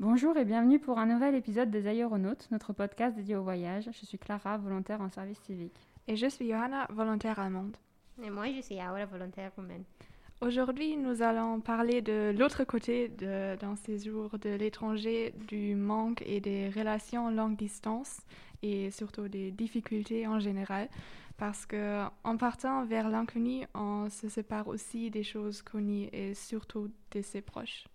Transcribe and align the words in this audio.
Bonjour 0.00 0.36
et 0.36 0.44
bienvenue 0.44 0.78
pour 0.78 1.00
un 1.00 1.06
nouvel 1.06 1.34
épisode 1.34 1.72
des 1.72 1.88
Aéronautes, 1.88 2.46
notre 2.52 2.72
podcast 2.72 3.16
dédié 3.16 3.34
au 3.34 3.42
voyage. 3.42 3.90
Je 3.92 4.06
suis 4.06 4.16
Clara, 4.16 4.56
volontaire 4.56 5.00
en 5.00 5.10
service 5.10 5.40
civique. 5.40 5.74
Et 6.06 6.14
je 6.14 6.28
suis 6.28 6.50
Johanna, 6.50 6.86
volontaire 6.90 7.40
allemande. 7.40 7.76
Et 8.22 8.30
moi, 8.30 8.44
je 8.46 8.60
suis 8.60 8.76
Aura, 8.76 9.04
volontaire 9.06 9.50
roumaine. 9.56 9.82
Aujourd'hui, 10.40 10.96
nous 10.96 11.20
allons 11.20 11.60
parler 11.60 12.00
de 12.00 12.32
l'autre 12.38 12.62
côté 12.62 13.08
d'un 13.08 13.74
séjour 13.74 14.38
de 14.38 14.50
l'étranger, 14.50 15.34
du 15.48 15.74
manque 15.74 16.22
et 16.24 16.38
des 16.38 16.68
relations 16.68 17.28
longue 17.32 17.56
distance 17.56 18.20
et 18.62 18.92
surtout 18.92 19.26
des 19.26 19.50
difficultés 19.50 20.28
en 20.28 20.38
général. 20.38 20.88
Parce 21.38 21.66
que 21.66 22.04
en 22.22 22.36
partant 22.36 22.84
vers 22.84 23.08
l'inconnu, 23.08 23.66
on 23.74 24.08
se 24.10 24.28
sépare 24.28 24.68
aussi 24.68 25.10
des 25.10 25.24
choses 25.24 25.60
connues 25.60 26.08
et 26.12 26.34
surtout 26.34 26.88
de 27.10 27.20
ses 27.20 27.40
proches. 27.40 27.88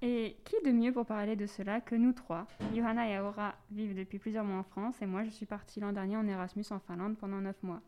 Et 0.00 0.36
qui 0.44 0.54
de 0.64 0.70
mieux 0.70 0.92
pour 0.92 1.06
parler 1.06 1.34
de 1.34 1.46
cela 1.46 1.80
que 1.80 1.96
nous 1.96 2.12
trois? 2.12 2.46
Johanna 2.74 3.08
et 3.10 3.18
Aura 3.18 3.56
vivent 3.72 3.96
depuis 3.96 4.18
plusieurs 4.20 4.44
mois 4.44 4.58
en 4.58 4.62
France 4.62 5.02
et 5.02 5.06
moi 5.06 5.24
je 5.24 5.30
suis 5.30 5.46
partie 5.46 5.80
l'an 5.80 5.92
dernier 5.92 6.16
en 6.16 6.26
Erasmus 6.28 6.64
en 6.70 6.78
Finlande 6.78 7.16
pendant 7.16 7.40
neuf 7.40 7.60
mois. 7.64 7.82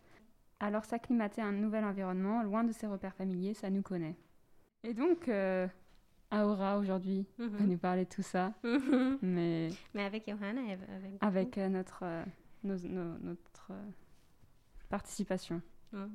Alors 0.58 0.84
s'acclimater 0.84 1.40
à 1.40 1.46
un 1.46 1.52
nouvel 1.52 1.84
environnement, 1.84 2.42
loin 2.42 2.64
de 2.64 2.72
ses 2.72 2.88
repères 2.88 3.14
familiers, 3.14 3.54
ça 3.54 3.70
nous 3.70 3.82
connaît. 3.82 4.16
Et 4.82 4.92
donc, 4.92 5.28
euh, 5.28 5.68
Aura 6.32 6.78
aujourd'hui 6.78 7.26
va 7.38 7.44
Mhm. 7.60 7.66
nous 7.70 7.78
parler 7.78 8.04
de 8.04 8.10
tout 8.10 8.22
ça, 8.22 8.52
Mhm. 8.64 9.18
mais 9.22 9.68
Mais 9.94 10.02
avec 10.04 10.28
Johanna 10.28 10.62
et 10.62 10.72
avec. 10.72 11.16
avec 11.22 11.58
euh, 11.58 11.68
notre, 11.68 12.00
euh, 12.02 12.24
nos- 12.64 12.88
nos- 12.88 13.18
notre 13.18 13.68
euh, 13.70 13.90
participation. 14.88 15.62
Mhm. 15.92 16.10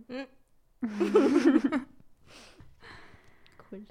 cool. 3.69 3.83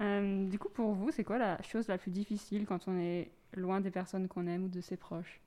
Euh, 0.00 0.48
du 0.48 0.58
coup, 0.58 0.70
pour 0.70 0.92
vous, 0.92 1.10
c'est 1.10 1.24
quoi 1.24 1.38
la 1.38 1.60
chose 1.62 1.88
la 1.88 1.98
plus 1.98 2.10
difficile 2.10 2.64
quand 2.66 2.88
on 2.88 2.98
est 2.98 3.30
loin 3.54 3.80
des 3.80 3.90
personnes 3.90 4.28
qu'on 4.28 4.46
aime 4.46 4.64
ou 4.64 4.68
de 4.68 4.80
ses 4.80 4.96
proches? 4.96 5.40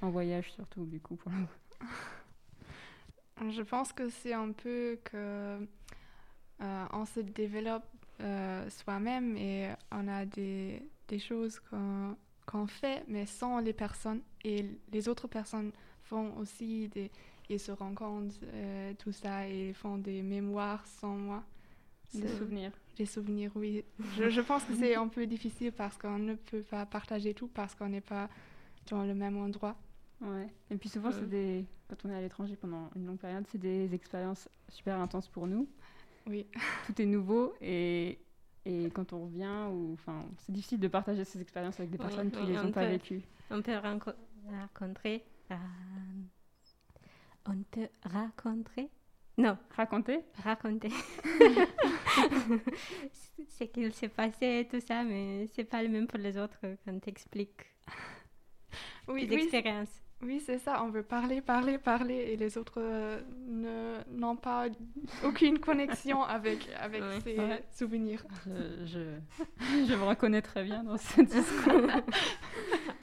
En 0.00 0.10
voyage 0.10 0.52
surtout, 0.52 0.84
du 0.84 1.00
coup, 1.00 1.16
pour 1.16 1.32
nous. 1.32 1.48
Je 3.50 3.62
pense 3.62 3.92
que 3.92 4.08
c'est 4.08 4.34
un 4.34 4.52
peu 4.52 4.98
que 5.02 5.66
euh, 6.60 6.84
on 6.92 7.04
se 7.04 7.20
développe 7.20 7.86
euh, 8.20 8.70
soi-même 8.70 9.36
et 9.36 9.70
on 9.90 10.06
a 10.06 10.26
des, 10.26 10.88
des 11.08 11.18
choses 11.18 11.58
qu'on 11.58 12.16
qu'on 12.44 12.66
fait, 12.66 13.04
mais 13.06 13.24
sans 13.24 13.60
les 13.60 13.72
personnes. 13.72 14.20
Et 14.44 14.66
les 14.92 15.08
autres 15.08 15.28
personnes 15.28 15.72
font 16.02 16.36
aussi 16.36 16.88
des. 16.88 17.10
Ils 17.48 17.60
se 17.60 17.70
rencontrent, 17.72 18.34
tout 18.98 19.12
ça, 19.12 19.46
et 19.46 19.72
font 19.72 19.98
des 19.98 20.22
mémoires 20.22 20.86
sans 20.86 21.14
moi. 21.14 21.44
Des 22.14 22.20
C'est- 22.28 22.36
souvenirs. 22.36 22.72
Des 22.96 23.06
souvenirs, 23.06 23.50
oui. 23.54 23.84
Je, 24.18 24.28
je 24.28 24.40
pense 24.42 24.64
que 24.64 24.74
c'est 24.74 24.94
un 24.96 25.08
peu 25.08 25.26
difficile 25.26 25.72
parce 25.72 25.96
qu'on 25.96 26.18
ne 26.18 26.34
peut 26.34 26.62
pas 26.62 26.84
partager 26.84 27.32
tout 27.32 27.48
parce 27.48 27.74
qu'on 27.74 27.88
n'est 27.88 28.02
pas 28.02 28.28
dans 28.90 29.04
le 29.04 29.14
même 29.14 29.36
endroit. 29.38 29.76
Ouais. 30.20 30.46
Et 30.70 30.76
puis 30.76 30.88
souvent, 30.90 31.10
c'est 31.10 31.22
Euh. 31.22 31.26
des... 31.26 31.64
quand 31.88 31.96
on 32.04 32.10
est 32.10 32.14
à 32.14 32.20
l'étranger 32.20 32.54
pendant 32.56 32.90
une 32.94 33.06
longue 33.06 33.18
période, 33.18 33.44
c'est 33.50 33.58
des 33.58 33.94
expériences 33.94 34.48
super 34.68 35.00
intenses 35.00 35.26
pour 35.28 35.46
nous. 35.46 35.66
Oui. 36.26 36.46
Tout 36.86 37.00
est 37.00 37.06
nouveau 37.06 37.54
et, 37.62 38.18
et 38.66 38.90
quand 38.90 39.12
on 39.14 39.24
revient, 39.24 39.66
ou... 39.72 39.94
enfin, 39.94 40.24
c'est 40.38 40.52
difficile 40.52 40.78
de 40.78 40.88
partager 40.88 41.24
ces 41.24 41.40
expériences 41.40 41.80
avec 41.80 41.90
des 41.90 41.98
Oui, 41.98 42.04
personnes 42.04 42.30
qui 42.30 42.40
oui, 42.40 42.46
les 42.48 42.58
on 42.58 42.66
ont 42.66 42.72
pas 42.72 42.86
vécues. 42.86 43.22
On 43.50 43.62
peut 43.62 43.72
renco- 43.72 44.14
rencontrer. 44.50 45.24
euh, 45.50 45.54
on 47.46 47.56
peut 47.70 47.88
rencontrer 48.04 48.90
Non, 49.38 49.56
Raconter? 49.76 50.20
Raconter. 50.44 50.90
ce 53.48 53.64
qu'il 53.64 53.92
s'est 53.94 54.08
passé 54.08 54.60
et 54.60 54.68
tout 54.68 54.80
ça, 54.80 55.02
mais 55.04 55.46
c'est 55.54 55.64
pas 55.64 55.82
le 55.82 55.88
même 55.88 56.06
pour 56.06 56.18
les 56.18 56.36
autres 56.38 56.58
quand 56.84 56.98
t'expliques 57.00 57.66
Oui, 59.08 59.26
tes 59.26 59.62
oui, 60.24 60.38
c'est 60.38 60.58
ça, 60.58 60.84
on 60.84 60.88
veut 60.90 61.02
parler, 61.02 61.40
parler, 61.40 61.78
parler 61.78 62.14
et 62.14 62.36
les 62.36 62.56
autres 62.56 62.78
euh, 62.80 63.20
ne- 63.48 63.98
n'ont 64.16 64.36
pas 64.36 64.66
aucune 65.24 65.58
connexion 65.58 66.22
avec, 66.36 66.68
avec 66.78 67.02
ces 67.24 67.36
Ouais. 67.36 67.64
souvenirs. 67.72 68.24
je, 68.46 68.86
je... 68.86 69.00
je 69.88 69.94
me 69.96 70.04
reconnais 70.04 70.40
très 70.42 70.62
bien 70.62 70.84
dans 70.84 70.96
ce 70.96 71.22
discours. 71.22 71.90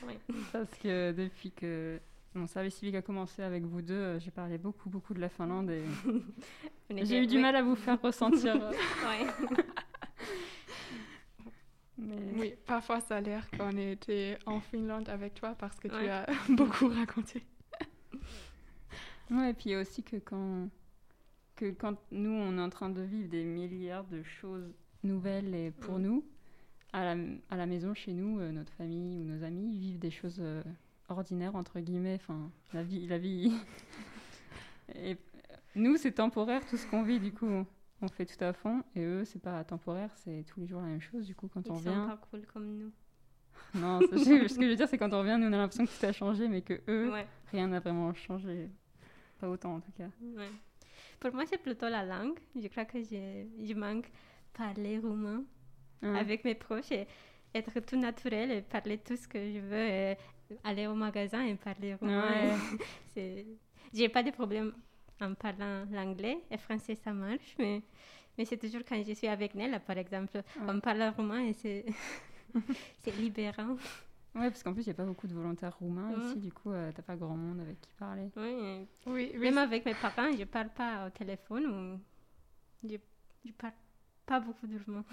Oui. 0.08 0.14
Parce 0.54 0.74
que 0.82 1.12
depuis 1.12 1.52
que 1.52 2.00
mon 2.36 2.48
service 2.48 2.76
civique 2.76 2.96
a 2.96 3.02
commencé 3.02 3.42
avec 3.42 3.64
vous 3.64 3.82
deux, 3.82 3.94
euh, 3.94 4.20
j'ai 4.20 4.32
parlé 4.32 4.58
beaucoup, 4.58 4.90
beaucoup 4.90 5.14
de 5.14 5.20
la 5.20 5.30
Finlande 5.30 5.70
et 5.72 5.84
j'ai 7.06 7.24
eu 7.24 7.28
du 7.28 7.36
oui. 7.38 7.42
mal 7.42 7.56
à 7.56 7.64
vous 7.64 7.76
faire 7.76 8.02
ressentir. 8.02 8.56
euh, 8.56 8.72
Ouais. 9.08 9.58
mais... 11.98 12.16
Oui, 12.38 12.54
parfois 12.66 13.00
ça 13.02 13.18
a 13.18 13.22
l'air 13.22 13.50
qu'on 13.52 13.76
était 13.78 14.38
en 14.46 14.60
Finlande 14.60 15.10
avec 15.10 15.34
toi 15.36 15.56
parce 15.58 15.80
que 15.80 15.88
tu 15.88 16.08
as 16.08 16.26
beaucoup 16.50 16.88
raconté. 16.88 17.44
Ouais, 19.32 19.52
et 19.52 19.54
puis 19.54 19.66
il 19.70 19.72
y 19.74 19.76
a 19.76 19.82
aussi 19.82 20.02
que 20.02 20.18
quand, 20.18 20.70
que 21.56 21.70
quand 21.72 21.96
nous, 22.12 22.32
on 22.32 22.58
est 22.58 22.62
en 22.62 22.70
train 22.70 22.90
de 22.90 23.02
vivre 23.02 23.30
des 23.30 23.44
milliards 23.44 24.06
de 24.06 24.24
choses 24.24 24.74
nouvelles 25.04 25.54
et 25.54 25.72
pour 25.72 26.00
Mm. 26.00 26.02
nous, 26.02 26.26
à 26.94 27.14
la, 27.16 27.22
à 27.52 27.56
la 27.58 27.66
maison, 27.68 27.94
chez 27.94 28.14
nous, 28.14 28.40
euh, 28.40 28.52
notre 28.52 28.74
famille 28.74 29.20
ou 29.20 29.24
nos 29.24 29.44
amis 29.44 29.78
vivent 29.78 30.00
des 30.00 30.10
choses 30.10 30.40
euh, 30.40 30.64
ordinaires, 31.12 31.56
entre 31.56 31.80
guillemets, 31.80 32.16
enfin, 32.16 32.52
la 32.74 32.84
vie... 32.84 33.08
La 33.08 33.18
vie... 33.18 33.54
et 34.96 35.18
nous, 35.76 35.98
c'est 35.98 36.12
temporaire, 36.12 36.66
tout 36.68 36.78
ce 36.78 36.88
qu'on 36.88 37.04
vit, 37.04 37.20
du 37.20 37.32
coup, 37.32 37.66
on, 38.02 38.08
fait 38.08 38.26
tout 38.26 38.44
à 38.44 38.54
fond, 38.54 38.84
et 38.96 39.02
eux, 39.04 39.26
c'est 39.26 39.42
pas 39.42 39.64
temporaire, 39.64 40.12
c'est 40.16 40.44
tous 40.48 40.60
les 40.60 40.68
jours 40.68 40.82
la 40.82 40.88
même 40.88 41.02
chose, 41.02 41.26
du 41.26 41.36
coup, 41.36 41.48
quand 41.48 41.62
Ils 41.66 41.72
on 41.72 41.76
sont 41.76 41.82
vient... 41.82 42.08
pas 42.08 42.18
cool 42.30 42.46
comme 42.54 42.78
nous. 42.78 42.92
Non, 43.76 44.00
ce 44.02 44.08
que 44.58 44.64
je 44.64 44.70
veux 44.70 44.76
dire, 44.76 44.88
c'est 44.88 44.98
quand 44.98 45.14
on 45.14 45.20
revient, 45.20 45.38
nous, 45.40 45.48
on 45.48 45.54
a 45.54 45.58
l'impression 45.58 45.86
que 45.86 45.92
tout 45.92 46.06
a 46.06 46.12
changé, 46.12 46.48
mais 46.48 46.62
que 46.62 46.82
eux, 46.88 47.12
Ouais. 47.12 47.28
rien 47.52 47.68
n'a 47.68 47.80
vraiment 47.80 48.14
changé. 48.14 48.70
Pas 49.40 49.50
autant, 49.50 49.76
en 49.76 49.80
tout 49.80 49.92
cas. 49.92 50.10
Ouais. 50.22 50.50
Pour 51.20 51.34
moi, 51.34 51.46
c'est 51.46 51.62
plutôt 51.62 51.88
la 51.90 52.04
langue. 52.04 52.40
Je 52.56 52.68
crois 52.68 52.86
que 52.86 53.02
je, 53.02 53.46
je 53.62 53.74
manque 53.74 54.10
parler 54.54 54.98
roumain 55.00 55.44
Ouais. 56.02 56.18
avec 56.18 56.46
mes 56.46 56.56
proches 56.56 56.92
et 56.92 57.08
être 57.54 57.80
tout 57.82 57.98
naturel 57.98 58.52
et 58.52 58.62
parler 58.62 58.98
tout 58.98 59.18
ce 59.18 59.28
que 59.28 59.52
je 59.52 59.60
veux. 59.60 59.88
et 59.88 60.18
aller 60.64 60.88
au 60.88 60.96
magasin 60.96 61.46
et 61.46 61.56
parler 61.56 61.96
roumain. 61.96 62.56
Ouais. 63.16 63.46
J'ai 63.94 64.10
pas 64.10 64.24
de 64.24 64.32
problème 64.32 64.74
en 65.22 65.34
parlant 65.34 65.86
l'anglais 65.92 66.38
et 66.52 66.58
français, 66.58 66.96
ça 66.96 67.12
marche, 67.14 67.56
mais, 67.58 67.82
mais 68.38 68.46
c'est 68.46 68.58
toujours 68.58 68.82
quand 68.88 69.02
je 69.04 69.14
suis 69.14 69.28
avec 69.28 69.56
Nella, 69.56 69.80
par 69.80 69.98
exemple, 69.98 70.42
on 70.68 70.80
parle 70.80 71.04
roumain 71.16 71.42
et 71.46 71.54
c'est 71.54 71.86
c'est 73.00 73.16
libérant. 73.18 73.76
Ouais, 74.36 74.50
parce 74.52 74.62
qu'en 74.62 74.74
plus, 74.74 74.84
il 74.84 74.90
n'y 74.90 74.92
a 74.92 74.96
pas 74.96 75.06
beaucoup 75.06 75.28
de 75.28 75.34
volontaires 75.34 75.76
roumains 75.78 76.12
ici, 76.30 76.40
du 76.40 76.52
coup, 76.52 76.72
euh, 76.72 76.92
t'as 76.94 77.02
pas 77.02 77.16
grand 77.16 77.36
monde 77.36 77.60
avec 77.62 77.82
qui 77.82 77.90
parler. 77.94 78.30
Oui, 78.38 78.88
Oui, 79.08 79.32
oui, 79.34 79.40
Même 79.40 79.58
avec 79.58 79.86
mes 79.86 79.96
parents, 79.96 80.32
je 80.38 80.44
parle 80.44 80.70
pas 80.70 81.08
au 81.08 81.10
téléphone 81.10 81.66
ou 81.66 82.88
je, 82.88 82.96
je 83.44 83.52
parle 83.54 83.74
pas 84.26 84.40
beaucoup 84.40 84.68
de 84.68 84.80
roumain. 84.86 85.04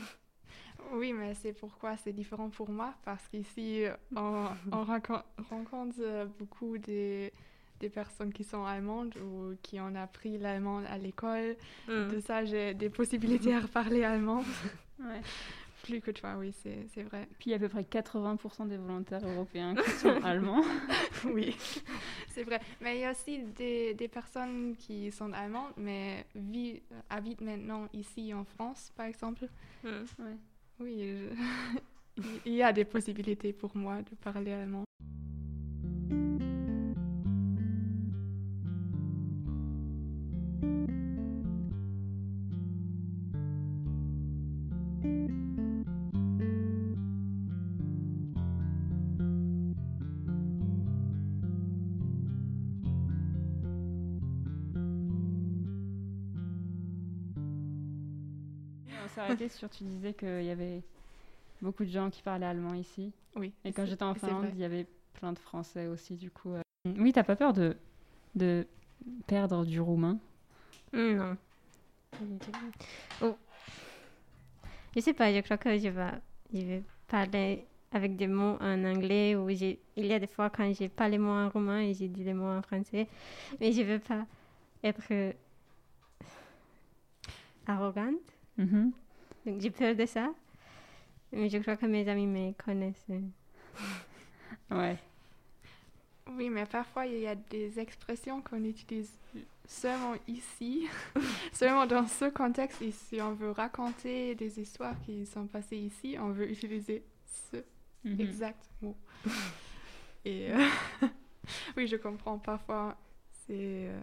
Oui, 0.93 1.13
mais 1.13 1.35
c'est 1.35 1.53
pourquoi 1.53 1.97
c'est 1.97 2.13
différent 2.13 2.49
pour 2.49 2.71
moi 2.71 2.95
parce 3.05 3.27
qu'ici, 3.29 3.85
on, 4.15 4.47
on 4.73 4.85
rencontre 5.51 5.97
euh, 6.01 6.27
beaucoup 6.39 6.79
des, 6.79 7.33
des 7.81 7.89
personnes 7.89 8.33
qui 8.33 8.45
sont 8.45 8.65
allemandes 8.65 9.15
ou 9.17 9.55
qui 9.63 9.81
ont 9.81 9.95
appris 9.95 10.39
l'allemand 10.39 10.83
à 10.89 10.99
l'école. 10.99 11.57
Mm. 11.89 12.09
De 12.09 12.21
ça, 12.21 12.45
j'ai 12.45 12.75
des 12.75 12.91
possibilités 12.91 13.55
à 13.55 13.63
parler 13.63 14.05
allemand. 14.05 14.45
Ouais. 14.99 15.21
Plus 15.87 16.01
que 16.01 16.11
toi, 16.11 16.35
oui, 16.39 16.53
c'est 16.53 17.03
vrai. 17.05 17.29
Puis 17.39 17.47
il 17.47 17.51
y 17.51 17.53
a 17.55 17.57
à 17.57 17.61
peu 17.61 17.69
près 17.69 17.83
80% 17.83 18.69
des 18.69 18.77
volontaires 18.77 19.25
européens 19.27 19.75
qui 19.85 19.91
sont 19.93 20.23
allemands. 20.25 20.63
Oui, 21.25 21.57
c'est 22.29 22.45
vrai. 22.45 22.61
Mais 22.81 22.97
il 22.99 23.01
y 23.01 23.05
a 23.05 23.11
aussi 23.13 23.39
des, 23.57 23.95
des 23.95 24.09
personnes 24.09 24.77
qui 24.77 25.11
sont 25.11 25.33
allemandes, 25.33 25.73
mais 25.77 26.27
vi- 26.37 26.83
habitent 27.09 27.41
maintenant 27.41 27.89
ici 27.93 28.35
en 28.35 28.45
France, 28.45 28.93
par 28.97 29.07
exemple. 29.07 29.49
Mm. 29.83 29.89
Ouais. 30.19 30.37
Oui, 30.81 30.99
je- 32.19 32.23
il 32.47 32.53
y 32.55 32.63
a 32.63 32.73
des 32.73 32.85
possibilités 32.85 33.53
pour 33.53 33.77
moi 33.77 34.03
de 34.03 34.15
parler 34.17 34.53
allemand. 34.53 34.85
Sur, 59.49 59.71
tu 59.71 59.85
disais 59.85 60.13
qu'il 60.15 60.45
y 60.45 60.51
avait 60.51 60.83
beaucoup 61.63 61.85
de 61.85 61.91
gens 61.91 62.11
qui 62.11 62.23
parlaient 62.23 62.47
allemand 62.47 62.75
ici. 62.75 63.13
Oui. 63.35 63.53
Et 63.65 63.73
quand 63.73 63.85
j'étais 63.87 64.03
en 64.05 64.15
Finlande, 64.15 64.49
il 64.53 64.59
y 64.59 64.65
avait 64.65 64.87
plein 65.15 65.33
de 65.33 65.39
Français 65.39 65.87
aussi, 65.87 66.15
du 66.17 66.31
coup. 66.31 66.53
euh. 66.53 66.63
Oui, 66.99 67.13
t'as 67.13 67.25
pas 67.25 67.37
peur 67.37 67.53
de, 67.53 67.77
de 68.35 68.67
perdre 69.27 69.65
du 69.65 69.81
roumain? 69.81 70.19
Mm, 70.93 71.17
Non. 71.17 71.37
Oh. 73.23 73.37
Je 74.95 75.01
sais 75.01 75.13
pas, 75.13 75.33
je 75.33 75.41
crois 75.41 75.59
que 75.59 75.77
je 75.77 75.89
vais, 75.89 76.11
je 76.55 76.61
vais 76.61 76.83
parler 77.09 77.67
avec 77.93 78.17
des 78.17 78.27
mots 78.27 78.57
en 78.61 78.85
anglais 78.85 79.35
ou 79.37 79.51
il 79.51 79.79
y 79.97 80.13
a 80.13 80.19
des 80.19 80.27
fois 80.27 80.49
quand 80.51 80.73
j'ai 80.73 80.89
pas 80.89 81.09
les 81.09 81.19
mots 81.19 81.31
en 81.33 81.49
roumain 81.51 81.81
et 81.81 81.93
j'ai 81.95 82.09
dit 82.09 82.25
les 82.25 82.33
mots 82.35 82.49
en 82.51 82.63
français. 82.63 83.07
Mais 83.61 83.73
je 83.73 83.83
veux 83.83 83.99
pas 83.99 84.27
être 84.83 85.03
arrogante. 87.67 88.33
Mhm. 88.59 88.93
Donc 89.47 89.61
j'ai 89.61 89.71
peur 89.71 89.95
de 89.95 90.07
ça. 90.07 90.33
Mais 91.33 91.49
je 91.49 91.59
crois 91.59 91.77
que 91.77 91.87
mes 91.87 92.09
amis 92.09 92.27
me 92.27 92.53
connaissent. 92.53 93.07
Ouais. 94.71 94.99
Oui, 96.29 96.51
mais 96.51 96.67
parfois 96.67 97.07
il 97.07 97.21
y 97.21 97.27
a 97.27 97.35
des 97.35 97.79
expressions 97.79 98.43
qu'on 98.43 98.63
utilise 98.65 99.11
seulement 99.67 100.15
ici, 100.27 100.89
seulement 101.53 101.87
dans 101.87 102.07
ce 102.07 102.27
contexte. 102.31 102.83
Et 102.83 102.91
si 102.93 103.21
on 103.21 103.33
veut 103.35 103.51
raconter 103.53 104.35
des 104.35 104.59
histoires 104.61 104.95
qui 105.05 105.25
sont 105.27 105.47
passées 105.47 105.77
ici, 105.79 106.17
on 106.21 106.31
veut 106.31 106.51
utiliser 106.51 107.05
ce 107.51 107.57
Mhm. 108.05 108.21
exact 108.21 108.71
mot. 108.83 108.97
Et 110.25 110.53
euh, 110.53 110.69
oui, 111.77 111.87
je 111.89 111.97
comprends. 111.97 112.39
Parfois, 112.39 112.97
c'est 113.47 113.89
euh, 113.89 114.01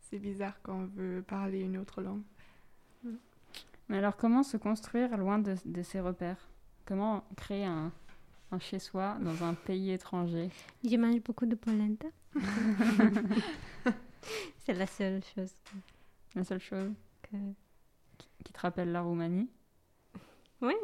c'est 0.00 0.18
bizarre 0.18 0.58
quand 0.62 0.74
on 0.74 0.86
veut 0.86 1.22
parler 1.26 1.60
une 1.60 1.78
autre 1.78 2.02
langue. 2.02 2.22
Mais 3.88 3.98
alors, 3.98 4.16
comment 4.16 4.42
se 4.42 4.56
construire 4.56 5.16
loin 5.16 5.38
de, 5.38 5.54
de 5.64 5.82
ses 5.82 6.00
repères? 6.00 6.48
Comment 6.84 7.24
créer 7.36 7.64
un, 7.64 7.92
un 8.50 8.58
chez-soi 8.58 9.16
dans 9.20 9.44
un 9.44 9.54
pays 9.54 9.90
étranger? 9.92 10.50
Je 10.84 10.96
mange 10.96 11.20
beaucoup 11.22 11.46
de 11.46 11.54
polenta. 11.54 12.08
C'est 14.58 14.74
la 14.74 14.86
seule 14.86 15.22
chose 15.34 15.54
La 16.34 16.42
seule 16.44 16.60
chose 16.60 16.92
que... 17.22 17.36
qui 18.44 18.52
te 18.52 18.60
rappelle 18.60 18.90
la 18.90 19.02
Roumanie? 19.02 19.48
Oui. 20.60 20.74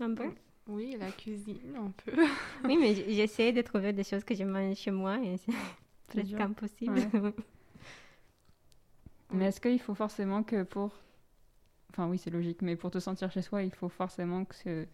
Un 0.00 0.14
peu. 0.14 0.30
Oui, 0.68 0.96
la 0.98 1.10
cuisine, 1.10 1.76
on 1.78 1.90
peut. 1.90 2.12
Oui, 2.64 2.76
mais 2.78 2.94
j'essaie 2.94 3.52
de 3.52 3.60
trouver 3.62 3.92
des 3.92 4.04
choses 4.04 4.24
que 4.24 4.34
je 4.34 4.44
mange 4.44 4.76
chez 4.76 4.90
moi 4.90 5.18
et 5.22 5.36
c'est 5.36 5.52
presque 6.08 6.40
impossible. 6.40 6.98
Ouais. 7.14 7.34
Mais 9.32 9.46
est-ce 9.46 9.60
qu'il 9.60 9.80
faut 9.80 9.94
forcément 9.94 10.42
que 10.42 10.62
pour... 10.62 10.92
Enfin 11.90 12.08
oui, 12.08 12.18
c'est 12.18 12.30
logique, 12.30 12.62
mais 12.62 12.76
pour 12.76 12.90
te 12.90 12.98
sentir 12.98 13.30
chez 13.30 13.42
soi, 13.42 13.62
il 13.62 13.70
faut 13.72 13.88
forcément 13.88 14.44
que 14.44 14.54
ce- 14.54 14.84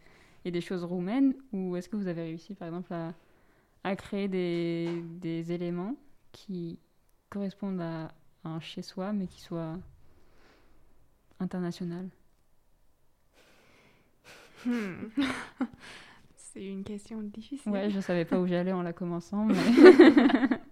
il 0.45 0.47
y 0.47 0.49
ait 0.49 0.53
des 0.53 0.61
choses 0.61 0.85
roumaines 0.85 1.35
Ou 1.53 1.77
est-ce 1.77 1.89
que 1.89 1.97
vous 1.97 2.09
avez 2.09 2.23
réussi, 2.23 2.55
par 2.55 2.69
exemple, 2.69 2.93
à, 2.93 3.15
à 3.85 3.97
créer 3.97 4.29
des, 4.29 4.89
des 5.21 5.53
éléments 5.53 5.97
qui 6.33 6.79
correspondent 7.31 7.81
à, 7.81 8.13
un 8.45 8.61
chez-soi, 8.61 9.13
mais 9.13 9.27
qui 9.27 9.41
soient 9.41 9.77
international? 11.41 12.09
Hmm. 14.65 15.09
c'est 16.37 16.65
une 16.65 16.85
question 16.85 17.23
difficile. 17.23 17.73
Ouais, 17.73 17.91
je 17.91 18.01
savais 18.01 18.25
pas 18.25 18.41
où 18.41 18.47
j'allais 18.47 18.73
en 18.73 18.83
la 18.83 18.93
commençant, 18.93 19.45
mais... 19.45 19.55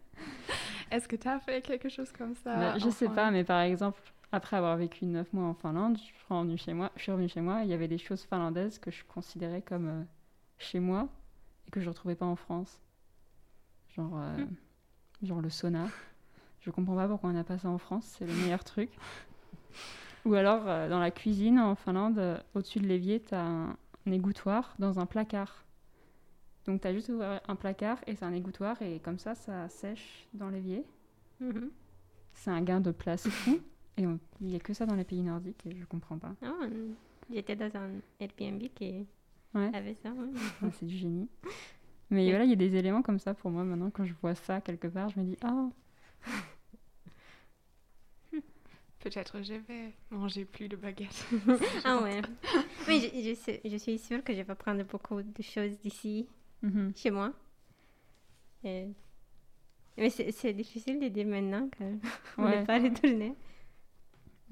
Est-ce 0.96 1.08
que 1.08 1.16
tu 1.16 1.28
as 1.28 1.38
fait 1.38 1.60
quelque 1.60 1.90
chose 1.90 2.10
comme 2.12 2.34
ça 2.34 2.56
Bah, 2.56 2.78
je 2.78 2.88
sais 2.88 3.08
pas, 3.08 3.30
mais 3.30 3.44
par 3.44 3.60
exemple, 3.60 4.00
après 4.32 4.56
avoir 4.56 4.76
vécu 4.78 5.04
neuf 5.04 5.30
mois 5.34 5.44
en 5.44 5.52
Finlande, 5.54 5.98
je 5.98 6.02
suis 6.02 6.14
revenue 6.30 6.56
chez 6.56 6.72
moi, 6.72 6.90
je 6.96 7.02
suis 7.02 7.12
revenue 7.12 7.28
chez 7.28 7.42
moi, 7.42 7.60
il 7.64 7.68
y 7.68 7.74
avait 7.74 7.86
des 7.88 7.98
choses 7.98 8.22
finlandaises 8.24 8.78
que 8.78 8.90
je 8.90 9.04
considérais 9.04 9.60
comme 9.60 9.88
euh, 9.88 10.02
chez 10.58 10.80
moi 10.80 11.08
et 11.66 11.70
que 11.70 11.80
je 11.80 11.88
retrouvais 11.90 12.14
pas 12.14 12.24
en 12.24 12.36
France. 12.36 12.80
Genre, 13.94 14.10
euh, 14.16 14.36
Hmm. 14.38 15.26
genre 15.26 15.40
le 15.42 15.50
sauna. 15.50 15.86
Je 16.60 16.70
comprends 16.70 16.96
pas 16.96 17.06
pourquoi 17.08 17.28
on 17.30 17.34
n'a 17.34 17.44
pas 17.44 17.58
ça 17.58 17.68
en 17.68 17.78
France, 17.78 18.06
c'est 18.18 18.26
le 18.26 18.32
meilleur 18.34 18.64
truc. 18.64 18.90
Ou 20.24 20.32
alors, 20.34 20.62
euh, 20.66 20.88
dans 20.88 20.98
la 20.98 21.10
cuisine 21.10 21.58
en 21.60 21.74
Finlande, 21.74 22.42
au-dessus 22.54 22.80
de 22.80 22.86
l'évier, 22.86 23.20
t'as 23.20 23.42
un, 23.42 23.76
un 24.06 24.12
égouttoir 24.12 24.74
dans 24.78 24.98
un 24.98 25.04
placard. 25.06 25.65
Donc 26.66 26.80
t'as 26.80 26.92
juste 26.92 27.08
ouvert 27.10 27.40
un 27.46 27.54
placard 27.56 27.98
et 28.06 28.16
c'est 28.16 28.24
un 28.24 28.32
égouttoir 28.32 28.80
et 28.82 28.98
comme 29.00 29.18
ça, 29.18 29.34
ça 29.34 29.68
sèche 29.68 30.26
dans 30.34 30.48
l'évier. 30.50 30.84
Mhm. 31.40 31.70
C'est 32.32 32.50
un 32.50 32.62
gain 32.62 32.80
de 32.80 32.90
place 32.90 33.28
fou. 33.28 33.58
Et 33.96 34.06
on- 34.06 34.18
il 34.40 34.48
n'y 34.48 34.56
a 34.56 34.58
que 34.60 34.74
ça 34.74 34.84
dans 34.84 34.94
les 34.94 35.04
pays 35.04 35.22
nordiques 35.22 35.64
et 35.66 35.74
je 35.76 35.84
comprends 35.86 36.18
pas. 36.18 36.34
Ah, 36.42 36.66
J'étais 37.32 37.56
dans 37.56 37.74
un 37.76 37.90
Airbnb 38.20 38.62
qui 38.74 39.06
Ouais. 39.54 39.70
avait 39.74 39.94
ça. 40.02 40.10
ouais. 40.10 40.28
Ouais, 40.62 40.70
c'est 40.78 40.86
du 40.86 40.96
génie. 40.96 41.28
Mais 42.10 42.28
voilà, 42.30 42.44
il 42.44 42.50
y 42.50 42.52
a 42.52 42.56
des 42.56 42.74
éléments 42.76 43.02
comme 43.02 43.18
ça 43.18 43.32
pour 43.34 43.50
moi 43.50 43.64
maintenant. 43.64 43.90
Quand 43.90 44.04
je 44.04 44.12
vois 44.20 44.34
ça 44.34 44.60
quelque 44.60 44.86
part, 44.88 45.08
je 45.08 45.18
me 45.20 45.24
dis 45.24 45.36
Ah, 45.42 45.68
Peut-être 49.00 49.42
je 49.42 49.54
vais 49.54 49.92
manger 50.10 50.44
plus 50.44 50.68
de 50.68 50.74
baguettes. 50.76 51.26
Ah 51.84 51.98
ouais. 52.02 52.20
Mais 52.88 52.98
je, 53.00 53.58
je 53.68 53.76
suis 53.76 53.98
sûre 53.98 54.24
que 54.24 54.34
je 54.34 54.42
vais 54.42 54.54
prendre 54.56 54.82
beaucoup 54.84 55.22
de 55.22 55.42
choses 55.42 55.78
d'ici, 55.78 56.26
mhm. 56.62 56.92
chez 56.96 57.10
moi. 57.10 57.32
Et- 58.64 58.88
Mais 59.96 60.10
c'est 60.10 60.52
difficile 60.52 61.00
de 61.00 61.08
dire 61.08 61.26
maintenant 61.26 61.68
qu'on 61.76 61.98
Ouais. 62.44 62.60
n'est 62.60 62.64
pas 62.66 62.78
retourné. 62.78 63.34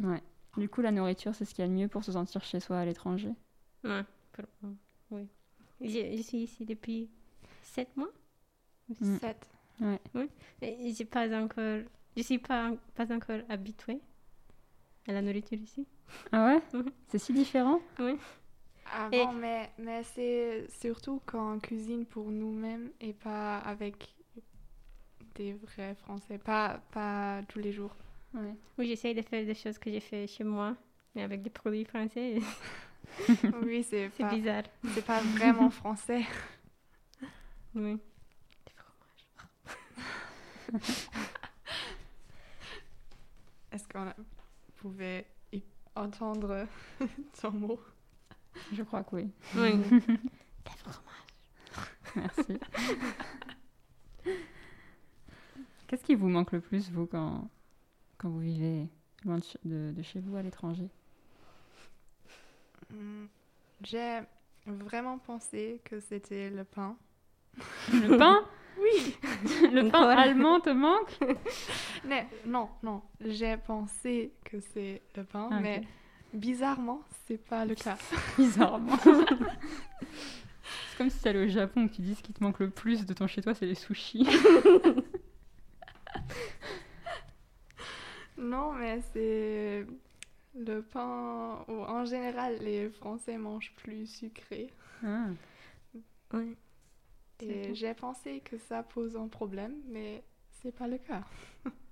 ouais. 0.00 0.22
Du 0.56 0.68
coup, 0.68 0.82
la 0.82 0.92
nourriture, 0.92 1.34
c'est 1.34 1.44
ce 1.44 1.52
qu'il 1.54 1.62
y 1.64 1.66
a 1.66 1.68
de 1.68 1.74
mieux 1.74 1.88
pour 1.88 2.04
se 2.04 2.12
sentir 2.12 2.42
chez 2.44 2.60
soi 2.60 2.78
à 2.78 2.84
l'étranger. 2.84 3.32
Ouais, 3.82 4.02
oui. 5.10 5.26
Je, 5.80 6.16
je 6.16 6.22
suis 6.22 6.38
ici 6.44 6.64
depuis 6.64 7.10
sept 7.62 7.94
mois. 7.96 8.10
Mm. 9.00 9.16
Sept. 9.18 9.48
Et 10.62 10.92
j'ai 10.92 11.04
pas 11.04 11.26
encore, 11.36 11.80
je 12.16 12.22
suis 12.22 12.38
pas, 12.38 12.72
pas 12.94 13.12
encore 13.12 13.40
habituée 13.48 14.00
à 15.08 15.12
la 15.12 15.20
nourriture 15.22 15.58
ici. 15.58 15.86
Ah 16.30 16.46
ouais? 16.72 16.82
C'est 17.08 17.18
si 17.18 17.32
différent? 17.32 17.80
Ah 18.86 19.08
Et- 19.12 19.24
bon, 19.24 19.32
mais, 19.32 19.70
mais 19.78 20.02
c'est 20.04 20.66
surtout 20.80 21.20
quand 21.26 21.54
on 21.54 21.58
cuisine 21.58 22.04
pour 22.06 22.30
nous-mêmes 22.30 22.90
et 23.00 23.12
pas 23.12 23.58
avec 23.58 24.14
des 25.34 25.54
vrais 25.54 25.94
Français. 25.96 26.38
Pas, 26.38 26.80
pas 26.92 27.42
tous 27.48 27.58
les 27.58 27.72
jours. 27.72 27.94
Ouais. 28.34 28.54
Oui, 28.78 28.88
j'essaie 28.88 29.14
de 29.14 29.22
faire 29.22 29.44
des 29.44 29.54
choses 29.54 29.78
que 29.78 29.90
j'ai 29.90 30.00
fait 30.00 30.26
chez 30.26 30.44
moi, 30.44 30.76
mais 31.14 31.22
avec 31.22 31.42
des 31.42 31.50
produits 31.50 31.84
français. 31.84 32.38
Oui, 33.62 33.84
c'est 33.88 34.08
pas, 34.18 34.28
bizarre. 34.28 34.64
c'est 34.94 35.04
pas 35.04 35.20
vraiment 35.20 35.70
français. 35.70 36.22
Oui. 37.76 37.98
Est-ce 43.72 43.86
qu'on 43.88 44.06
a- 44.08 44.16
pouvait 44.76 45.26
entendre 45.96 46.66
ton 47.40 47.50
mot? 47.52 47.80
Je 48.72 48.82
crois 48.82 49.02
que 49.04 49.16
oui. 49.16 49.30
Oui. 49.56 49.80
Merci. 52.16 52.58
Qu'est-ce 55.86 56.04
qui 56.04 56.14
vous 56.14 56.28
manque 56.28 56.52
le 56.52 56.60
plus, 56.60 56.90
vous, 56.90 57.06
quand, 57.06 57.48
quand 58.18 58.28
vous 58.30 58.40
vivez 58.40 58.88
loin 59.24 59.38
de, 59.38 59.44
de- 59.64 59.92
de 59.92 60.02
chez 60.02 60.20
vous 60.20 60.36
à 60.36 60.42
l'étranger? 60.42 60.88
Hmm, 62.90 63.26
J'ai 63.82 64.20
vraiment 64.66 65.18
pensé 65.18 65.80
que 65.84 66.00
c'était 66.00 66.50
le 66.50 66.64
pain. 66.64 66.96
Le 67.92 68.16
pain? 68.16 68.40
Oui 68.76 69.16
Le 69.72 69.88
pain 69.88 70.08
allemand 70.08 70.58
te 70.58 70.70
manque? 70.70 71.16
Mais 72.04 72.26
non, 72.44 72.68
non. 72.82 73.02
J'ai 73.20 73.56
pensé 73.56 74.32
que 74.44 74.58
c'est 74.58 75.00
le 75.16 75.22
pain, 75.22 75.48
Ah, 75.52 75.60
mais 75.60 75.82
bizarrement, 76.34 77.02
c'est 77.26 77.38
pas 77.38 77.64
le 77.64 77.74
cas. 77.74 77.96
Bizarrement. 78.38 78.96
c'est 79.02 80.98
comme 80.98 81.10
si 81.10 81.20
tu 81.20 81.28
allais 81.28 81.46
au 81.46 81.48
Japon 81.48 81.84
et 81.84 81.88
que 81.88 81.94
tu 81.94 82.02
dis 82.02 82.14
ce 82.14 82.22
qui 82.22 82.32
te 82.32 82.42
manque 82.42 82.58
le 82.58 82.70
plus 82.70 83.06
de 83.06 83.14
ton 83.14 83.26
chez-toi, 83.26 83.54
c'est 83.54 83.66
les 83.66 83.74
sushis. 83.74 84.26
Non, 88.36 88.72
mais 88.72 89.00
c'est 89.12 89.86
le 90.56 90.82
pain. 90.82 91.64
ou 91.68 91.72
en 91.72 92.04
général, 92.04 92.58
les 92.60 92.90
Français 92.90 93.38
mangent 93.38 93.72
plus 93.76 94.06
sucré. 94.06 94.70
Ah. 95.04 95.28
Et 96.34 96.56
C'est 97.38 97.74
j'ai 97.74 97.94
pensé 97.94 98.40
que 98.40 98.58
ça 98.58 98.82
pose 98.82 99.16
un 99.16 99.28
problème, 99.28 99.74
mais 99.86 100.24
c'est 100.50 100.72
pas 100.72 100.88
le 100.88 100.98
cas. 100.98 101.22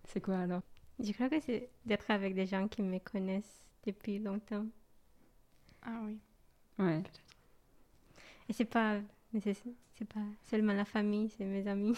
C'est 0.08 0.20
quoi 0.20 0.38
alors? 0.38 0.62
Je 0.99 1.12
crois 1.12 1.28
que 1.28 1.40
c'est 1.40 1.70
d'être 1.87 2.11
avec 2.11 2.34
des 2.34 2.46
gens 2.46 2.68
qui 2.68 2.82
me 2.82 2.99
connaissent 2.99 3.62
depuis 3.87 4.19
longtemps. 4.19 4.67
Ah 5.83 6.01
oui. 6.05 6.19
Ouais. 6.79 7.03
Et 8.49 8.53
c'est 8.53 8.65
pas, 8.65 8.99
c'est 9.33 10.09
pas 10.09 10.21
seulement 10.45 10.73
la 10.73 10.85
famille, 10.85 11.31
c'est 11.31 11.45
mes 11.45 11.67
amis. 11.67 11.97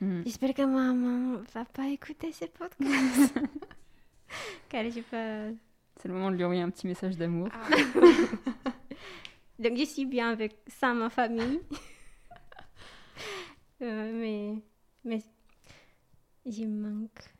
Hmm. 0.00 0.22
J'espère 0.24 0.52
que 0.52 0.62
maman 0.62 1.42
va 1.54 1.64
pas 1.64 1.88
écouter 1.88 2.30
ces 2.30 2.48
podcasts. 2.48 3.34
Car 4.68 4.90
j'ai 4.90 5.02
pas. 5.02 5.48
C'est 5.96 6.08
le 6.08 6.14
moment 6.14 6.30
de 6.30 6.36
lui 6.36 6.44
envoyer 6.44 6.60
un 6.60 6.70
petit 6.70 6.86
message 6.86 7.16
d'amour. 7.16 7.48
Ah, 7.50 7.68
Donc 9.58 9.78
je 9.78 9.84
suis 9.84 10.04
bien 10.04 10.30
avec 10.30 10.56
sans 10.68 10.94
ma 10.94 11.10
famille. 11.10 11.60
Euh, 13.82 14.10
mais 14.14 14.54
mais 15.04 15.22
j'y 16.46 16.66
manque. 16.66 17.34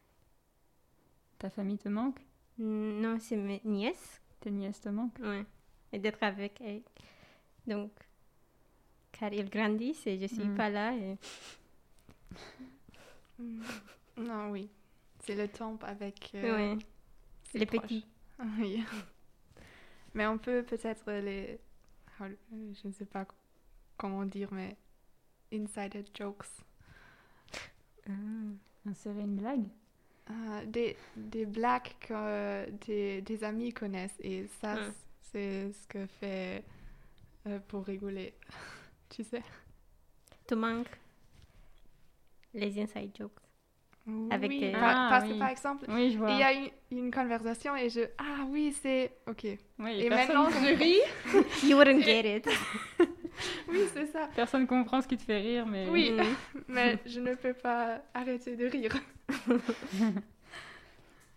Ta 1.39 1.49
famille 1.49 1.79
te 1.79 1.89
manque? 1.89 2.26
Non, 2.59 3.19
c'est 3.21 3.37
mes 3.37 3.61
nièces. 3.65 4.21
Tes 4.41 4.51
nièces 4.51 4.81
te 4.81 4.89
manquent 4.89 5.19
Ouais. 5.21 5.45
et 5.93 5.99
d'être 5.99 6.23
avec 6.23 6.61
eux. 6.63 6.83
Donc, 7.67 7.91
car 9.13 9.33
ils 9.33 9.49
grandissent 9.51 10.07
et 10.07 10.19
je 10.19 10.27
suis 10.27 10.45
Mm. 10.45 10.57
pas 10.57 10.71
là. 10.71 10.95
Et... 10.97 11.17
Non, 14.19 14.51
oui. 14.51 14.71
C'est 15.21 15.35
le 15.35 15.49
temps 15.49 15.77
avec 15.83 16.31
euh, 16.35 16.75
Ouais. 16.75 16.79
Les 17.55 17.67
proches. 17.67 17.83
petits. 17.83 18.07
Oui. 18.59 18.83
Mais 20.15 20.27
on 20.27 20.39
peut 20.39 20.63
peut-être 20.63 21.11
les... 21.11 21.59
euh, 22.21 22.29
Je 22.51 22.89
ne 22.89 22.93
sais 22.93 23.05
pas 23.07 23.27
comment 23.99 24.25
dire, 24.25 24.49
mais 24.53 24.77
insider 25.53 26.05
jokes. 26.19 26.47
Ah. 28.09 28.13
Insérer 28.89 29.21
une 29.21 29.37
blague 29.37 29.65
Euh, 30.29 30.65
des, 30.67 30.97
des 31.17 31.47
blagues 31.47 31.93
que 32.01 32.13
euh, 32.13 32.67
des, 32.87 33.21
des 33.23 33.45
amis 33.45 33.73
connaissent 33.73 34.19
et 34.21 34.49
ça, 34.61 34.75
Mm. 34.75 34.79
c- 34.87 34.93
c'est 35.31 35.73
ce 35.73 35.87
que 35.87 36.07
fait 36.21 36.65
euh, 37.47 37.61
pour 37.69 37.85
rigoler. 37.87 38.35
tu 39.09 39.23
sais? 39.23 39.43
Tu 40.49 40.57
manques 40.57 40.89
les 42.55 42.81
inside 42.81 43.13
jokes. 43.17 43.33
Avec 44.31 44.51
oui, 44.51 44.61
des- 44.61 44.73
par- 44.73 44.83
Ah, 44.85 45.09
parce 45.11 45.25
oui. 45.27 45.35
que 45.35 45.39
par 45.39 45.49
exemple, 45.49 45.85
Oui, 45.89 46.13
je 46.13 46.19
vois. 46.19 46.31
il 46.31 46.39
y 46.39 46.43
a 46.43 46.53
une, 46.53 46.71
une 46.91 47.11
conversation 47.13 47.75
et 47.77 47.89
je... 47.91 48.01
Ah 48.19 48.45
oui, 48.49 48.73
c'est... 48.81 49.13
Ok. 49.29 49.47
Oui, 49.79 50.01
Et 50.01 50.09
maintenant, 50.11 50.49
je 50.51 50.75
ris. 50.79 51.01
You 51.69 51.77
wouldn't 51.77 52.03
get 52.05 52.37
it. 52.39 52.49
Oui, 53.69 53.81
c'est 53.93 54.07
ça. 54.07 54.29
personne 54.35 54.67
comprend 54.67 55.03
ce 55.03 55.09
qui 55.09 55.17
te 55.17 55.23
fait 55.25 55.39
rire, 55.41 55.67
mais 55.67 55.89
Oui. 55.89 56.11
Mm. 56.13 56.61
Mais 56.69 56.99
je 57.05 57.21
ne 57.21 57.35
peux 57.35 57.53
pas 57.55 58.01
arrêter 58.15 58.57
de 58.57 58.67
rire. 58.67 58.95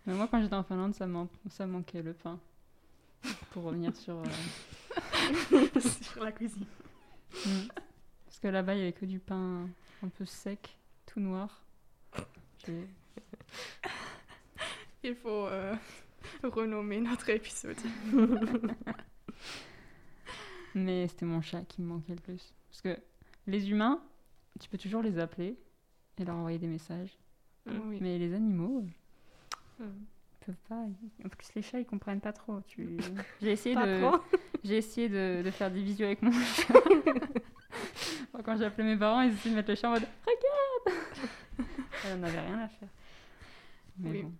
Mais 0.05 0.13
moi, 0.13 0.27
quand 0.29 0.41
j'étais 0.41 0.55
en 0.55 0.63
Finlande, 0.63 0.95
ça, 0.95 1.07
ça 1.49 1.67
manquait 1.67 2.01
le 2.01 2.13
pain. 2.13 2.39
Pour 3.51 3.63
revenir 3.63 3.95
sur. 3.95 4.17
euh, 4.19 4.25
Sur 6.01 6.23
la 6.23 6.31
cuisine. 6.31 6.65
mm. 7.45 7.67
Parce 8.25 8.39
que 8.39 8.47
là-bas, 8.47 8.75
il 8.75 8.79
y 8.79 8.81
avait 8.83 8.93
que 8.93 9.05
du 9.05 9.19
pain 9.19 9.67
un 10.03 10.07
peu 10.09 10.25
sec, 10.25 10.77
tout 11.05 11.19
noir. 11.19 11.61
Il 15.03 15.15
faut 15.15 15.47
euh, 15.47 15.75
renommer 16.43 16.99
notre 17.01 17.29
épisode. 17.29 17.77
Mais 20.75 21.07
c'était 21.07 21.25
mon 21.25 21.41
chat 21.41 21.63
qui 21.63 21.81
me 21.81 21.87
manquait 21.87 22.15
le 22.15 22.21
plus. 22.21 22.53
Parce 22.69 22.81
que 22.81 22.97
les 23.47 23.69
humains, 23.71 24.01
tu 24.59 24.69
peux 24.69 24.77
toujours 24.77 25.01
les 25.01 25.17
appeler 25.19 25.57
et 26.17 26.25
leur 26.25 26.35
envoyer 26.35 26.59
des 26.59 26.67
messages. 26.67 27.17
Oui. 27.85 27.97
Mais 28.01 28.17
les 28.17 28.33
animaux, 28.33 28.85
Mm. 29.79 29.83
ils 29.85 30.45
peuvent 30.45 30.55
pas. 30.67 30.75
En 31.25 31.29
plus, 31.29 31.53
les 31.55 31.61
chats, 31.61 31.79
ils 31.79 31.85
comprennent 31.85 32.19
pas 32.19 32.33
trop. 32.33 32.59
Tu... 32.67 32.97
J'ai 33.41 33.51
essayé, 33.53 33.75
Pas 33.75 33.85
de... 33.87 34.01
trop. 34.01 34.21
J'ai 34.63 34.77
essayé 34.77 35.07
de, 35.09 35.41
de 35.43 35.51
faire 35.51 35.71
des 35.71 35.81
visios 35.81 36.05
avec 36.05 36.21
mon 36.21 36.31
chat. 36.55 36.73
Quand 38.43 38.55
j'ai 38.57 38.65
appelé 38.65 38.87
mes 38.87 38.97
parents, 38.97 39.21
ils 39.21 39.33
essayaient 39.33 39.51
de 39.51 39.55
mettre 39.57 39.69
le 39.69 39.75
chat 39.75 39.89
en 39.89 39.93
mode 39.93 40.07
Regarde 40.25 40.99
Elle 42.05 42.19
n'en 42.19 42.27
avait 42.27 42.39
rien 42.39 42.59
à 42.59 42.67
faire. 42.69 42.89
Mais 43.97 44.09
Oui. 44.11 44.21
bon. 44.23 44.33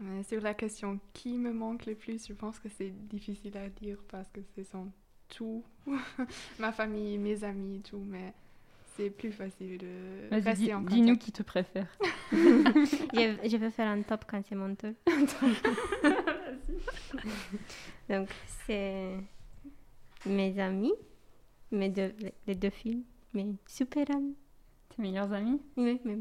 Mais 0.00 0.22
sur 0.24 0.42
la 0.42 0.52
question 0.54 1.00
qui 1.14 1.38
me 1.38 1.52
manque 1.52 1.86
le 1.86 1.94
plus, 1.94 2.26
je 2.28 2.34
pense 2.34 2.58
que 2.58 2.68
c'est 2.68 2.90
difficile 3.08 3.56
à 3.56 3.68
dire 3.70 3.96
parce 4.08 4.28
que 4.30 4.40
ce 4.54 4.62
sont 4.62 4.92
tout. 5.28 5.64
Ma 6.58 6.70
famille, 6.72 7.16
mes 7.18 7.42
amis, 7.44 7.80
tout. 7.80 8.02
Mais 8.06 8.34
c'est 8.96 9.10
plus 9.10 9.32
facile 9.32 9.78
de 9.78 10.28
Vas-y, 10.38 10.54
dis- 10.54 10.74
en 10.74 10.80
dis-nous 10.80 11.16
qui 11.16 11.32
te 11.32 11.42
préfère. 11.42 11.86
je, 12.32 13.36
je 13.44 13.56
vais 13.56 13.70
faire 13.70 13.88
un 13.88 14.02
top 14.02 14.24
quand 14.28 14.42
c'est 14.48 14.54
mon 14.54 14.74
tour. 14.74 14.92
Donc, 18.08 18.28
c'est 18.66 19.14
mes 20.26 20.58
amis, 20.58 20.92
mes 21.70 21.88
deux, 21.88 22.14
les 22.46 22.54
deux 22.54 22.70
filles, 22.70 23.04
mes 23.34 23.54
super 23.66 24.10
amis, 24.10 24.36
Tes 24.88 25.02
meilleurs 25.02 25.32
amis? 25.32 25.60
Oui, 25.76 26.00
mes 26.04 26.18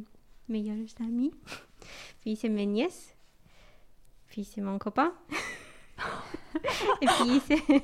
meilleurs 0.47 0.85
amis. 0.99 1.31
Puis 2.21 2.35
c'est 2.35 2.49
mes 2.49 2.65
nièces. 2.65 3.15
Puis 4.27 4.43
c'est 4.43 4.61
mon 4.61 4.77
copain. 4.79 5.13
Et 7.01 7.05
puis 7.05 7.41
c'est 7.47 7.81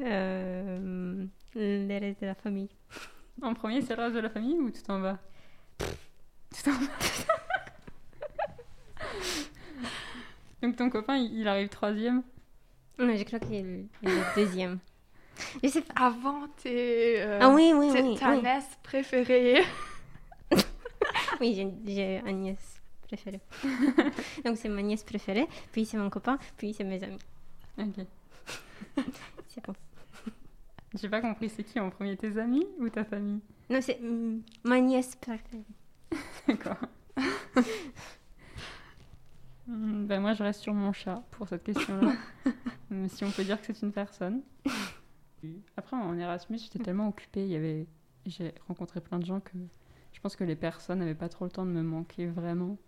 euh, 0.00 1.26
le 1.54 2.00
reste 2.00 2.20
de 2.22 2.26
la 2.26 2.34
famille. 2.34 2.70
En 3.42 3.52
premier, 3.54 3.82
c'est 3.82 3.94
le 3.96 4.02
reste 4.02 4.14
de 4.14 4.20
la 4.20 4.30
famille 4.30 4.58
ou 4.58 4.70
tout 4.70 4.90
en 4.90 5.00
bas 5.00 5.18
Tout 5.78 6.70
en 6.70 6.72
bas. 6.72 6.86
Donc 10.62 10.76
ton 10.76 10.88
copain, 10.90 11.16
il 11.16 11.46
arrive 11.46 11.68
troisième 11.68 12.22
Mais 12.98 13.18
je 13.18 13.24
crois 13.24 13.38
qu'il 13.38 13.54
est 13.54 13.62
le 13.62 13.84
il 14.02 14.08
est 14.08 14.12
le 14.14 14.34
deuxième. 14.36 14.78
Je 15.62 15.68
sais 15.68 15.82
pas. 15.82 16.06
Avant 16.06 16.46
tes. 16.62 17.20
euh, 17.22 17.38
Ah 17.42 17.50
oui, 17.50 17.72
oui, 17.74 17.90
oui. 17.92 18.16
ta 18.18 18.30
oui. 18.30 18.42
nièce 18.42 18.78
préférée. 18.82 19.62
Oui, 21.40 21.52
j'ai- 21.54 21.92
j'ai 21.92 22.18
un 22.26 22.32
nièce 22.32 22.80
préférée. 23.08 23.40
Donc 24.44 24.56
c'est 24.56 24.68
ma 24.68 24.80
nièce 24.82 25.02
préférée, 25.02 25.46
puis 25.72 25.84
c'est 25.84 25.96
mon 25.96 26.08
copain, 26.08 26.38
puis 26.56 26.72
c'est 26.72 26.84
mes 26.84 27.02
amis. 27.02 27.18
Ok. 27.76 28.06
C'est 29.48 29.64
bon. 29.66 29.74
J'ai 30.94 31.08
pas 31.08 31.20
compris, 31.20 31.48
c'est 31.48 31.64
qui 31.64 31.80
en 31.80 31.90
premier 31.90 32.16
Tes 32.16 32.38
amis 32.38 32.66
ou 32.78 32.88
ta 32.88 33.04
famille? 33.04 33.40
Non, 33.68 33.80
c'est 33.80 34.00
mm, 34.00 34.42
ma 34.64 34.80
nièce 34.80 35.16
préférée. 35.16 35.64
D'accord. 36.48 36.76
Hmm, 39.66 40.04
ben 40.04 40.20
moi, 40.20 40.34
je 40.34 40.42
reste 40.42 40.60
sur 40.60 40.74
mon 40.74 40.92
chat 40.92 41.22
pour 41.30 41.48
cette 41.48 41.64
question-là. 41.64 42.12
Si 43.08 43.24
on 43.24 43.30
peut 43.30 43.42
dire 43.42 43.60
que 43.60 43.66
c'est 43.66 43.82
une 43.82 43.90
personne. 43.90 44.42
Après, 45.76 45.96
en 45.96 46.16
Erasmus, 46.16 46.58
j'étais 46.58 46.78
tellement 46.78 47.08
occupée. 47.08 47.42
Il 47.42 47.50
y 47.50 47.56
avait... 47.56 47.88
J'ai 48.24 48.54
rencontré 48.68 49.00
plein 49.00 49.18
de 49.18 49.24
gens 49.24 49.40
que 49.40 49.56
je 50.12 50.20
pense 50.20 50.36
que 50.36 50.44
les 50.44 50.54
personnes 50.54 51.00
n'avaient 51.00 51.14
pas 51.14 51.28
trop 51.28 51.44
le 51.44 51.50
temps 51.50 51.66
de 51.66 51.70
me 51.70 51.82
manquer 51.82 52.26
vraiment. 52.26 52.78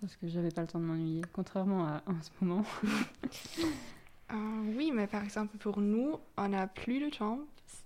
Parce 0.00 0.16
que 0.16 0.28
j'avais 0.28 0.50
pas 0.50 0.60
le 0.60 0.66
temps 0.66 0.78
de 0.78 0.84
m'ennuyer. 0.84 1.22
Contrairement 1.32 1.86
à 1.86 2.02
en 2.06 2.20
ce 2.20 2.30
moment. 2.40 2.64
Euh, 4.32 4.36
oui, 4.76 4.90
mais 4.92 5.06
par 5.06 5.24
exemple, 5.24 5.56
pour 5.58 5.80
nous, 5.80 6.16
on 6.36 6.48
n'a 6.48 6.66
plus 6.66 7.00
de 7.00 7.10
temps. 7.10 7.40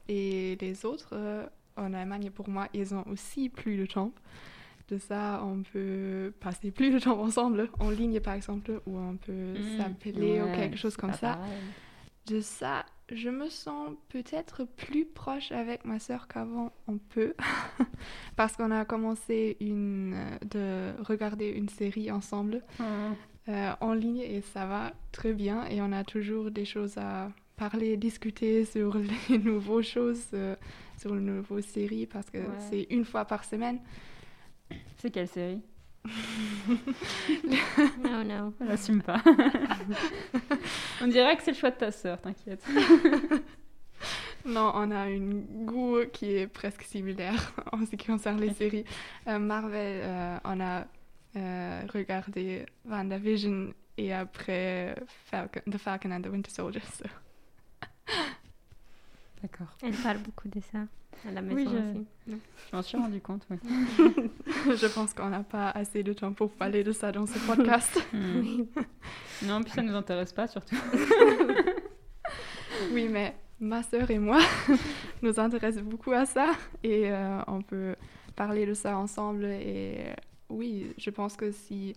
Et 0.09 0.57
les 0.61 0.85
autres, 0.87 1.11
euh, 1.13 1.47
en 1.77 1.93
Allemagne, 1.93 2.31
pour 2.31 2.49
moi, 2.49 2.69
ils 2.73 2.95
ont 2.95 3.05
aussi 3.09 3.49
plus 3.49 3.77
de 3.77 3.87
temps. 3.87 4.13
De 4.89 4.99
ça, 4.99 5.43
on 5.45 5.63
peut 5.63 6.33
passer 6.41 6.71
plus 6.73 6.91
de 6.91 6.99
temps 7.01 7.21
ensemble, 7.21 7.71
en 7.81 7.91
ligne 7.91 8.21
par 8.21 8.35
exemple, 8.35 8.81
ou 8.87 8.99
on 8.99 9.17
peut 9.17 9.57
Hmm, 9.57 9.61
s'appeler 9.63 10.43
ou 10.43 10.51
quelque 10.51 10.77
chose 10.77 10.97
comme 10.97 11.13
ça. 11.15 11.39
pareil. 11.41 11.75
De 12.27 12.41
ça, 12.41 12.87
je 13.11 13.31
me 13.31 13.49
sens 13.51 13.91
peut-être 14.09 14.65
plus 14.65 15.07
proche 15.07 15.53
avec 15.53 15.85
ma 15.85 15.99
sœur 16.01 16.29
qu'avant, 16.29 16.73
on 16.89 16.99
peut. 16.99 17.35
Parce 18.37 18.57
qu'on 18.57 18.71
a 18.73 18.85
commencé 18.85 19.57
une, 19.61 20.15
euh, 20.15 20.39
de 20.97 21.03
regarder 21.05 21.49
une 21.51 21.69
série 21.69 22.11
ensemble 22.11 22.65
Ah, 22.79 23.17
euh, 23.49 23.73
en 23.81 23.93
ligne 23.95 24.19
et 24.21 24.41
ça 24.41 24.67
va 24.67 24.93
très 25.13 25.33
bien. 25.33 25.67
Et 25.69 25.81
on 25.81 25.93
a 25.93 26.05
toujours 26.05 26.51
des 26.51 26.65
choses 26.65 26.97
à 26.99 27.31
parler, 27.57 27.97
discuter 27.97 28.65
sur 28.65 28.97
les 29.31 29.39
nouvelles 29.39 29.85
choses, 29.85 30.27
euh, 30.35 30.57
sur 30.99 31.15
les 31.15 31.21
nouvelles 31.21 31.63
séries, 31.63 32.07
parce 32.07 32.29
que 32.31 32.39
Ouais. 32.39 32.45
c'est 32.71 32.87
une 32.91 33.05
fois 33.05 33.25
par 33.25 33.45
semaine. 33.45 33.79
C'est 34.99 35.11
quelle 35.11 35.29
série? 35.29 35.63
Non, 38.03 38.25
non. 38.25 38.53
Elle 38.61 38.71
assume 38.71 39.03
pas. 39.03 39.23
on 41.03 41.07
dirait 41.09 41.37
que 41.37 41.43
c'est 41.43 41.51
le 41.53 41.57
choix 41.57 41.71
de 41.71 41.77
ta 41.77 41.91
sœur, 41.91 42.21
t'inquiète. 42.21 42.65
Non, 44.45 44.71
on 44.75 44.91
a 44.93 44.99
un 45.07 45.19
goût 45.65 45.99
qui 46.13 46.37
est 46.37 46.47
presque 46.47 46.83
similaire 46.83 47.53
en 47.73 47.85
ce 47.85 47.97
qui 47.97 48.07
concerne 48.07 48.41
les 48.41 48.53
séries. 48.53 48.85
Euh, 49.27 49.39
Marvel, 49.41 50.01
euh, 50.05 50.39
on 50.45 50.61
a 50.61 50.85
euh, 51.37 51.83
regardé 51.93 52.67
WandaVision 52.89 53.73
et 53.99 54.13
après 54.13 54.95
Falcon, 55.27 55.61
The 55.71 55.79
Falcon 55.79 56.11
and 56.13 56.23
the 56.23 56.27
Winter 56.29 56.51
Soldier. 56.51 56.81
so. 56.93 57.05
D'accord. 59.43 59.69
Elle 59.83 59.93
parle 59.95 60.19
beaucoup 60.19 60.49
de 60.49 60.61
ça 60.61 60.79
à 61.29 61.33
la 61.33 61.41
Oui, 61.43 61.55
maison 61.55 61.71
je- 61.71 61.99
aussi. 62.01 62.07
Je 62.71 62.77
m'en 62.77 62.83
suis 62.83 62.97
rendu 62.97 63.21
compte, 63.21 63.47
oui. 63.51 63.59
Je 64.77 64.87
pense 64.93 65.13
qu'on 65.15 65.29
n'a 65.29 65.43
pas 65.43 65.71
assez 65.71 66.03
de 66.03 66.13
temps 66.13 66.33
pour 66.33 66.51
parler 66.53 66.83
de 66.85 66.93
ça 66.93 67.13
dans 67.13 67.27
ce 67.27 67.39
podcast. 67.47 68.03
Hmm. 68.13 68.41
Oui. 68.41 68.69
Non, 69.43 69.63
puis 69.63 69.73
ça 69.73 69.83
nous 69.83 69.95
intéresse 69.95 70.33
pas 70.33 70.47
surtout. 70.47 70.77
oui, 72.93 73.09
mais 73.09 73.37
ma 73.61 73.83
sœur 73.83 74.11
et 74.11 74.19
moi 74.19 74.39
nous 75.23 75.39
intéressons 75.39 75.83
beaucoup 75.83 76.13
à 76.13 76.25
ça 76.27 76.53
et 76.83 77.11
euh, 77.11 77.39
on 77.47 77.63
peut 77.63 77.95
parler 78.35 78.67
de 78.67 78.75
ça 78.75 78.97
ensemble. 78.97 79.45
Et 79.45 79.97
euh, 79.99 80.15
oui, 80.49 80.93
je 80.99 81.11
pense 81.11 81.37
que 81.37 81.51
si 81.53 81.95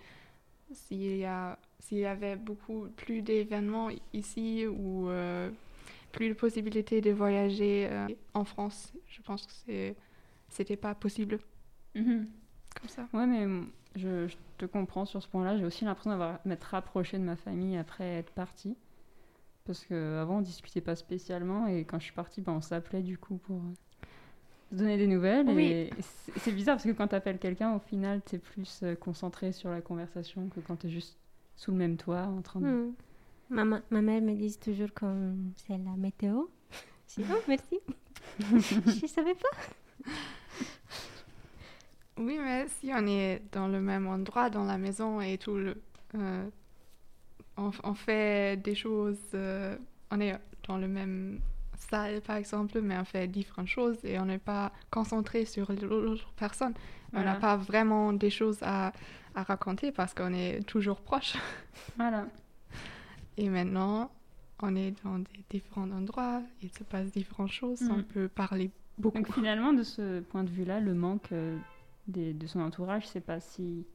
s'il 0.74 1.18
y 1.18 1.26
a 1.26 1.60
s'il 1.80 2.00
y 2.00 2.06
avait 2.06 2.36
beaucoup 2.38 2.90
plus 2.98 3.22
d'événements 3.24 3.90
ici 4.14 4.68
ou 4.68 5.10
euh, 5.10 5.52
plus 6.14 6.30
de 6.30 6.34
possibilités 6.36 7.02
de 7.02 7.12
voyager 7.12 7.88
euh, 7.92 8.08
en 8.36 8.46
France, 8.46 8.94
je 9.08 9.22
pense 9.24 9.46
que 9.48 9.54
c'est 9.66 9.96
c'était 10.50 10.78
pas 10.78 10.96
possible 10.96 11.40
Mhm. 11.96 12.28
comme 12.80 12.90
ça. 12.90 13.10
Ouais, 13.14 13.26
mais 13.28 13.48
je, 13.96 14.28
je 14.28 14.36
te 14.58 14.66
comprends 14.66 15.06
sur 15.06 15.22
ce 15.24 15.28
point-là. 15.28 15.58
J'ai 15.58 15.66
aussi 15.66 15.86
l'impression 15.86 16.12
d'avoir 16.12 16.40
m'être 16.46 16.64
rapprochée 16.66 17.18
de 17.18 17.24
ma 17.24 17.36
famille 17.36 17.78
après 17.78 18.06
être 18.06 18.32
partie. 18.34 18.78
parce 19.66 19.86
qu'avant 19.86 20.40
on 20.40 20.42
discutait 20.42 20.82
pas 20.82 20.96
spécialement 20.96 21.68
et 21.68 21.86
quand 21.86 22.00
je 22.00 22.06
suis 22.06 22.14
partie, 22.14 22.42
ben, 22.42 22.54
on 22.54 22.62
s'appelait 22.62 23.04
du 23.04 23.18
coup 23.20 23.38
pour 23.38 23.62
se 24.72 24.76
donner 24.76 24.98
des 24.98 25.08
nouvelles. 25.08 25.48
Oui. 25.50 25.66
Et 25.66 25.90
c'est- 26.38 26.52
bizarre 26.52 26.76
parce 26.76 26.86
que 26.86 26.92
quand 26.92 27.08
tu 27.08 27.16
appelles 27.16 27.40
quelqu'un, 27.40 27.76
au 27.76 27.80
final, 27.80 28.22
tu 28.26 28.36
es 28.36 28.40
plus 28.40 28.82
euh, 28.84 28.96
concentré 28.96 29.52
sur 29.52 29.70
la 29.70 29.82
conversation 29.82 30.48
que 30.50 30.60
quand 30.60 30.76
tu 30.78 30.88
es 30.88 30.90
juste 30.90 31.18
sous 31.56 31.72
le 31.72 31.78
même 31.78 31.98
toit 31.98 32.24
en 32.24 32.42
train 32.42 32.60
de. 32.62 32.68
Hmm. 32.68 32.94
Ma, 33.50 33.66
ma- 33.66 33.82
ma 33.90 34.02
mère 34.02 34.22
me 34.22 34.34
dit 34.36 34.58
toujours 34.60 34.94
que 34.94 35.06
c'est 35.58 35.78
la 35.78 35.96
météo. 35.98 36.44
Je 37.08 37.22
dis, 37.24 37.28
oh, 37.32 37.42
merci. 37.48 37.80
je 39.02 39.08
savais 39.08 39.34
pas. 39.34 40.12
Oui, 42.18 42.38
mais 42.38 42.68
si 42.68 42.92
on 42.94 43.08
est 43.08 43.42
dans 43.52 43.68
le 43.68 43.80
même 43.82 44.06
endroit, 44.08 44.50
dans 44.50 44.66
la 44.66 44.78
maison 44.78 45.22
et 45.22 45.38
tout, 45.38 45.56
le, 45.56 45.82
euh, 46.16 46.50
on, 47.58 47.72
on 47.84 47.94
fait 47.94 48.62
des 48.62 48.76
choses, 48.76 49.18
euh, 49.34 49.78
on 50.12 50.20
est 50.20 50.38
dans 50.68 50.78
le 50.78 50.88
même 50.90 51.40
salle 51.80 52.22
par 52.22 52.36
exemple, 52.38 52.80
mais 52.82 52.98
on 52.98 53.06
fait 53.06 53.28
différentes 53.28 53.68
choses 53.68 53.98
et 54.04 54.20
on 54.20 54.26
n'est 54.26 54.38
pas 54.38 54.72
concentré 54.92 55.46
sur 55.46 55.72
l'autre 55.72 56.32
personne. 56.36 56.74
On 57.14 57.24
n'a 57.24 57.36
pas 57.36 57.58
vraiment 57.58 58.14
des 58.14 58.30
choses 58.30 58.60
à, 58.62 58.92
à 59.34 59.44
raconter 59.44 59.92
parce 59.92 60.14
qu'on 60.14 60.34
est 60.34 60.62
toujours 60.68 61.02
proche. 61.02 61.34
Voilà. 61.98 62.28
Et 63.38 63.50
maintenant, 63.50 64.12
on 64.62 64.76
est 64.76 64.94
dans 65.04 65.20
des 65.20 65.44
différents 65.50 65.90
endroits, 65.92 66.42
il 66.62 66.70
se 66.72 66.84
passe 66.84 67.12
différentes 67.12 67.52
choses, 67.52 67.82
on 67.90 67.98
Mm. 67.98 68.04
peut 68.04 68.28
parler 68.28 68.70
beaucoup. 68.98 69.18
Donc 69.18 69.32
finalement, 69.34 69.72
de 69.74 69.84
ce 69.84 70.20
point 70.20 70.44
de 70.44 70.50
vue-là, 70.50 70.80
le 70.82 70.94
manque 70.94 71.32
euh, 71.32 71.58
des- 72.08 72.34
de 72.34 72.46
son 72.48 72.60
entourage, 72.60 73.08
c'est 73.08 73.22
pas 73.22 73.40
si 73.40 73.86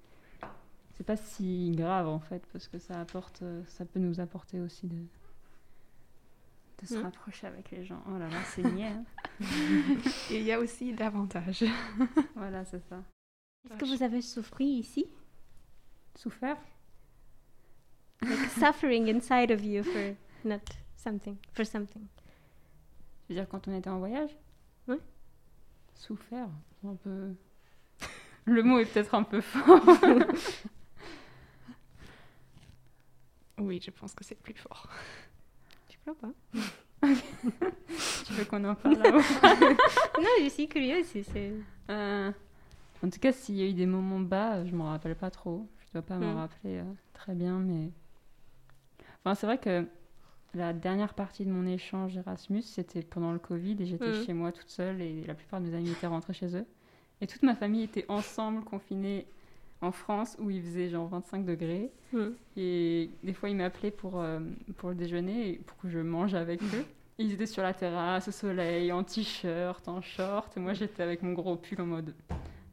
c'est 0.96 1.04
pas 1.04 1.16
si 1.16 1.72
grave 1.74 2.06
en 2.08 2.20
fait, 2.20 2.42
parce 2.52 2.68
que 2.68 2.78
ça 2.78 3.00
apporte, 3.00 3.42
euh, 3.42 3.62
ça 3.66 3.84
peut 3.84 3.98
nous 4.00 4.20
apporter 4.20 4.60
aussi 4.60 4.86
de 4.86 4.96
de 6.82 6.86
se 6.86 6.96
Mm. 6.96 7.02
rapprocher 7.02 7.46
avec 7.46 7.70
les 7.70 7.84
gens. 7.84 8.02
Oh 8.08 8.18
là 8.18 8.28
là, 8.28 8.42
c'est 8.44 8.62
niais. 8.64 8.86
hein. 8.92 9.04
Et 10.30 10.38
il 10.38 10.42
y 10.44 10.52
a 10.52 10.58
aussi 10.58 10.92
davantage. 10.92 11.64
voilà, 12.36 12.64
c'est 12.64 12.80
ça. 12.88 13.02
Est-ce 13.70 13.78
que 13.78 13.84
vous 13.96 14.02
avez 14.02 14.20
souffert 14.20 14.60
ici? 14.60 15.06
Souffert? 16.16 16.58
Like 18.22 18.50
suffering 18.58 19.08
inside 19.08 19.50
of 19.50 19.64
you 19.64 19.82
for 19.82 20.14
not 20.44 20.60
something, 20.96 21.36
for 21.52 21.64
something. 21.66 22.06
Je 23.28 23.34
veux 23.34 23.40
dire 23.40 23.48
quand 23.48 23.66
on 23.68 23.74
était 23.76 23.90
en 23.90 23.98
voyage? 23.98 24.30
Ouais. 24.88 24.98
Souffert, 25.94 26.48
un 26.86 26.94
peu. 26.96 27.34
Le 28.44 28.62
mot 28.62 28.78
est 28.78 28.84
peut-être 28.84 29.14
un 29.14 29.22
peu 29.22 29.40
fort. 29.40 29.80
Oui, 33.58 33.80
je 33.82 33.90
pense 33.90 34.14
que 34.14 34.24
c'est 34.24 34.34
plus 34.34 34.54
fort. 34.54 34.88
Je 36.06 36.12
crois 36.12 36.28
pas. 36.30 37.08
tu 38.26 38.32
veux 38.32 38.44
qu'on 38.44 38.64
en 38.64 38.74
parle 38.74 38.96
là-haut 38.98 39.20
Non, 40.20 40.28
je 40.42 40.48
suis 40.48 40.68
curieuse. 40.68 41.06
c'est- 41.06 41.52
Euh, 41.90 42.30
en 43.02 43.10
tout 43.10 43.18
cas, 43.20 43.32
s'il 43.32 43.56
y 43.56 43.62
a 43.62 43.66
eu 43.66 43.74
des 43.74 43.86
moments 43.86 44.20
bas, 44.20 44.56
euh, 44.56 44.66
je 44.66 44.74
m'en 44.74 44.90
rappelle 44.90 45.14
pas 45.16 45.30
trop. 45.30 45.68
Je 45.86 45.92
dois 45.92 46.02
pas 46.02 46.16
m'en 46.16 46.32
Mm. 46.34 46.36
rappeler 46.36 46.78
euh, 46.78 46.84
très 47.12 47.34
bien, 47.34 47.58
mais. 47.58 47.90
Enfin, 49.24 49.34
c'est 49.34 49.46
vrai 49.46 49.58
que 49.58 49.86
la 50.54 50.72
dernière 50.72 51.14
partie 51.14 51.44
de 51.44 51.50
mon 51.50 51.66
échange 51.66 52.16
Erasmus, 52.16 52.62
c'était 52.62 53.02
pendant 53.02 53.32
le 53.32 53.38
Covid 53.38 53.76
et 53.80 53.86
j'étais 53.86 54.10
Mm. 54.10 54.24
chez 54.24 54.32
moi 54.32 54.52
toute 54.52 54.70
seule 54.70 55.00
et 55.02 55.22
la 55.24 55.34
plupart 55.34 55.60
de 55.60 55.66
mes 55.66 55.74
amis 55.76 55.90
étaient 55.90 56.06
rentrés 56.06 56.32
chez 56.32 56.56
eux. 56.56 56.66
Et 57.20 57.26
toute 57.26 57.42
ma 57.42 57.54
famille 57.54 57.82
était 57.84 58.06
ensemble, 58.08 58.64
confinée 58.64 59.26
en 59.84 59.92
France 59.92 60.36
où 60.40 60.50
il 60.50 60.62
faisait 60.62 60.88
genre 60.88 61.08
25 61.08 61.44
degrés. 61.44 61.92
Hmm. 62.12 62.30
Et 62.56 63.10
des 63.22 63.32
fois, 63.32 63.48
ils 63.48 63.56
m'appelaient 63.56 63.90
pour, 63.90 64.20
euh, 64.20 64.40
pour 64.76 64.88
le 64.88 64.94
déjeuner 64.94 65.50
et 65.50 65.58
pour 65.58 65.76
que 65.78 65.88
je 65.88 65.98
mange 65.98 66.34
avec 66.34 66.62
eux. 66.62 66.84
Et 67.18 67.24
ils 67.24 67.32
étaient 67.32 67.46
sur 67.46 67.62
la 67.62 67.74
terrasse, 67.74 68.28
au 68.28 68.32
soleil, 68.32 68.90
en 68.90 69.04
t-shirt, 69.04 69.86
en 69.86 70.00
short. 70.00 70.56
Et 70.56 70.60
moi, 70.60 70.72
j'étais 70.72 71.02
avec 71.02 71.22
mon 71.22 71.32
gros 71.32 71.56
pull 71.56 71.80
en 71.80 71.86
mode 71.86 72.14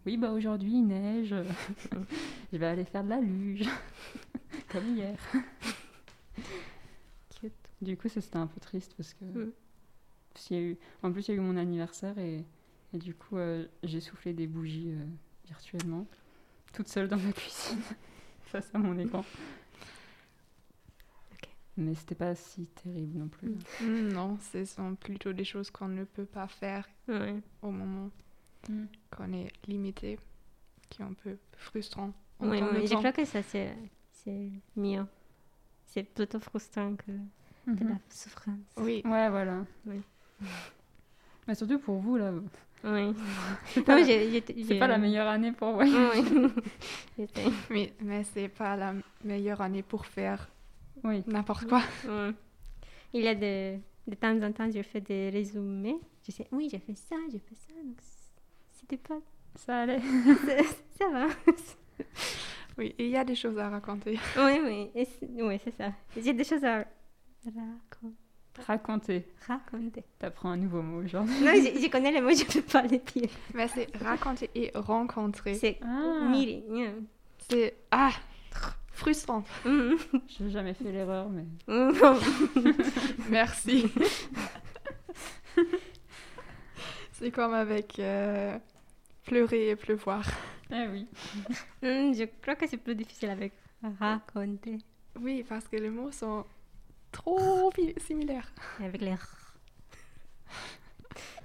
Oui, 0.06 0.18
bah 0.18 0.32
aujourd'hui, 0.32 0.72
il 0.72 0.88
neige. 0.88 1.36
je 2.54 2.58
vais 2.58 2.66
aller 2.66 2.86
faire 2.86 3.04
de 3.04 3.10
la 3.10 3.20
luge. 3.20 3.70
Comme 4.72 4.96
hier. 4.96 5.18
Cute. 7.40 7.54
Du 7.82 7.98
coup, 7.98 8.10
ça, 8.10 8.22
c'était 8.22 8.38
un 8.38 8.48
peu 8.48 8.60
triste 8.60 8.94
parce 8.98 9.14
que. 9.14 9.26
Mm. 9.26 9.52
parce 10.34 10.46
qu'il 10.48 10.58
y 10.58 10.60
a 10.60 10.64
eu... 10.64 10.78
En 11.04 11.12
plus, 11.12 11.28
il 11.28 11.32
y 11.32 11.34
a 11.34 11.38
eu 11.38 11.44
mon 11.44 11.58
anniversaire 11.58 12.18
et, 12.18 12.44
et 12.94 12.98
du 12.98 13.14
coup, 13.14 13.38
euh, 13.38 13.66
j'ai 13.84 14.00
soufflé 14.00 14.34
des 14.34 14.48
bougies 14.48 14.92
euh, 14.92 15.06
virtuellement, 15.46 16.08
toute 16.74 16.88
seule 16.88 17.08
dans 17.08 17.18
ma 17.18 17.32
cuisine, 17.34 17.82
face 18.44 18.70
à 18.74 18.78
mon 18.78 18.98
écran. 18.98 19.24
Ok. 21.34 21.50
Mais 21.78 21.96
c'était 21.96 22.16
pas 22.16 22.36
si 22.36 22.68
terrible 22.68 23.18
non 23.20 23.28
plus. 23.28 23.56
Mm. 23.82 24.10
Non, 24.14 24.38
ce 24.52 24.66
sont 24.66 24.96
plutôt 24.96 25.34
des 25.34 25.44
choses 25.44 25.70
qu'on 25.72 25.88
ne 25.88 26.04
peut 26.04 26.26
pas 26.26 26.48
faire 26.48 26.88
au 27.62 27.72
moment 27.72 28.10
Mm. 28.70 28.86
qu'on 29.10 29.34
est 29.34 29.52
limité, 29.68 30.20
qui 30.90 31.02
est 31.02 31.06
un 31.06 31.14
peu 31.14 31.36
frustrant. 31.58 32.14
Oui, 32.40 32.62
de 32.62 32.86
je 32.86 32.94
crois 32.94 33.12
que 33.12 33.26
ça, 33.26 33.42
c'est 33.42 33.76
c'est 34.12 34.52
mieux. 34.76 35.06
C'est 35.88 36.04
plutôt 36.04 36.40
frustrant 36.40 36.96
que 36.96 37.12
de 37.12 37.84
la 37.84 37.92
Mhm. 37.96 38.00
souffrance. 38.10 38.60
Oui, 38.78 39.02
Ouais, 39.04 39.30
voilà. 39.30 39.66
Oui. 39.88 40.00
Mais 41.48 41.56
surtout 41.56 41.80
pour 41.80 41.98
vous, 42.00 42.18
là, 42.18 42.32
Oui. 42.84 43.14
c'est 43.68 43.82
pas, 43.84 43.98
pas 44.80 44.88
la 44.88 44.98
meilleure 44.98 45.28
année 45.28 45.52
pour 45.52 45.74
voyager. 45.74 46.24
Oui. 47.18 47.28
Mais, 47.70 47.94
mais 48.02 48.24
c'est 48.24 48.48
pas 48.50 48.76
la 48.76 48.94
meilleure 49.24 49.62
année 49.62 49.84
pour 49.84 50.06
faire 50.06 50.50
Oui. 51.04 51.24
n'importe 51.28 51.68
quoi. 51.68 51.82
Il 53.14 53.22
y 53.24 53.28
a 53.28 53.36
de, 53.36 53.78
de 54.08 54.16
temps 54.16 54.42
en 54.42 54.52
temps, 54.52 54.70
je 54.72 54.82
fais 54.82 55.02
des 55.02 55.30
résumés. 55.30 55.98
Je 56.26 56.32
sais, 56.32 56.48
oui, 56.52 56.70
j'ai 56.72 56.80
fait 56.80 56.96
ça, 56.96 57.16
j'ai 57.32 57.40
fait 57.40 57.56
ça. 57.56 57.74
Donc, 57.84 57.98
c'était 58.72 58.98
pas. 58.98 59.20
Ça 59.56 59.82
allait. 59.82 60.00
ça 60.98 61.10
va. 61.12 61.28
Oui, 62.78 62.96
il 62.98 63.08
y 63.08 63.18
a 63.18 63.24
des 63.26 63.36
choses 63.36 63.58
à 63.58 63.70
raconter. 63.70 64.18
oui, 64.38 64.60
oui. 64.64 64.90
et 64.96 65.08
Oui, 65.44 65.60
c'est 65.64 65.76
ça. 65.76 65.92
J'ai 66.18 66.34
des 66.34 66.44
choses 66.46 66.64
à 66.64 66.86
racon- 67.46 68.14
Raconter. 68.68 69.26
raconter. 69.48 70.04
T'apprends 70.20 70.52
un 70.52 70.58
nouveau 70.58 70.82
mot 70.82 71.04
aujourd'hui. 71.04 71.40
Non, 71.42 71.54
je, 71.54 71.82
je 71.82 71.90
connais 71.90 72.12
les 72.12 72.22
mots, 72.22 72.32
je 72.32 72.44
ne 72.44 72.62
peux 72.62 72.62
pas 72.62 72.82
les 72.84 73.00
dire. 73.00 73.30
Mais 73.54 73.68
c'est 73.70 73.88
raconter 73.98 74.50
et 74.54 74.72
rencontrer. 74.76 75.56
C'est 75.56 75.80
Ah. 75.84 76.32
C'est 77.50 77.76
ah 77.92 78.12
frustrant. 78.92 79.44
Mhm. 79.66 79.98
J'ai 80.28 80.50
jamais 80.52 80.74
fait 80.74 80.92
l'erreur, 80.92 81.30
mais. 81.30 81.46
Mhm. 81.68 81.94
Merci. 83.30 83.92
c'est 87.12 87.32
comme 87.32 87.54
avec 87.54 87.98
euh, 88.00 88.58
pleurer 89.26 89.70
et 89.70 89.76
pleuvoir. 89.76 90.24
Ah 90.72 90.86
oui. 90.92 91.08
Mhm, 91.82 92.14
je 92.16 92.26
crois 92.42 92.56
que 92.56 92.68
c'est 92.68 92.78
plus 92.78 92.96
difficile 92.96 93.30
avec 93.30 93.54
raconter. 94.00 94.78
Oui, 95.20 95.44
parce 95.48 95.68
que 95.68 95.78
les 95.78 95.90
mots 95.90 96.12
sont 96.12 96.46
trop 97.12 97.72
similaires. 97.98 98.52
Et 98.80 98.86
Avec 98.86 99.02
les. 99.02 99.16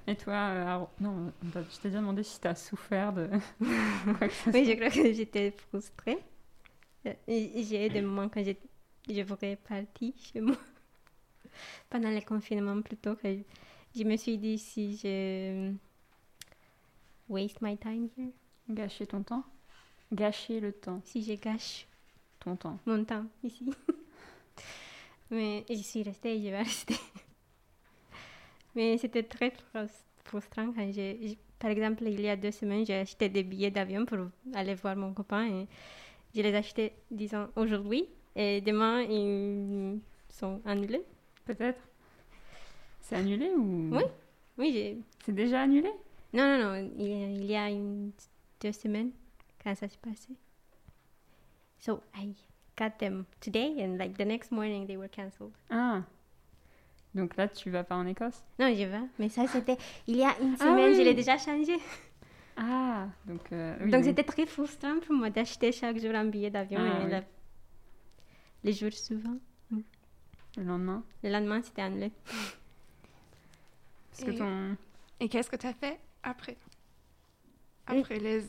Et 0.08 0.14
toi, 0.14 0.34
euh, 0.34 0.84
non, 1.00 1.32
je 1.42 1.50
t'ai 1.80 1.88
déjà 1.88 1.98
demandé 2.00 2.22
si 2.22 2.40
t'as 2.40 2.54
souffert 2.54 3.12
de 3.12 3.28
quoi 4.18 4.28
que 4.28 4.34
ce 4.34 4.50
Oui, 4.50 4.64
je 4.64 4.72
crois 4.74 4.90
que 4.90 5.12
j'étais 5.12 5.50
frustrée. 5.50 6.18
J'ai 7.26 7.86
eu 7.86 7.90
des 7.90 8.02
moments 8.02 8.28
quand 8.28 8.44
j'ai- 8.44 8.58
je 9.08 9.22
voulais 9.22 9.56
partir 9.56 10.12
chez 10.16 10.40
moi. 10.40 10.56
Pendant 11.90 12.10
le 12.10 12.20
confinement, 12.20 12.80
plutôt, 12.82 13.16
que 13.16 13.36
je 13.96 14.04
me 14.04 14.16
suis 14.16 14.38
dit 14.38 14.58
si 14.58 14.96
je 14.96 15.72
waste 17.28 17.60
my 17.60 17.76
time 17.76 18.08
here, 18.16 18.30
Gâcher 18.68 19.06
ton 19.06 19.22
temps 19.22 19.44
Gâcher 20.12 20.60
le 20.60 20.72
temps, 20.72 21.00
si 21.04 21.22
je 21.24 21.32
gâche 21.34 21.86
ton 22.40 22.54
temps. 22.56 22.78
mon 22.86 23.04
temps 23.04 23.26
ici. 23.42 23.72
Mais 25.30 25.64
je 25.68 25.74
suis 25.82 26.02
restée 26.02 26.36
et 26.36 26.42
je 26.42 26.48
vais 26.50 26.62
rester. 26.62 26.94
Mais 28.74 28.98
c'était 28.98 29.22
très 29.22 29.48
frus- 29.50 30.04
frustrant 30.24 30.72
quand 30.72 30.92
j'ai... 30.92 31.18
j'ai- 31.22 31.38
Par 31.58 31.70
exemple, 31.70 32.04
il 32.06 32.20
y 32.20 32.28
a 32.28 32.36
deux 32.36 32.50
semaines, 32.52 32.84
j'ai 32.84 32.94
acheté 32.96 33.28
des 33.30 33.42
billets 33.42 33.70
d'avion 33.70 34.04
pour 34.04 34.18
aller 34.54 34.74
voir 34.74 34.94
mon 34.96 35.14
copain 35.14 35.46
et 35.46 35.66
je 36.34 36.42
les 36.42 36.50
ai 36.50 36.56
achetés, 36.56 36.92
disons, 37.10 37.48
aujourd'hui. 37.56 38.06
Et 38.34 38.60
demain, 38.60 39.00
ils 39.02 39.98
sont 40.28 40.60
annulés. 40.66 41.02
Peut-être 41.46 41.80
C'est 43.00 43.16
annulé 43.16 43.48
ou? 43.56 43.88
Oui. 43.92 44.02
Oui, 44.58 44.70
j'ai... 44.72 44.98
C'est 45.24 45.34
déjà 45.34 45.62
annulé? 45.62 45.90
Non, 46.34 46.44
non, 46.46 46.58
non, 46.82 46.90
il 46.98 47.44
y 47.46 47.56
a, 47.56 47.70
une, 47.70 48.10
deux 48.60 48.72
semaines 48.72 49.12
quand 49.62 49.74
ça 49.74 49.88
s'est 49.88 49.96
passé. 50.02 50.28
So, 51.78 52.00
I 52.14 52.34
got 52.78 52.90
them 52.98 53.24
today 53.40 53.82
and 53.82 53.98
like 53.98 54.16
the 54.16 54.24
next 54.26 54.50
morning 54.52 54.86
they 54.86 54.96
were 54.96 55.08
cancelled. 55.08 55.52
Ah 55.70 56.02
Donc 57.14 57.36
là, 57.36 57.48
tu 57.48 57.70
vas 57.70 57.82
pas 57.84 57.96
en 57.96 58.06
Écosse? 58.06 58.44
Non, 58.58 58.68
je 58.74 58.84
vais. 58.84 59.00
Mais 59.18 59.28
ça, 59.30 59.46
c'était 59.46 59.78
il 60.06 60.16
y 60.16 60.22
a 60.24 60.38
une 60.40 60.54
Ah 60.60 60.64
semaine, 60.64 60.92
je 60.94 60.98
oui. 60.98 61.04
l'ai 61.04 61.14
déjà 61.14 61.38
changé. 61.38 61.76
Ah 62.58 63.08
Donc, 63.26 63.50
euh, 63.52 63.76
oui, 63.82 63.90
Donc, 63.90 64.00
oui. 64.00 64.06
c'était 64.08 64.24
très 64.24 64.46
frustrant 64.46 64.98
pour 65.00 65.14
moi 65.14 65.30
d'acheter 65.30 65.72
chaque 65.72 65.98
jour 65.98 66.14
un 66.14 66.24
billet 66.26 66.50
d'avion 66.50 66.80
Ah, 66.80 67.00
et 67.00 67.04
oui. 67.04 67.10
la- 67.10 67.24
les 68.64 68.72
jours 68.72 68.92
suivants. 68.92 69.38
Le 70.58 70.62
lendemain? 70.64 71.02
Le 71.22 71.28
lendemain, 71.30 71.60
c'était 71.62 71.82
annulé. 71.82 72.10
Parce 74.10 74.24
que 74.24 74.30
Et- 74.30 74.36
ton... 74.38 74.76
Et 75.20 75.28
qu'est-ce 75.28 75.50
que 75.50 75.56
tu 75.56 75.66
as 75.66 75.74
fait 75.74 75.98
après? 76.22 76.56
Après 77.86 78.18
les... 78.18 78.44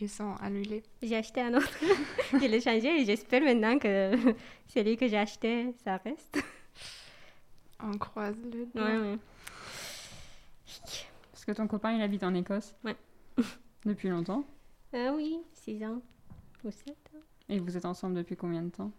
Ils 0.00 0.08
sont 0.08 0.34
annulés. 0.40 0.82
J'ai 1.02 1.16
acheté 1.16 1.40
un 1.42 1.54
autre. 1.54 1.78
je 2.32 2.38
l'ai 2.46 2.60
changé 2.60 3.00
et 3.00 3.04
j'espère 3.04 3.42
maintenant 3.42 3.78
que 3.78 4.12
celui 4.68 4.96
que 4.96 5.06
j'ai 5.08 5.18
acheté, 5.18 5.74
ça 5.84 5.98
reste. 5.98 6.42
On 7.82 7.96
croise 7.98 8.36
le 8.44 8.66
doigt. 8.66 8.84
Ouais, 8.84 8.98
ouais. 8.98 9.18
Parce 11.32 11.44
que 11.44 11.52
ton 11.52 11.66
copain, 11.66 11.92
il 11.92 12.02
habite 12.02 12.22
en 12.22 12.34
Écosse 12.34 12.74
Ouais. 12.84 12.96
Depuis 13.84 14.08
longtemps 14.08 14.44
Ah 14.92 15.12
oui, 15.14 15.38
6 15.52 15.82
ans 15.84 16.00
ou 16.64 16.70
7 16.70 16.88
ans. 17.14 17.18
Et 17.48 17.58
vous 17.58 17.76
êtes 17.76 17.84
ensemble 17.86 18.14
depuis 18.16 18.36
combien 18.36 18.62
de 18.62 18.70
temps? 18.70 18.92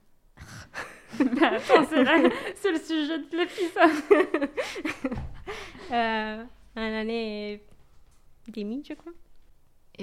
Bah, 1.20 1.52
Attends, 1.56 1.86
c'est 1.90 2.04
là- 2.04 2.30
c'est 2.56 2.72
le 2.72 2.80
sujet 2.80 3.18
de 3.20 3.38
l'épisode 3.38 4.50
Euh, 5.92 6.44
un 6.76 6.94
année 6.94 7.54
et 7.54 8.52
demie, 8.52 8.82
je 8.88 8.94
crois. 8.94 9.12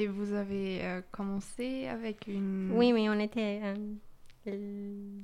Et 0.01 0.07
vous 0.07 0.33
avez 0.33 0.85
euh, 0.85 1.01
commencé 1.11 1.87
avec 1.87 2.27
une 2.29 2.71
Oui, 2.73 2.93
mais 2.93 3.09
on 3.11 3.19
était... 3.19 3.61
euh, 4.47 5.21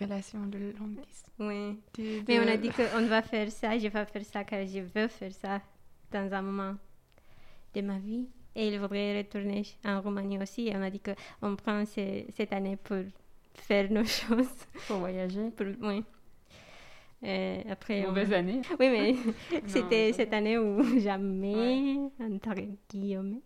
relation 0.00 0.46
de 0.46 0.58
longue 0.78 0.96
distance. 1.06 1.32
oui. 1.38 1.78
De- 1.96 2.22
Mais 2.28 2.40
on 2.40 2.48
a 2.48 2.56
dit 2.56 2.68
qu'on 2.70 3.06
va 3.06 3.22
faire 3.22 3.50
ça, 3.50 3.78
je 3.78 3.88
vais 3.88 4.04
faire 4.06 4.24
ça 4.24 4.44
car 4.44 4.66
je 4.66 4.80
veux 4.80 5.08
faire 5.08 5.32
ça 5.32 5.60
dans 6.10 6.32
un 6.32 6.42
moment 6.42 6.74
de 7.74 7.80
ma 7.80 7.98
vie. 7.98 8.28
Et 8.56 8.68
il 8.68 8.78
voudrait 8.78 9.18
retourner 9.18 9.62
en 9.84 10.00
Roumanie 10.00 10.38
aussi. 10.40 10.68
Et 10.68 10.76
on 10.76 10.82
a 10.82 10.90
dit 10.90 11.00
qu'on 11.00 11.56
prend 11.56 11.84
ce- 11.84 12.24
cette 12.36 12.52
année 12.52 12.76
pour 12.76 12.98
faire 13.54 13.90
nos 13.90 14.04
choses. 14.18 14.54
Pour 14.86 14.98
voyager. 14.98 15.50
Pour, 15.50 15.66
oui. 15.82 16.04
Et 17.24 17.62
après, 17.70 18.04
on- 18.04 18.08
Mauvaise 18.08 18.32
année. 18.32 18.60
Oui, 18.78 18.88
mais 18.90 19.16
c'était 19.66 20.12
cette 20.12 20.32
année 20.32 20.58
où 20.58 20.82
jamais, 21.00 21.96
entre 22.20 22.54
guillemets. 22.90 23.40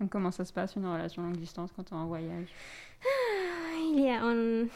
Donc, 0.00 0.10
comment 0.10 0.30
ça 0.30 0.44
se 0.44 0.52
passe 0.52 0.76
une 0.76 0.86
relation 0.86 1.22
longue 1.22 1.36
distance 1.38 1.72
quand 1.74 1.90
on 1.92 1.96
est 1.96 2.00
en 2.00 2.06
voyage? 2.06 2.48
Il 3.80 4.00
y 4.00 4.10
a, 4.10 4.24
on, 4.24 4.68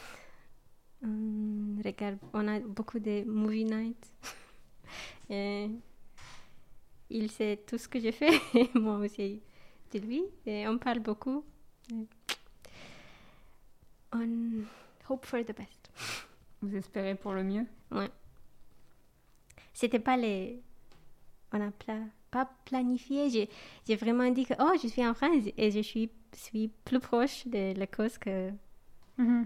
on 1.03 1.81
regarde, 1.83 2.17
on 2.33 2.47
a 2.47 2.59
beaucoup 2.59 2.99
de 2.99 3.23
movie 3.25 3.65
nights. 3.65 4.11
Et 5.29 5.69
il 7.09 7.29
sait 7.31 7.61
tout 7.67 7.77
ce 7.77 7.87
que 7.87 7.99
je 7.99 8.11
fais, 8.11 8.31
et 8.55 8.69
moi 8.77 8.97
aussi 8.97 9.41
de 9.93 9.99
lui. 9.99 10.23
Et 10.45 10.67
on 10.67 10.77
parle 10.77 10.99
beaucoup. 10.99 11.43
On 14.11 14.63
hope 15.09 15.25
for 15.25 15.43
the 15.43 15.53
best. 15.55 15.89
Vous 16.63 16.75
espérez 16.75 17.15
pour 17.15 17.33
le 17.33 17.43
mieux 17.43 17.65
C'était 19.73 19.99
pas 19.99 20.17
les. 20.17 20.61
On 21.51 21.61
a 21.61 21.71
pla- 21.71 22.07
pas 22.31 22.49
planifié. 22.65 23.29
J'ai, 23.29 23.49
vraiment 23.95 24.29
dit 24.31 24.45
que 24.45 24.53
oh, 24.59 24.71
je 24.81 24.87
suis 24.87 25.05
en 25.05 25.13
France 25.13 25.43
et 25.57 25.71
je 25.71 25.81
suis, 25.81 26.09
suis 26.33 26.69
plus 26.85 26.99
proche 26.99 27.45
de 27.47 27.73
l'Écosse 27.77 28.17
que 28.17 28.51
Mhm. 29.17 29.45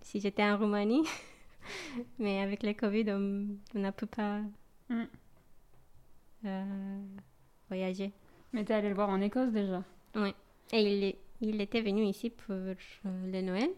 si 0.00 0.20
j'étais 0.20 0.42
en 0.42 0.58
Roumanie. 0.58 1.04
Mais 2.18 2.40
avec 2.40 2.62
le 2.64 2.72
Covid, 2.72 3.04
on 3.12 3.46
on 3.74 3.78
n'a 3.80 3.92
pu 3.92 4.06
pas 4.06 4.40
Mm. 4.88 5.04
euh, 6.46 7.02
voyager. 7.68 8.12
Mais 8.52 8.64
t'es 8.64 8.74
allé 8.74 8.88
le 8.88 8.94
voir 8.94 9.08
en 9.10 9.20
Écosse 9.20 9.52
déjà 9.52 9.82
Et 10.72 10.80
il, 10.82 11.04
est- 11.04 11.18
il 11.40 11.60
était 11.60 11.80
venu 11.82 12.02
ici 12.04 12.30
pour 12.30 12.54
le 12.54 13.40
Noël. 13.42 13.70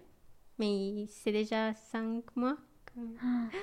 Mais 0.58 1.06
c'est 1.08 1.32
déjà 1.32 1.74
cinq 1.74 2.24
mois. 2.36 2.56
que- 2.86 3.00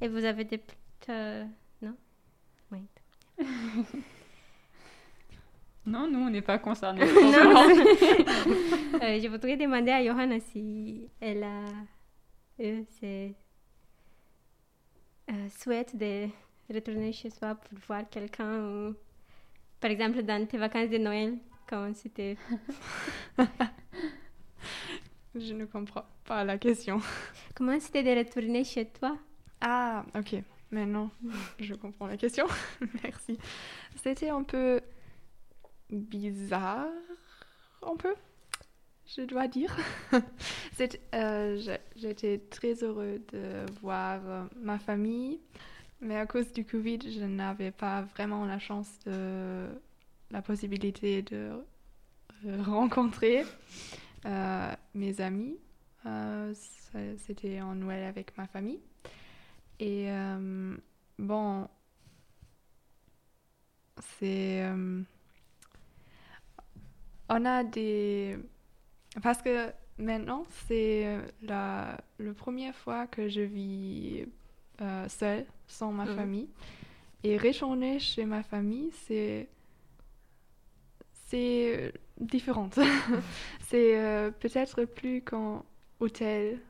Et 0.00 0.08
vous 0.08 0.24
avez 0.24 0.44
des... 0.44 0.60
euh, 1.08 1.44
non? 1.82 1.94
Oui. 2.72 2.80
Non, 5.86 6.06
nous, 6.08 6.18
on 6.20 6.30
n'est 6.30 6.42
pas 6.42 6.58
concernés. 6.58 7.04
Non. 7.06 7.68
Euh, 9.02 9.18
je 9.20 9.28
voudrais 9.28 9.56
demander 9.56 9.90
à 9.90 10.04
Johanna 10.04 10.38
si 10.38 11.08
elle 11.20 11.42
a 11.42 11.64
euh, 12.60 12.82
c'est, 13.00 13.34
euh, 15.30 15.48
souhaite 15.48 15.96
de 15.96 16.28
retourner 16.72 17.12
chez 17.12 17.30
soi 17.30 17.54
pour 17.54 17.78
voir 17.88 18.08
quelqu'un 18.10 18.60
ou 18.90 18.94
par 19.80 19.90
exemple 19.90 20.22
dans 20.22 20.46
tes 20.46 20.58
vacances 20.58 20.90
de 20.90 20.98
Noël 20.98 21.38
comment 21.70 21.94
c'était 21.94 22.36
Je 25.34 25.54
ne 25.54 25.64
comprends 25.64 26.04
pas 26.24 26.42
la 26.42 26.58
question. 26.58 27.00
comment 27.54 27.78
c'était 27.78 28.02
de 28.02 28.18
retourner 28.18 28.64
chez 28.64 28.86
toi? 28.86 29.16
Ah, 29.60 30.04
ok. 30.16 30.42
Maintenant, 30.72 31.10
je 31.58 31.74
comprends 31.74 32.08
la 32.08 32.16
question. 32.16 32.46
Merci. 33.02 33.38
C'était 33.96 34.30
un 34.30 34.42
peu 34.42 34.80
bizarre, 35.90 36.88
un 37.82 37.96
peu, 37.96 38.14
je 39.06 39.22
dois 39.22 39.48
dire. 39.48 39.76
Euh, 41.14 41.76
J'étais 41.96 42.38
très 42.38 42.82
heureux 42.82 43.20
de 43.32 43.66
voir 43.80 44.20
euh, 44.24 44.44
ma 44.56 44.78
famille, 44.78 45.40
mais 46.00 46.16
à 46.16 46.26
cause 46.26 46.52
du 46.52 46.64
Covid, 46.64 47.00
je 47.02 47.24
n'avais 47.24 47.70
pas 47.72 48.02
vraiment 48.02 48.44
la 48.46 48.58
chance 48.58 48.98
de 49.04 49.66
la 50.30 50.42
possibilité 50.42 51.22
de 51.22 51.50
euh, 52.46 52.62
rencontrer 52.62 53.44
euh, 54.26 54.72
mes 54.94 55.20
amis. 55.20 55.56
Euh, 56.06 56.54
C'était 57.18 57.60
en 57.60 57.76
Noël 57.76 58.04
avec 58.04 58.36
ma 58.36 58.46
famille. 58.46 58.80
Et 59.78 60.10
euh, 60.10 60.76
bon, 61.18 61.68
c'est... 64.18 64.68
on 67.28 67.44
a 67.44 67.62
des... 67.62 68.38
Parce 69.22 69.40
que 69.40 69.72
maintenant, 69.98 70.44
c'est 70.66 71.18
la, 71.42 71.96
la 72.18 72.34
première 72.34 72.74
fois 72.74 73.06
que 73.06 73.28
je 73.28 73.42
vis 73.42 74.26
seule, 75.08 75.46
sans 75.68 75.92
ma 75.92 76.06
famille. 76.06 76.48
Et 77.22 77.36
retourner 77.36 78.00
chez 78.00 78.24
ma 78.24 78.42
famille, 78.42 78.90
c'est... 79.06 79.48
C'est 81.30 81.92
différent. 82.20 82.70
c'est 83.60 83.98
euh, 83.98 84.30
peut-être 84.30 84.84
plus 84.84 85.22
qu'en 85.22 85.64
hôtel 86.00 86.60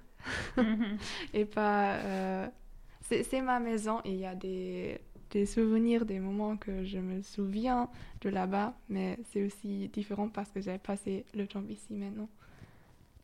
Mhm. 0.57 1.01
et 1.35 1.45
pas. 1.45 1.97
euh, 1.99 2.49
c'est 3.03 3.23
c'est 3.25 3.43
ma 3.43 3.61
maison 3.61 4.01
et 4.05 4.13
il 4.13 4.19
y 4.21 4.27
a 4.27 4.35
des, 4.35 5.01
des 5.31 5.47
souvenirs, 5.47 6.07
des 6.07 6.21
moments 6.21 6.57
que 6.57 6.85
je 6.85 6.99
me 6.99 7.23
souviens 7.23 7.91
de 8.23 8.31
là-bas, 8.31 8.75
mais 8.89 9.19
c'est 9.33 9.45
aussi 9.45 9.89
différent 9.89 10.29
parce 10.29 10.51
que 10.53 10.61
j'ai 10.61 10.79
passé 10.79 11.27
le 11.35 11.47
temps 11.49 11.65
ici 11.69 11.95
maintenant. 11.95 12.29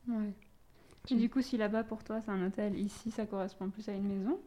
Ouais. 0.08 0.32
Et 1.10 1.16
du 1.16 1.30
coup, 1.30 1.42
si 1.42 1.56
là-bas 1.58 1.84
pour 1.84 2.04
toi 2.04 2.20
c'est 2.22 2.30
un 2.32 2.46
hôtel, 2.46 2.78
ici 2.78 3.10
ça 3.12 3.26
correspond 3.26 3.70
plus 3.70 3.88
à 3.88 3.94
une 3.94 4.08
maison? 4.08 4.40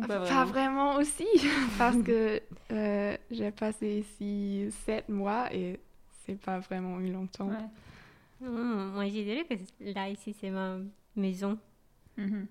Ou 0.00 0.06
pas 0.06 0.20
Pas 0.20 0.44
vraiment 0.44 0.96
aussi, 0.96 1.26
parce 1.78 1.96
que 2.02 2.40
euh, 2.72 3.16
j'ai 3.30 3.50
passé 3.50 4.00
ici 4.00 4.70
sept 4.84 5.08
mois 5.08 5.52
et 5.54 5.78
c'est 6.24 6.40
pas 6.40 6.58
vraiment 6.58 7.00
eu 7.00 7.10
longtemps. 7.12 7.48
Ouais. 7.48 8.46
Hmm, 8.48 8.92
moi 8.94 9.04
je 9.06 9.10
dirais 9.10 9.44
que 9.44 9.54
là 9.92 10.08
ici 10.08 10.34
c'est 10.38 10.50
ma 10.50 10.76
maison 11.16 11.58
Mhm. 12.16 12.46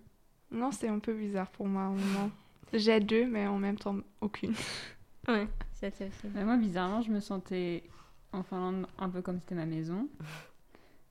Non, 0.51 0.71
c'est 0.71 0.87
un 0.87 0.99
peu 0.99 1.13
bizarre 1.13 1.49
pour 1.51 1.67
moi 1.67 1.87
au 1.89 1.93
moment. 1.93 2.31
J'ai 2.73 2.99
deux, 2.99 3.25
mais 3.27 3.45
en 3.45 3.57
même 3.59 3.77
temps 3.77 3.97
aucune. 4.21 4.53
ouais 5.27 5.47
ça 5.73 5.91
c'est 5.91 6.07
aussi 6.07 6.27
Bah, 6.27 6.43
moi, 6.43 6.57
bizarrement, 6.57 7.01
je 7.01 7.11
me 7.11 7.19
sentais 7.19 7.83
en 8.31 8.41
Finlande 8.43 8.87
un 8.97 9.09
peu 9.09 9.21
comme 9.21 9.39
c'était 9.39 9.55
ma 9.55 9.65
maison. 9.65 10.07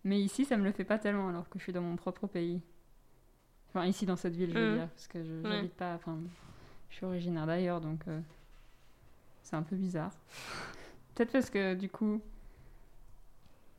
Mais 0.04 0.20
ici, 0.20 0.44
ça 0.44 0.56
me 0.56 0.64
le 0.64 0.72
fait 0.72 0.84
pas 0.84 0.98
tellement 0.98 1.28
alors 1.28 1.48
que 1.48 1.58
je 1.58 1.64
suis 1.64 1.72
dans 1.72 1.82
mon 1.82 1.96
propre 1.96 2.26
pays. 2.26 2.60
Enfin, 3.78 3.86
ici 3.86 4.06
dans 4.06 4.16
cette 4.16 4.34
ville, 4.34 4.50
je 4.52 4.58
veux 4.58 4.66
Mhm. 4.66 4.74
dire, 4.74 4.88
parce 4.88 5.06
que 5.06 5.22
je 5.22 5.30
Ouais. 5.44 5.50
j'habite 5.52 5.74
pas. 5.74 5.94
Enfin, 5.94 6.18
je 6.90 6.96
suis 6.96 7.06
originaire 7.06 7.46
d'ailleurs, 7.46 7.80
donc 7.80 8.00
euh, 8.08 8.20
c'est 9.42 9.54
un 9.54 9.62
peu 9.62 9.76
bizarre. 9.76 10.10
Peut-être 11.14 11.30
parce 11.32 11.48
que 11.48 11.74
du 11.74 11.88
coup, 11.88 12.20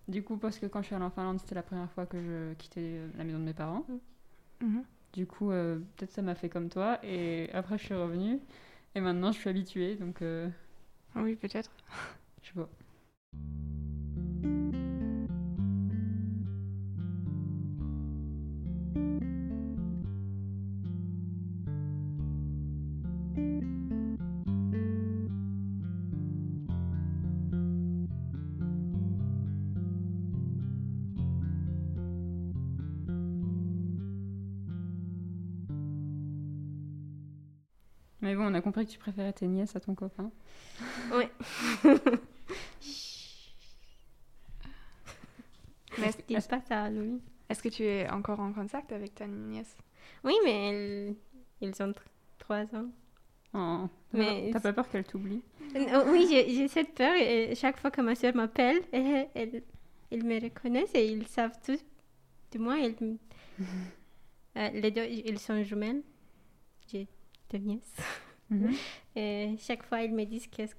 du 0.08 0.24
coup, 0.24 0.38
parce 0.38 0.58
que 0.58 0.68
quand 0.68 0.82
je 0.82 0.88
suis 0.88 0.96
allée 0.96 1.04
en 1.04 1.10
Finlande, 1.10 1.40
c'était 1.40 1.56
la 1.56 1.64
première 1.64 1.92
fois 1.92 2.06
que 2.06 2.18
je 2.22 2.54
quittais 2.54 3.02
la 3.18 3.24
maison 3.26 3.40
de 3.40 3.44
mes 3.44 3.54
parents. 3.54 3.86
Mhm. 4.62 4.84
Du 5.14 5.26
coup, 5.28 5.52
euh, 5.52 5.80
peut-être 5.98 6.12
ça 6.12 6.22
m'a 6.22 6.36
fait 6.36 6.50
comme 6.50 6.70
toi. 6.70 7.00
Et 7.04 7.50
après, 7.54 7.78
je 7.78 7.84
suis 7.84 7.96
revenue. 7.96 8.40
Et 8.96 9.02
maintenant, 9.02 9.32
je 9.34 9.40
suis 9.40 9.50
habituée, 9.50 9.96
donc 9.96 10.22
euh, 10.22 10.50
Oui, 11.16 11.36
peut-être. 11.36 11.72
je 12.42 12.48
sais 12.48 12.54
pas. 12.54 12.70
A 38.60 38.62
compris 38.62 38.86
que 38.86 38.92
tu 38.92 39.00
préférais 39.00 39.34
tes 39.34 39.48
nièces 39.48 39.76
à 39.76 39.80
ton 39.80 39.96
copain. 39.96 40.32
Oui. 41.14 41.26
Mais 45.98 46.08
est-ce- 46.08 46.18
Dis 46.28 46.48
pas 46.48 46.62
ça, 46.62 46.90
Louis. 46.90 47.20
Est-ce 47.50 47.64
que 47.64 47.70
tu 47.70 47.84
es 47.84 48.08
encore 48.10 48.40
en 48.40 48.54
contact 48.54 48.92
avec 48.92 49.16
ta 49.16 49.26
nièce? 49.28 49.76
Oui, 50.24 50.34
mais 50.44 50.70
elles- 50.70 51.16
ils 51.62 51.70
ont 51.82 51.90
tr- 51.92 51.96
trois 52.38 52.64
ans. 52.76 52.90
Oh, 53.54 53.88
t'as 54.12 54.18
Mais 54.18 54.52
pas- 54.52 54.60
t'as 54.60 54.72
pas 54.72 54.74
peur 54.74 54.90
qu'elle 54.90 55.04
t'oublie? 55.06 55.42
Euh, 55.76 56.12
Oui, 56.12 56.28
j'ai 56.30 56.68
cette 56.68 56.94
peur. 56.94 57.16
Et 57.16 57.56
chaque 57.56 57.80
fois 57.80 57.90
que 57.90 58.02
ma 58.02 58.14
soeur 58.16 58.36
m'appelle, 58.36 58.82
elle, 58.92 59.28
elle- 59.34 59.64
ils 60.12 60.24
me 60.24 60.40
reconnaissent 60.40 60.94
et 60.94 61.08
ils 61.08 61.28
savent 61.28 61.58
tout 61.66 61.78
de 62.52 62.60
moi. 62.60 62.78
Ils 62.78 62.96
Euh, 64.58 64.70
les 64.72 64.90
deux, 64.92 65.06
ils 65.06 65.38
sont 65.40 65.62
jumelles. 65.64 66.02
J'ai 66.92 67.08
deux 67.52 67.60
nièces. 67.60 67.96
Mhm. 68.50 68.74
Et 69.16 69.56
chaque 69.60 69.84
fois, 69.84 70.02
ils 70.04 70.14
me 70.14 70.26
disent 70.26 70.48
qu'est-ce 70.48 70.76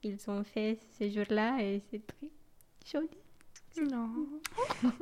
qu'ils 0.00 0.30
ont 0.30 0.44
fait 0.44 0.78
ce 0.98 1.08
jour-là 1.10 1.58
et 1.62 1.80
c'est 1.90 2.06
très 2.06 2.30
joli. 2.90 3.08
Non. 3.90 4.10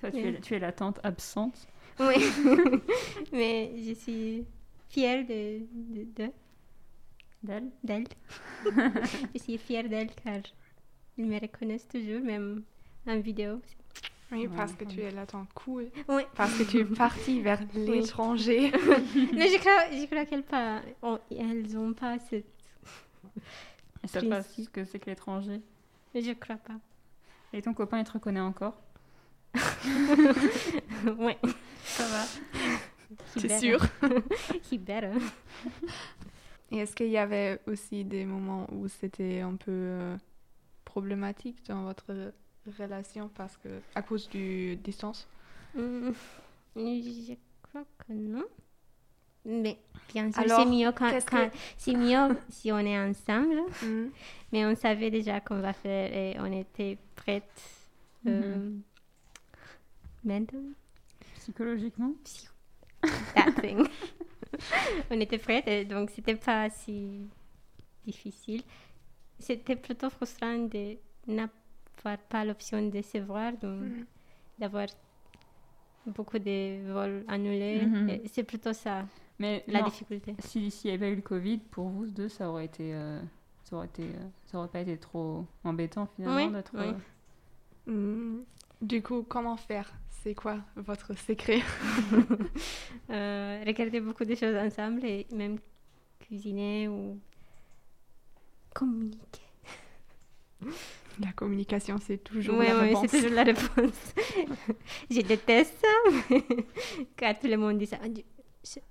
Toi, 0.00 0.10
tu, 0.12 0.18
es, 0.18 0.40
tu 0.40 0.54
es 0.54 0.58
la 0.58 0.72
tante 0.72 1.00
absente. 1.02 1.66
Oui, 2.00 2.14
mais 3.32 3.72
je 3.84 3.92
suis 3.94 4.44
fière 4.88 5.24
de, 5.26 5.60
de, 5.72 6.04
de- 6.24 6.32
D'elle 7.42 7.70
d'elle. 7.84 8.06
je 9.34 9.38
suis 9.40 9.58
fière 9.58 9.88
d'elle 9.88 10.10
car 10.24 10.40
ils 11.16 11.24
me 11.26 11.38
reconnaissent 11.40 11.86
toujours, 11.86 12.20
même 12.20 12.64
en 13.06 13.20
vidéo. 13.20 13.60
Oui, 14.30 14.48
parce 14.54 14.72
que 14.74 14.84
tu 14.84 15.00
es 15.00 15.10
la 15.10 15.26
tante 15.26 15.52
cool. 15.54 15.88
Oui. 16.08 16.22
Parce 16.34 16.56
que 16.56 16.62
tu 16.62 16.78
es 16.80 16.84
partie 16.84 17.40
vers 17.40 17.60
l'étranger. 17.74 18.70
Mais 19.32 19.48
je 19.48 19.58
crois, 19.58 19.90
je 19.90 20.06
crois 20.06 20.26
qu'elles 20.26 20.42
pas, 20.42 20.82
oh, 21.02 21.18
elles 21.30 21.76
ont 21.78 21.94
pas 21.94 22.18
cette. 22.18 22.46
Et 24.04 24.06
ça 24.06 24.20
passe 24.22 24.46
Précis. 24.46 24.64
ce 24.64 24.70
que 24.70 24.84
c'est 24.84 24.98
que 24.98 25.10
l'étranger. 25.10 25.60
Mais 26.14 26.20
je 26.20 26.32
crois 26.32 26.56
pas. 26.56 26.78
Et 27.52 27.62
ton 27.62 27.72
copain, 27.72 27.98
il 27.98 28.04
te 28.04 28.12
reconnaît 28.12 28.40
encore? 28.40 28.76
Ouais. 31.18 31.38
Ça 31.84 32.04
va 32.04 32.24
C'est 33.36 33.58
sûr. 33.58 33.80
Hyper. 34.70 35.12
Et 36.70 36.78
est-ce 36.78 36.94
qu'il 36.94 37.08
y 37.08 37.16
avait 37.16 37.60
aussi 37.66 38.04
des 38.04 38.24
moments 38.26 38.66
où 38.72 38.88
c'était 38.88 39.40
un 39.40 39.54
peu 39.56 39.70
euh, 39.70 40.16
problématique 40.84 41.64
dans 41.66 41.84
votre 41.84 42.32
relation 42.78 43.28
parce 43.34 43.56
que 43.56 43.68
à 43.94 44.02
cause 44.02 44.28
du 44.28 44.76
distance 44.76 45.28
Hmm, 45.74 46.10
Je 46.76 47.34
crois 47.62 47.84
que 47.98 48.12
non. 48.12 48.44
Mais 49.44 49.78
bien 50.12 50.30
sûr, 50.32 50.42
Alors, 50.42 50.60
c'est 50.62 50.68
mieux 50.70 50.92
quand, 50.92 51.10
c'est 51.76 51.94
mieux 51.94 52.36
si 52.48 52.72
on 52.72 52.78
est 52.78 52.98
ensemble. 52.98 53.60
Mhm. 53.82 54.10
Mais 54.52 54.66
on 54.66 54.74
savait 54.74 55.10
déjà 55.10 55.40
qu'on 55.40 55.60
va 55.60 55.72
faire 55.72 56.12
et 56.12 56.36
on 56.40 56.50
était 56.52 56.98
prête. 57.16 57.44
Euh, 58.26 58.72
mentally, 60.24 60.74
Psychologiquement 61.36 62.12
that 63.34 63.52
thing. 63.62 63.86
on 65.10 65.20
était 65.20 65.38
prête 65.38 65.68
et 65.68 65.84
donc 65.84 66.10
c'était 66.10 66.34
pas 66.34 66.68
si 66.70 67.28
difficile. 68.04 68.62
C'était 69.38 69.76
plutôt 69.76 70.10
frustrant 70.10 70.58
de 70.66 70.96
n'avoir 72.04 72.18
pas 72.28 72.44
l'option 72.44 72.88
de 72.88 73.02
se 73.02 73.18
voir, 73.18 73.52
donc 73.52 73.80
Mhm. 73.82 74.06
d'avoir 74.58 74.86
beaucoup 76.06 76.38
de 76.38 76.90
vols 76.92 77.24
annulés. 77.28 77.86
Mhm. 77.86 78.20
C'est 78.26 78.44
plutôt 78.44 78.72
ça, 78.72 79.06
Mais 79.38 79.64
la 79.66 79.80
genre, 79.80 79.90
difficulté. 79.90 80.34
si 80.40 80.70
s'il 80.70 80.90
n'y 80.90 80.94
avait 80.96 81.06
pas 81.06 81.12
eu 81.12 81.16
le 81.16 81.22
Covid, 81.22 81.58
pour 81.58 81.88
vous 81.88 82.06
deux, 82.06 82.28
ça 82.28 82.48
aurait 82.50 82.64
été, 82.66 82.94
euh, 82.94 83.20
ça 83.64 83.76
aurait 83.76 83.86
été, 83.86 84.04
euh, 84.04 84.28
ça 84.46 84.58
aurait 84.58 84.68
pas 84.68 84.80
été 84.80 84.96
trop 84.96 85.44
embêtant 85.64 86.06
finalement 86.16 86.46
Oui, 86.46 86.52
d'être. 86.52 86.72
oui. 86.74 86.94
euh, 87.88 87.92
Mhm. 87.92 88.44
Du 88.82 89.02
coup, 89.02 89.22
comment 89.24 89.56
faire? 89.56 89.92
C'est 90.22 90.34
quoi 90.34 90.58
votre 90.76 91.14
secret? 91.14 91.60
Euh, 93.10 93.62
regarder 93.66 94.00
beaucoup 94.02 94.26
de 94.26 94.34
choses 94.34 94.54
ensemble 94.54 95.02
et 95.02 95.26
même 95.32 95.58
cuisiner 96.20 96.88
ou 96.88 97.18
communiquer. 98.74 99.40
La 101.20 101.32
communication, 101.32 101.96
c'est 101.98 102.18
toujours 102.18 102.58
Oui, 102.58 102.66
la 102.66 102.74
oui, 102.74 102.80
réponse. 102.88 103.06
c'est 103.08 103.16
toujours 103.22 103.34
la 103.34 103.42
réponse. 103.44 104.14
je 105.10 105.20
déteste 105.20 105.74
ça, 105.80 106.10
mais 106.30 106.44
quand 107.18 107.34
tout 107.40 107.46
le 107.48 107.56
monde 107.56 107.78
dit 107.78 107.86
ça, 107.86 107.98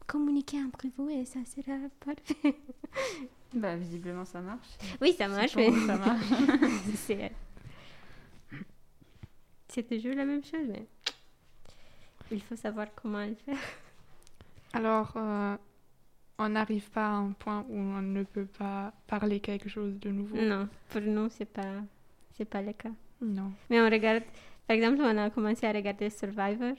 communiquez 0.06 0.58
entre 0.62 0.88
vous 0.98 1.10
et 1.10 1.26
ça 1.26 1.40
sera 1.46 1.78
parfait. 2.00 2.58
Bah 3.54 3.78
visiblement 3.78 4.26
ça 4.26 4.42
marche. 4.42 4.68
Oui, 5.00 5.14
ça 5.18 5.30
marche, 5.30 5.56
mais 5.56 5.72
ça 5.72 5.98
marche. 5.98 6.26
c'est 6.96 7.32
c'est 9.70 9.88
toujours 9.88 10.16
la 10.16 10.26
même 10.26 10.44
chose, 10.44 10.68
mais 10.68 10.86
il 12.32 12.42
faut 12.42 12.58
savoir 12.58 12.88
comment 12.96 13.26
le 13.26 13.36
faire. 13.36 13.58
Alors, 14.74 15.14
euh, 15.16 15.56
on 16.40 16.50
n'arrive 16.50 16.90
pas 16.92 17.08
à 17.08 17.12
un 17.14 17.32
point 17.32 17.66
où 17.70 17.78
on 17.78 18.02
ne 18.02 18.24
peut 18.24 18.46
pas 18.46 18.94
parler 19.08 19.40
quelque 19.40 19.70
chose 19.70 19.98
de 20.00 20.10
nouveau 20.10 20.36
Non, 20.38 20.68
pour 20.90 21.02
nous, 21.02 21.30
c'est 21.30 21.46
pas, 21.46 21.82
c'est 22.38 22.46
pas 22.46 22.62
le 22.62 22.74
cas. 22.74 22.92
Non. 23.22 23.52
Mais 23.70 23.82
on 23.82 23.86
regarde, 23.90 24.24
par 24.68 24.76
exemple, 24.76 25.02
on 25.02 25.18
a 25.18 25.30
commencé 25.30 25.66
à 25.66 25.72
regarder 25.72 26.10
Survivor 26.10 26.74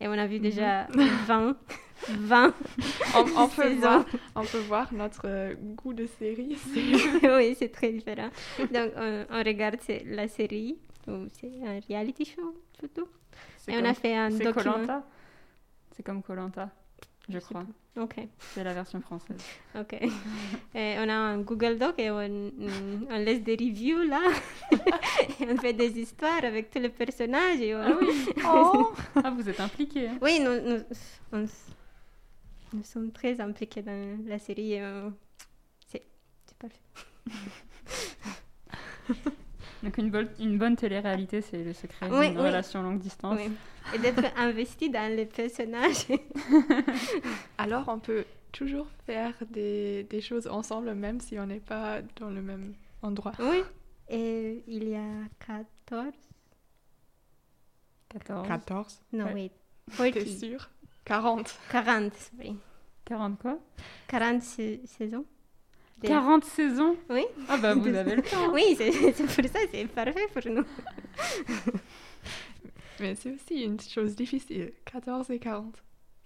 et 0.00 0.06
on 0.06 0.12
a 0.12 0.26
vu 0.26 0.38
déjà 0.38 0.86
20, 1.26 1.56
20 2.08 2.54
On, 3.16 3.24
on 3.36 3.48
peut 3.48 3.74
voir, 3.74 4.04
on 4.36 4.44
peut 4.44 4.58
voir 4.60 4.92
notre 4.92 5.54
goût 5.74 5.92
de 5.94 6.06
série. 6.06 6.56
oui, 7.22 7.56
c'est 7.58 7.70
très 7.72 7.90
différent. 7.92 8.30
Donc, 8.58 8.92
on, 8.96 9.26
on 9.30 9.38
regarde 9.38 9.76
la 10.06 10.28
série, 10.28 10.78
ou 11.08 11.26
c'est 11.32 11.50
un 11.66 11.80
reality 11.88 12.24
show. 12.24 12.54
C'est 12.78 13.72
Et 13.72 13.78
on 13.78 13.84
a 13.84 13.94
fait 13.94 14.16
un 14.16 14.30
C'est 14.30 14.44
document. 14.44 14.74
Colanta. 14.74 15.06
C'est 15.92 16.02
comme 16.04 16.22
Colanta, 16.22 16.70
je 17.28 17.38
crois. 17.38 17.64
Ok, 17.96 18.14
C'est 18.54 18.62
la 18.64 18.74
version 18.74 19.00
française. 19.00 19.36
ok. 19.74 19.92
et 20.74 20.96
on 20.98 21.08
a 21.08 21.12
un 21.14 21.38
Google 21.38 21.78
Doc 21.78 21.94
et 21.98 22.10
on, 22.10 22.52
on 23.10 23.16
laisse 23.18 23.42
des 23.42 23.56
reviews 23.56 24.02
là. 24.04 24.20
et 25.40 25.46
on 25.50 25.56
fait 25.56 25.72
des 25.72 25.98
histoires 25.98 26.44
avec 26.44 26.70
tous 26.70 26.78
les 26.78 26.88
personnages. 26.90 27.60
Et 27.60 27.74
on... 27.74 27.80
Ah 27.82 27.96
oui. 28.00 28.26
Oh 28.46 28.92
Ah 29.16 29.30
vous 29.30 29.48
êtes 29.48 29.60
impliqués. 29.60 30.08
hein. 30.08 30.18
Oui, 30.22 30.38
nous, 30.40 30.60
nous, 30.60 30.82
on 31.32 31.44
nous 32.72 32.82
sommes 32.84 33.10
très 33.12 33.40
impliqués 33.40 33.82
dans 33.82 34.18
la 34.26 34.38
série. 34.38 34.78
euh, 34.80 35.10
c'est 35.86 36.04
parfait. 36.58 36.80
Donc 39.82 39.96
une 39.98 40.10
bonne, 40.10 40.28
une 40.40 40.58
bonne 40.58 40.74
télé-réalité, 40.76 41.40
c'est 41.40 41.62
le 41.62 41.72
secret 41.72 42.08
Oui, 42.10 42.28
d'une 42.30 42.38
oui. 42.40 42.46
relation 42.46 42.82
longue 42.82 42.98
distance. 42.98 43.38
Oui. 43.38 43.50
Et 43.94 43.98
d'être 43.98 44.22
investi 44.36 44.90
dans 44.90 45.14
les 45.14 45.24
personnages. 45.26 46.06
Alors, 47.58 47.88
on 47.88 47.98
peut 47.98 48.24
toujours 48.52 48.86
faire 49.06 49.34
des, 49.50 50.02
des 50.04 50.20
choses 50.20 50.46
ensemble, 50.48 50.94
même 50.94 51.20
si 51.20 51.38
on 51.38 51.46
n'est 51.46 51.60
pas 51.60 52.00
dans 52.16 52.30
le 52.30 52.42
même 52.42 52.74
endroit. 53.02 53.32
oui. 53.38 53.62
Et 54.10 54.64
il 54.66 54.88
y 54.88 54.94
a 54.96 55.04
14. 55.46 56.12
14. 58.08 58.48
14. 58.48 59.00
Non, 59.12 59.26
Ouais. 59.26 59.50
wait. 59.96 60.12
T'es 60.12 60.24
40. 60.24 60.38
sûr 60.38 60.70
40. 61.04 61.58
40, 61.70 62.12
sorry. 62.14 62.56
40 63.04 63.38
quoi? 63.38 63.58
40 64.08 64.42
sais- 64.42 64.80
saisons. 64.86 65.24
Des- 66.00 66.08
40 66.08 66.44
saisons 66.44 66.96
Oui. 67.10 67.24
Ah 67.48 67.56
bah 67.56 67.74
vous 67.74 67.88
avez 67.88 68.14
le 68.16 68.22
temps. 68.22 68.52
Oui, 68.52 68.74
c'est 68.76 68.92
c'est 68.92 69.24
pour 69.24 69.50
ça, 69.50 69.58
c'est 69.72 69.86
parfait 69.86 70.26
pour 70.32 70.52
nous. 70.52 70.64
Mais 73.00 73.14
c'est 73.14 73.32
aussi 73.32 73.62
une 73.62 73.78
chose 73.80 74.16
difficile. 74.16 74.72
14 74.84 75.30
et 75.30 75.38
40. 75.38 75.74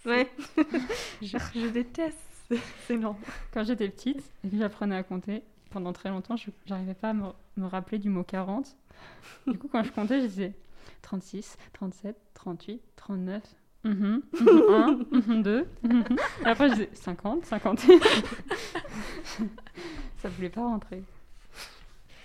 Ouais. 0.07 0.31
Je, 1.23 1.37
je 1.55 1.67
déteste 1.69 2.19
ces- 2.49 2.61
ces 2.87 2.97
nombres. 2.97 3.21
Quand 3.53 3.63
j'étais 3.65 3.89
petite 3.89 4.23
et 4.45 4.49
que 4.49 4.57
j'apprenais 4.57 4.97
à 4.97 5.03
compter, 5.03 5.43
pendant 5.71 5.93
très 5.93 6.09
longtemps, 6.09 6.37
je 6.37 6.51
n'arrivais 6.69 6.95
pas 6.95 7.11
à 7.11 7.13
me, 7.15 7.27
me 7.57 7.67
rappeler 7.67 7.99
du 7.99 8.09
mot 8.09 8.25
40. 8.25 8.77
Du 9.47 9.59
coup, 9.59 9.69
quand 9.69 9.83
je 9.85 9.93
comptais, 9.93 10.21
je 10.23 10.27
disais 10.27 10.53
36, 11.03 11.57
37, 11.73 12.17
38, 12.35 12.81
39, 12.97 13.43
mhm, 13.85 14.23
mhm, 14.41 14.63
1, 14.71 14.99
mhm, 15.13 15.43
2. 15.43 15.67
mhm. 15.83 16.05
Et 16.45 16.47
après, 16.49 16.69
je 16.71 16.75
disais 16.75 16.91
50, 16.95 17.45
51. 17.47 17.99
Ça 20.19 20.29
voulait 20.29 20.51
pas 20.51 20.63
rentrer. 20.63 21.03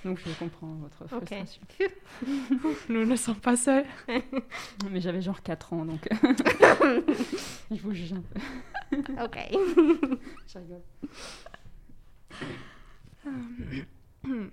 Donc, 0.05 0.19
je 0.19 0.31
comprends 0.37 0.73
votre 0.75 1.07
frustration. 1.07 1.61
Nous 2.89 3.05
ne 3.05 3.15
sommes 3.15 3.39
pas 3.39 3.55
seuls. 3.55 3.85
Mais 4.89 5.01
j'avais 5.01 5.21
genre 5.21 5.41
4 5.41 5.73
ans, 5.73 5.85
donc 5.85 6.07
je 7.71 7.81
vous 7.81 7.93
juge 7.93 8.13
un 8.13 8.21
peu. 8.21 8.39
Ok. 9.23 9.37
Je 10.47 10.59
rigole. 10.59 10.81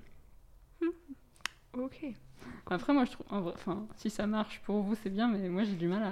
Ok. 1.77 2.07
Après, 2.67 2.93
moi, 2.93 3.05
je 3.05 3.13
trouve, 3.13 3.27
en 3.31 3.41
vrai, 3.41 3.53
enfin, 3.55 3.87
si 3.97 4.11
ça 4.11 4.27
marche 4.27 4.61
pour 4.65 4.83
vous, 4.83 4.95
c'est 4.95 5.11
bien, 5.11 5.29
mais 5.29 5.49
moi, 5.49 5.65
j'ai 5.65 5.75
du 5.75 5.89
mal 5.89 6.03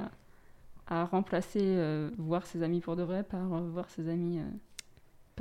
à, 0.89 1.01
à 1.01 1.05
remplacer 1.05 1.61
euh, 1.63 2.11
voir 2.19 2.47
ses 2.47 2.63
amis 2.63 2.81
pour 2.81 2.97
de 2.97 3.03
vrai 3.03 3.23
par 3.23 3.53
euh, 3.55 3.69
voir 3.71 3.89
ses 3.91 4.09
amis 4.09 4.39
euh, 4.39 4.45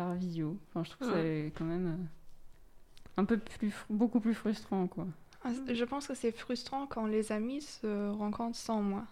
par 0.01 0.15
visio. 0.15 0.57
Enfin, 0.69 0.83
je 0.83 0.89
trouve 0.91 1.07
que 1.09 1.13
Ouais. 1.13 1.21
c'est 1.45 1.53
quand 1.57 1.65
même 1.65 1.87
euh, 1.87 3.21
un 3.21 3.25
peu 3.25 3.37
plus, 3.37 3.73
beaucoup 3.89 4.19
plus 4.19 4.33
frustrant, 4.33 4.87
quoi. 4.87 5.05
Ah, 5.43 5.49
Je 5.71 5.83
pense 5.85 6.07
que 6.07 6.13
c'est 6.15 6.31
frustrant 6.31 6.87
quand 6.87 7.05
les 7.05 7.31
amis 7.31 7.61
se 7.61 8.09
rencontrent 8.11 8.57
sans 8.57 8.81
moi. 8.81 9.05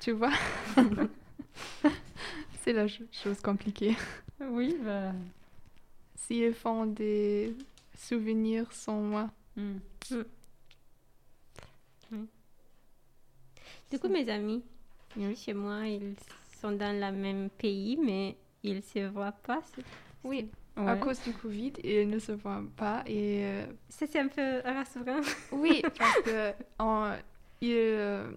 tu 0.00 0.12
vois? 0.12 0.32
C'est 2.62 2.72
la 2.72 2.88
ch- 2.88 3.02
chose 3.10 3.40
compliquée. 3.40 3.96
Oui, 4.40 4.76
bah. 4.82 5.12
S'ils 6.16 6.54
font 6.54 6.86
des 6.86 7.54
souvenirs 7.98 8.72
sans 8.72 9.00
moi. 9.00 9.30
hmm. 9.56 9.78
Du 13.90 13.98
coup, 13.98 14.08
mes 14.08 14.28
amis, 14.30 14.62
Oui. 15.16 15.36
chez 15.36 15.52
moi, 15.54 15.86
ils 15.86 16.14
sont 16.60 16.72
dans 16.72 16.92
le 16.98 17.16
même 17.16 17.50
pays, 17.50 17.96
mais 18.02 18.36
ils 18.62 18.82
se 18.82 19.06
voient 19.08 19.32
pas. 19.32 19.60
C'est- 19.74 19.82
Oui, 20.24 20.48
à 20.76 20.94
Ouais. 20.94 21.00
cause 21.00 21.20
du 21.22 21.32
Covid, 21.32 21.72
ils 21.82 22.08
ne 22.08 22.18
se 22.18 22.32
voient 22.32 22.62
pas. 22.76 23.02
Et 23.06 23.44
euh, 23.44 23.66
Ça, 23.88 24.06
c'est 24.06 24.20
un 24.20 24.28
peu 24.28 24.60
rassurant. 24.64 25.20
oui, 25.52 25.82
parce 25.98 26.20
que 26.22 26.52
en- 26.78 27.12
ils, 27.60 27.70
euh, 27.74 28.30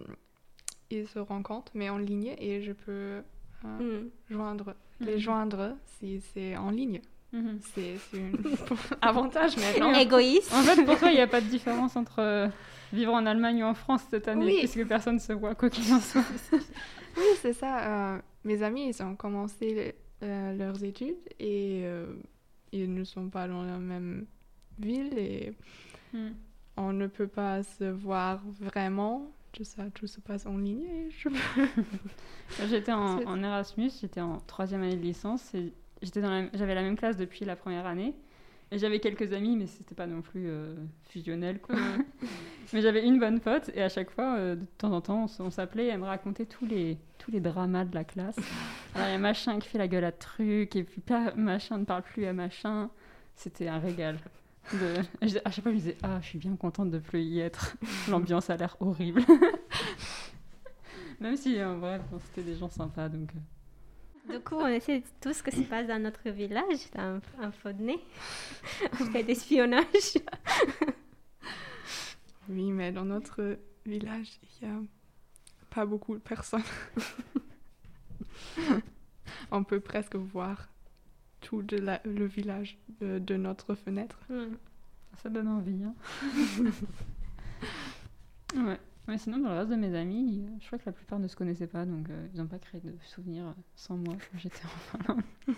ils 0.90 1.08
se 1.08 1.20
rencontrent, 1.20 1.72
mais 1.76 1.90
en 1.90 1.98
ligne, 1.98 2.36
et 2.40 2.62
je 2.62 2.72
peux 2.74 3.22
euh, 3.66 4.02
Mm. 4.04 4.10
joindre, 4.30 4.76
les 5.00 5.14
Mhm. 5.14 5.20
joindre 5.20 5.76
si 6.00 6.22
c'est 6.34 6.56
en 6.58 6.70
ligne. 6.72 7.02
Mhm. 7.34 7.60
C'est 7.74 7.96
c'est 8.12 8.22
un 9.02 9.08
avantage 9.08 9.58
maintenant. 9.58 9.94
Égoïste. 9.94 10.54
En 10.54 10.62
fait, 10.62 10.84
pour 10.86 10.98
toi, 11.00 11.10
il 11.10 11.16
n'y 11.16 11.22
a 11.22 11.28
pas 11.28 11.42
de 11.42 11.48
différence 11.48 11.96
entre 11.96 12.50
vivre 12.94 13.14
en 13.14 13.26
Allemagne 13.26 13.64
ou 13.64 13.66
en 13.66 13.74
France 13.74 14.04
cette 14.10 14.28
année, 14.28 14.46
Oui. 14.46 14.60
puisque 14.60 14.88
personne 14.88 15.20
se 15.20 15.34
voit, 15.34 15.56
quoi 15.56 15.70
qu'il 15.70 15.92
en 15.94 16.00
soit. 16.00 16.22
Oui, 17.18 17.24
c'est 17.42 17.54
ça. 17.54 17.80
euh, 18.16 18.20
mes 18.44 18.62
amis, 18.62 18.90
ils 18.90 19.02
ont 19.02 19.16
commencé 19.16 19.96
leurs 20.22 20.84
études 20.84 21.18
et 21.40 21.82
euh, 21.86 22.16
ils 22.72 22.94
ne 22.94 23.04
sont 23.04 23.30
pas 23.30 23.48
dans 23.48 23.64
la 23.64 23.78
même 23.78 24.26
ville 24.80 25.18
et 25.18 25.54
Hmm. 26.14 26.30
on 26.78 26.94
ne 26.94 27.08
peut 27.08 27.28
pas 27.28 27.62
se 27.64 27.84
voir 27.86 28.42
vraiment. 28.60 29.32
Tout 29.52 29.64
ça, 29.66 29.90
tout 29.90 30.08
se 30.08 30.20
passe 30.22 30.46
en 30.46 30.58
ligne 30.58 31.10
J'étais 32.70 32.92
en, 32.92 33.44
Erasmus, 33.44 33.92
j'étais 34.02 34.22
en 34.22 34.40
troisième 34.42 34.84
année 34.84 34.96
de 34.96 35.02
licence 35.02 35.54
et 35.54 35.74
la- 36.16 36.50
j'avais 36.54 36.76
la 36.76 36.84
même 36.84 36.96
classe 36.98 37.18
depuis 37.18 37.44
la 37.46 37.56
première 37.56 37.86
année. 37.86 38.14
Et 38.72 38.80
j'avais 38.80 39.00
quelques 39.00 39.32
amis, 39.34 39.56
mais 39.56 39.68
c'était 39.68 39.96
pas 39.96 40.08
non 40.08 40.22
plus 40.22 40.48
euh, 40.48 40.76
fusionnel, 41.10 41.60
quoi. 41.60 41.76
mais 42.74 42.82
j'avais 42.82 43.06
une 43.06 43.20
bonne 43.20 43.40
pote 43.40 43.70
et 43.76 43.82
à 43.82 43.90
chaque 43.90 44.10
fois, 44.10 44.38
euh, 44.38 44.56
de 44.56 44.66
temps 44.78 44.92
en 44.92 45.02
temps, 45.02 45.28
on, 45.40 45.52
s'appelait 45.52 45.86
et 45.86 45.90
elle 45.90 46.00
me 46.00 46.06
racontait 46.06 46.46
tous 46.46 46.66
les, 46.66 46.98
tous 47.20 47.32
les 47.32 47.40
dramas 47.40 47.86
de 47.86 47.94
la 47.94 48.04
classe. 48.04 48.38
Alors 48.96 49.08
il 49.08 49.12
y 49.12 49.16
a 49.16 49.20
machin 49.20 49.60
qui 49.60 49.70
fait 49.70 49.78
la 49.78 49.88
gueule 49.88 50.04
à 50.04 50.12
truc 50.12 50.76
et 50.76 50.84
puis 50.84 51.02
pas, 51.02 51.34
machin 51.36 51.78
ne 51.78 51.86
parle 51.86 52.04
plus 52.04 52.26
à 52.26 52.34
machin. 52.34 52.90
C'était 53.36 53.68
un 53.68 53.80
régal. 53.80 54.18
De... 54.74 54.96
et 55.22 55.28
je- 55.28 55.38
À 55.46 55.52
chaque 55.52 55.64
fois, 55.64 55.72
je 55.72 55.76
me 55.78 55.82
disais, 55.82 55.98
ah, 56.02 56.20
je 56.22 56.28
suis 56.28 56.40
bien 56.40 56.56
contente 56.56 56.90
de 56.90 57.00
plus 57.00 57.22
y 57.22 57.40
être. 57.40 57.78
L'ambiance 58.10 58.50
a 58.50 58.58
l'air 58.58 58.78
horrible. 58.80 59.22
Même 61.20 61.38
si, 61.38 61.62
en 61.64 61.78
vrai, 61.78 62.00
bon, 62.12 62.20
c'était 62.20 62.42
des 62.42 62.56
gens 62.56 62.70
sympas, 62.70 63.10
donc... 63.10 63.30
Du 64.30 64.40
coup, 64.40 64.56
on 64.56 64.68
essaie 64.68 65.04
tout 65.22 65.34
ce 65.34 65.44
qui 65.44 65.52
se 65.52 65.62
passe 65.70 65.88
dans 65.88 66.02
notre 66.02 66.30
village, 66.30 66.90
dans 66.96 67.20
un 67.40 67.52
Faudnay. 67.52 68.00
on 69.00 69.06
fait 69.06 69.24
d'espionnage. 69.24 70.18
Oui, 72.50 72.72
mais 72.72 72.92
dans 72.92 73.06
notre 73.06 73.58
village, 73.86 74.30
il 74.62 74.68
n'y 74.68 74.74
a 74.74 74.80
pas 75.70 75.86
beaucoup 75.86 76.16
de 76.16 76.20
personnes. 76.22 76.64
On 79.52 79.64
peut 79.64 79.80
presque 79.80 80.16
voir 80.16 80.68
tout 81.42 81.62
de 81.62 81.78
la- 81.78 82.02
le 82.06 82.26
village 82.26 82.78
de, 83.02 83.20
de 83.20 83.36
notre 83.36 83.76
fenêtre. 83.76 84.18
Mm. 84.30 84.56
Ça 85.22 85.30
donne 85.30 85.48
envie, 85.48 85.84
hein. 85.84 85.94
ouais. 88.66 88.80
Mais 89.08 89.18
sinon, 89.20 89.38
dans 89.38 89.50
le 89.50 89.58
reste 89.60 89.70
de 89.70 89.76
mes 89.76 89.96
amis, 89.96 90.46
je 90.60 90.66
crois 90.66 90.80
que 90.80 90.86
la 90.88 90.92
plupart 90.92 91.20
ne 91.20 91.28
se 91.28 91.36
connaissaient 91.36 91.68
pas, 91.68 91.86
donc 91.86 92.10
euh, 92.10 92.28
ils 92.34 92.40
n'ont 92.40 92.48
pas 92.48 92.58
créé 92.58 92.82
de 92.82 92.94
souvenirs 93.04 93.46
euh, 93.46 93.54
sans 93.76 93.98
moi 93.98 94.16
quand 94.16 94.38
j'étais 94.40 94.64
en 94.66 94.98
Finlande. 94.98 95.22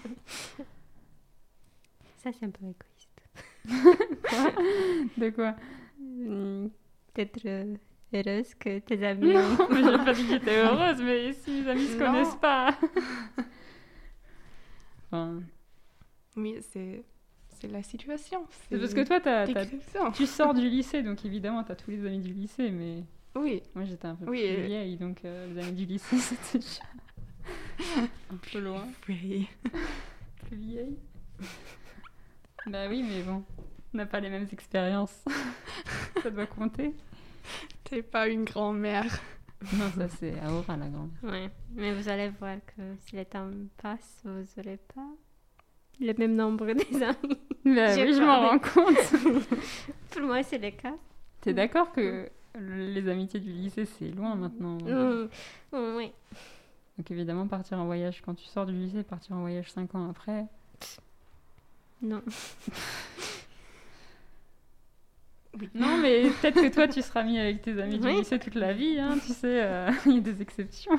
Ça, 2.17 2.31
c'est 2.33 2.45
un 2.45 2.49
peu 2.49 2.65
égoïste. 2.65 3.21
De 5.17 5.29
quoi? 5.29 5.55
Mm, 5.99 6.67
D'être 7.15 7.45
euh, 7.45 7.75
heureuse 8.13 8.53
que 8.55 8.79
tes 8.79 9.05
amis 9.05 9.35
ont- 9.37 9.57
Non, 9.57 9.67
mais 9.69 9.83
j'ai 9.83 9.97
pas 10.03 10.13
dit 10.13 10.23
que 10.23 10.29
j'étais 10.29 10.57
heureuse, 10.63 11.01
mais 11.01 11.31
si 11.33 11.61
mes 11.61 11.69
amis 11.69 11.85
se 11.87 11.97
Non. 11.97 12.05
connaissent 12.05 12.35
pas. 12.35 12.77
enfin, 15.11 15.41
Oui, 16.35 16.57
c'est 16.61 17.03
c'est 17.59 17.67
la 17.69 17.81
situation. 17.81 18.45
c'est 18.69 18.77
parce 18.77 18.93
que 18.93 19.03
toi, 19.03 19.19
t'as- 19.19 19.47
t'as- 19.47 19.65
Description. 19.65 20.11
tu 20.11 20.27
sors 20.27 20.53
du 20.53 20.69
lycée, 20.69 21.01
donc 21.01 21.25
évidemment, 21.25 21.63
t'as 21.63 21.73
tous 21.75 21.89
les 21.89 22.05
amis 22.05 22.19
du 22.19 22.33
lycée, 22.33 22.69
mais 22.69 23.03
Oui, 23.37 23.61
moi 23.75 23.85
j'étais 23.85 24.07
un 24.07 24.15
peu 24.15 24.25
Oui, 24.29 24.39
plus 24.41 24.63
et- 24.63 24.67
vieille, 24.67 24.97
donc 24.97 25.23
euh, 25.25 25.53
les 25.53 25.61
amis 25.63 25.71
du 25.73 25.85
lycée, 25.85 26.17
c'était 26.17 26.59
déjà 26.59 26.83
un 28.31 28.37
peu 28.51 28.59
loin. 28.59 28.87
oui. 29.09 29.47
plus 30.47 30.57
vieille. 30.57 30.97
bah 32.67 32.87
oui, 32.89 33.03
mais 33.07 33.21
bon, 33.23 33.43
on 33.93 33.97
n'a 33.97 34.05
pas 34.05 34.19
les 34.19 34.29
mêmes 34.29 34.47
expériences. 34.51 35.23
ça 36.23 36.29
doit 36.29 36.45
compter. 36.47 36.93
T'es 37.83 38.01
pas 38.01 38.27
une 38.27 38.43
grand-mère. 38.43 39.19
Non, 39.73 39.89
ça 39.97 40.07
c'est 40.09 40.33
Aura 40.45 40.77
la 40.77 40.87
grande. 40.87 41.09
Ouais, 41.23 41.49
mais 41.75 41.93
vous 41.93 42.07
allez 42.09 42.29
voir 42.29 42.57
que 42.67 42.81
si 43.05 43.15
le 43.15 43.25
temps 43.25 43.49
passe, 43.81 44.21
vous 44.23 44.43
n'aurez 44.57 44.77
pas 44.93 45.07
le 45.99 46.13
même 46.13 46.35
nombre 46.35 46.67
des 46.73 47.01
amis. 47.03 47.39
Bah 47.65 47.95
oui, 47.95 48.13
je 48.13 48.21
m'en 48.23 48.49
rends 48.49 48.59
compte. 48.59 49.47
Pour 50.11 50.21
moi, 50.21 50.43
c'est 50.43 50.59
le 50.59 50.69
cas. 50.71 50.93
T'es 51.41 51.53
d'accord 51.53 51.91
que 51.91 52.29
les 52.59 53.07
amitiés 53.09 53.39
du 53.39 53.51
lycée 53.51 53.85
c'est 53.85 54.09
loin 54.11 54.35
maintenant 54.35 54.77
Mm, 54.77 55.29
mm, 55.73 55.95
oui. 55.97 56.11
Donc 56.97 57.11
évidemment, 57.11 57.47
partir 57.47 57.79
en 57.79 57.85
voyage 57.85 58.21
quand 58.25 58.33
tu 58.33 58.45
sors 58.45 58.65
du 58.65 58.73
lycée, 58.73 59.03
partir 59.03 59.35
en 59.35 59.41
voyage 59.41 59.71
5 59.71 59.93
ans 59.95 60.09
après. 60.09 60.45
Non. 62.01 62.21
Non, 65.73 65.97
mais 65.97 66.29
peut-être 66.39 66.61
que 66.61 66.67
toi 66.71 66.87
tu 66.87 67.01
seras 67.01 67.23
mis 67.23 67.39
avec 67.39 67.63
tes 67.63 67.81
amis 67.81 67.97
du 67.97 68.05
Oui. 68.05 68.17
lycée 68.17 68.37
toute 68.37 68.53
la 68.55 68.73
vie, 68.73 68.99
hein, 68.99 69.17
tu 69.25 69.33
sais, 69.33 69.63
euh, 69.63 69.89
il 70.05 70.13
y 70.13 70.17
a 70.17 70.21
des 70.21 70.39
exceptions. 70.41 70.91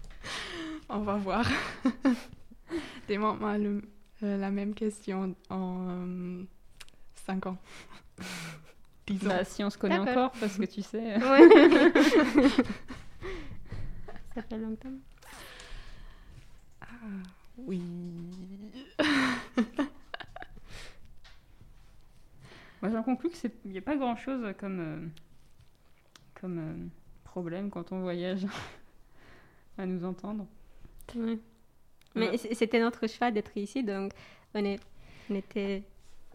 On 0.88 0.98
va 1.00 1.14
voir. 1.16 1.48
Demande-moi 3.08 3.52
euh, 3.58 3.80
la 4.38 4.50
même 4.50 4.74
question 4.74 5.36
en 5.50 6.42
5 7.26 7.46
ans. 7.46 7.58
10 9.06 9.26
ans. 9.26 9.28
Bah, 9.28 9.44
si 9.44 9.62
on 9.64 9.70
se 9.70 9.78
connaît 9.78 9.98
encore, 9.98 10.32
parce 10.32 10.56
que 10.58 10.64
tu 10.64 10.82
sais. 10.82 11.16
Ouais. 11.22 11.92
Ça 14.34 14.42
fait 14.42 14.58
longtemps. 14.58 14.92
Ah, 16.82 16.86
oui. 17.56 17.80
Moi, 22.82 22.90
j'en 22.90 23.02
conclus 23.02 23.30
qu'il 23.30 23.50
n'y 23.64 23.78
a 23.78 23.82
pas 23.82 23.96
grand-chose 23.96 24.52
comme, 24.58 24.80
euh, 24.80 25.06
comme 26.40 26.58
euh, 26.58 26.74
problème 27.24 27.70
quand 27.70 27.92
on 27.92 28.00
voyage 28.02 28.46
à 29.78 29.86
nous 29.86 30.04
entendre. 30.04 30.46
Ouais. 31.14 31.38
Mais 32.14 32.30
Ouais. 32.30 32.36
c'était 32.54 32.80
notre 32.80 33.06
choix 33.06 33.30
d'être 33.30 33.56
ici, 33.56 33.82
donc 33.82 34.12
on, 34.54 34.64
est, 34.64 34.78
on 35.30 35.34
était 35.34 35.82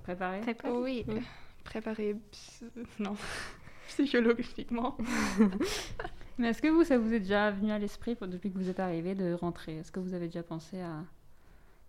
Préparé 0.04 0.39
préparés. 0.41 0.74
Oui, 0.74 1.06
Mm. 1.08 1.20
Préparer. 1.64 2.16
ps- 2.32 2.64
Non, 2.99 3.16
psychologiquement. 3.88 4.97
Mais 6.38 6.49
est-ce 6.49 6.62
que 6.62 6.68
vous, 6.70 6.84
ça 6.84 6.97
vous 6.97 7.14
est 7.14 7.20
déjà 7.20 7.51
venu 7.51 7.72
à 7.72 7.78
l'esprit 7.80 8.16
depuis 8.20 8.51
que 8.51 8.57
vous 8.57 8.70
êtes 8.70 8.80
arrivé 8.80 9.14
de 9.16 9.34
rentrer? 9.34 9.78
Est-ce 9.78 9.91
que 9.91 9.99
vous 9.99 10.14
avez 10.14 10.26
déjà 10.28 10.43
pensé 10.43 10.80
à 10.82 11.03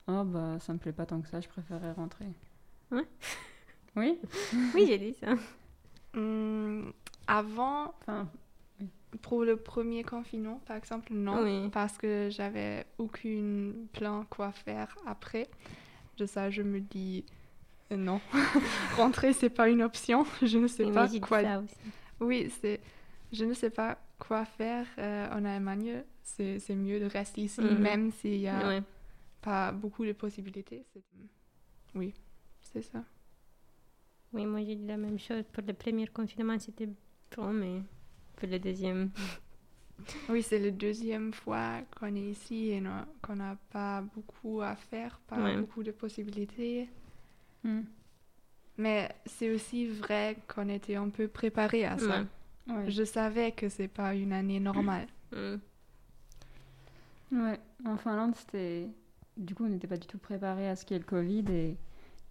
Oh, 0.09 0.25
bah, 0.25 0.59
ça 0.61 0.73
me 0.73 0.79
plaît 0.79 0.93
pas 0.93 1.07
tant 1.07 1.21
que 1.21 1.29
ça, 1.29 1.41
je 1.41 1.49
préférerais 1.49 1.93
rentrer 1.93 2.27
Ouais. 2.91 3.07
Oui 3.97 4.19
Oui, 4.75 4.85
j'ai 4.89 4.99
dit 4.99 5.15
ça. 5.15 5.35
Hum, 6.15 6.93
avant, 7.27 7.95
Enfin, 8.03 8.29
pour 9.23 9.45
le 9.45 9.57
premier 9.57 10.03
confinement, 10.03 10.61
par 10.67 10.77
exemple, 10.77 11.13
non. 11.15 11.43
Oui. 11.45 11.71
Parce 11.71 11.97
que 11.97 12.29
j'avais 12.31 12.85
aucun 12.99 13.73
plan 13.93 14.25
quoi 14.29 14.51
faire 14.53 14.95
après. 15.07 15.49
De 16.19 16.27
ça, 16.27 16.51
je 16.51 16.63
me 16.63 16.81
dis 16.81 17.25
non. 17.97 18.21
Rentrer, 18.97 19.33
c'est 19.33 19.51
pas 19.51 19.69
une 19.69 19.83
option. 19.83 20.25
Je 20.43 20.59
ne 20.59 20.67
sais 20.69 20.91
pas 20.91 21.09
quoi 21.21 21.43
ça 21.43 21.61
aussi. 21.61 21.75
Oui, 22.21 22.53
c'est. 22.61 22.81
Je 23.33 23.45
ne 23.45 23.55
sais 23.55 23.71
pas 23.71 23.99
quoi 24.19 24.45
faire 24.45 24.87
euh, 24.99 25.31
en 25.33 25.45
Allemagne. 25.45 26.03
C'est 26.23 26.75
mieux 26.77 27.01
de 27.01 27.07
rester 27.07 27.43
ici, 27.43 27.61
Mhm. 27.61 27.79
même 27.79 28.11
s'il 28.13 28.39
n'y 28.41 28.49
a 28.49 28.67
Ouais. 28.69 28.83
pas 29.41 29.73
beaucoup 29.73 30.05
de 30.05 30.13
possibilités. 30.13 30.85
Oui, 31.95 32.15
c'est 32.61 32.83
ça. 32.83 33.03
Oui, 34.33 34.47
moi 34.47 34.61
j'ai 34.65 34.77
dit 34.77 34.87
la 34.87 34.97
même 34.97 35.19
chose. 35.19 35.45
Pour 35.53 35.63
le 35.67 35.75
premier 35.75 36.07
confinement, 36.07 36.59
c'était 36.59 36.89
bon, 37.37 37.53
mais 37.53 37.83
pour 38.37 38.49
le 38.49 38.59
deuxième, 38.59 39.11
Oui, 40.31 40.43
c'est 40.43 40.59
la 40.59 40.71
deuxième 40.71 41.33
fois 41.33 41.81
qu'on 41.97 42.15
est 42.17 42.21
ici 42.31 42.71
et 42.71 42.83
qu'on 43.23 43.37
n'a 43.37 43.57
pas 43.71 44.01
beaucoup 44.01 44.61
à 44.63 44.75
faire, 44.75 45.21
pas 45.27 45.37
Ouais. 45.43 45.57
beaucoup 45.57 45.83
de 45.83 45.91
possibilités. 45.93 46.89
Hmm. 47.65 47.83
Mais 48.79 49.15
c'est 49.27 49.51
aussi 49.51 49.87
vrai 49.87 50.37
qu'on 50.49 50.69
était 50.69 50.97
un 50.97 51.09
peu 51.09 51.29
préparé 51.29 51.85
à 51.85 51.99
ça. 51.99 52.21
Ouais. 52.21 52.27
Ouais. 52.75 52.91
Je 52.91 53.05
savais 53.05 53.53
que 53.53 53.69
c'est 53.69 53.89
pas 53.89 54.15
une 54.15 54.33
année 54.33 54.61
normale. 54.61 55.09
Mm. 55.33 55.57
Ouais, 57.33 57.61
en 57.85 57.97
Finlande, 57.97 58.35
c'était. 58.37 58.89
Du 59.37 59.55
coup, 59.55 59.65
on 59.65 59.69
n'était 59.69 59.87
pas 59.87 59.97
du 59.97 60.07
tout 60.07 60.19
préparé 60.19 60.69
à 60.69 60.77
ce 60.77 60.85
qu'est 60.85 60.99
le 60.99 61.05
Covid. 61.05 61.45
Et 61.51 61.77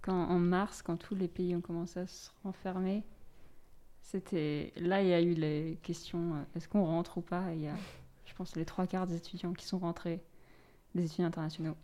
quand, 0.01 0.13
en 0.13 0.39
mars, 0.39 0.81
quand 0.81 0.97
tous 0.97 1.15
les 1.15 1.27
pays 1.27 1.55
ont 1.55 1.61
commencé 1.61 1.99
à 1.99 2.07
se 2.07 2.29
renfermer, 2.43 3.03
c'était. 4.01 4.71
Là, 4.77 5.01
il 5.01 5.09
y 5.09 5.13
a 5.13 5.21
eu 5.21 5.33
les 5.33 5.79
questions 5.83 6.35
euh, 6.35 6.43
est-ce 6.55 6.67
qu'on 6.67 6.85
rentre 6.85 7.17
ou 7.17 7.21
pas? 7.21 7.51
Et 7.53 7.55
il 7.55 7.61
y 7.63 7.67
a, 7.67 7.75
je 8.25 8.33
pense, 8.33 8.55
les 8.55 8.65
trois 8.65 8.87
quarts 8.87 9.07
des 9.07 9.15
étudiants 9.15 9.53
qui 9.53 9.65
sont 9.65 9.79
rentrés, 9.79 10.21
des 10.95 11.05
étudiants 11.05 11.27
internationaux. 11.27 11.75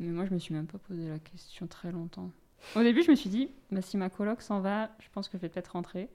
Mais 0.00 0.08
moi, 0.08 0.24
je 0.24 0.34
me 0.34 0.38
suis 0.38 0.54
même 0.54 0.66
pas 0.66 0.78
posé 0.78 1.08
la 1.08 1.18
question 1.18 1.66
très 1.66 1.92
longtemps. 1.92 2.30
Au 2.76 2.82
début, 2.82 3.02
je 3.02 3.10
me 3.10 3.16
suis 3.16 3.30
dit 3.30 3.50
bah, 3.70 3.82
si 3.82 3.96
ma 3.96 4.10
coloc 4.10 4.42
s'en 4.42 4.60
va, 4.60 4.90
je 5.00 5.08
pense 5.12 5.28
que 5.28 5.36
je 5.38 5.42
vais 5.42 5.48
peut-être 5.48 5.68
rentrer. 5.72 6.08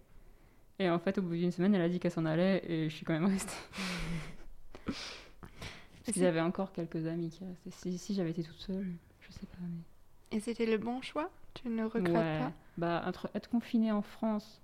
Et 0.79 0.89
en 0.89 0.99
fait, 0.99 1.17
au 1.17 1.21
bout 1.21 1.35
d'une 1.35 1.51
semaine, 1.51 1.75
elle 1.75 1.81
a 1.81 1.89
dit 1.89 1.99
qu'elle 1.99 2.11
s'en 2.11 2.25
allait 2.25 2.63
et 2.69 2.89
je 2.89 2.95
suis 2.95 3.05
quand 3.05 3.13
même 3.13 3.25
restée. 3.25 3.53
Parce 4.85 6.13
qu'il 6.13 6.23
y 6.23 6.25
avait 6.25 6.41
encore 6.41 6.71
quelques 6.71 7.05
amis 7.05 7.29
qui 7.29 7.43
restaient. 7.45 7.71
Si, 7.71 7.97
si 7.97 8.13
j'avais 8.15 8.31
été 8.31 8.43
toute 8.43 8.57
seule, 8.59 8.87
je 9.21 9.31
sais 9.31 9.45
pas. 9.45 9.57
Mais... 9.61 10.37
Et 10.37 10.39
c'était 10.39 10.65
le 10.65 10.77
bon 10.77 11.01
choix? 11.01 11.29
Tu 11.53 11.69
ne 11.69 11.83
regrettes 11.83 12.15
Ouais. 12.15 12.39
pas? 12.39 12.51
Bah, 12.77 13.03
entre 13.05 13.29
être 13.35 13.49
confiné 13.49 13.91
en 13.91 14.01
France, 14.01 14.61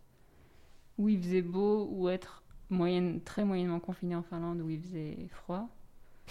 où 0.97 1.09
il 1.09 1.21
faisait 1.21 1.41
beau, 1.41 1.87
ou 1.91 2.07
être 2.09 2.43
moyenne, 2.69 3.21
très 3.21 3.43
moyennement 3.43 3.79
confiné 3.79 4.15
en 4.15 4.23
Finlande, 4.23 4.61
où 4.61 4.69
il 4.69 4.81
faisait 4.81 5.27
froid. 5.31 5.67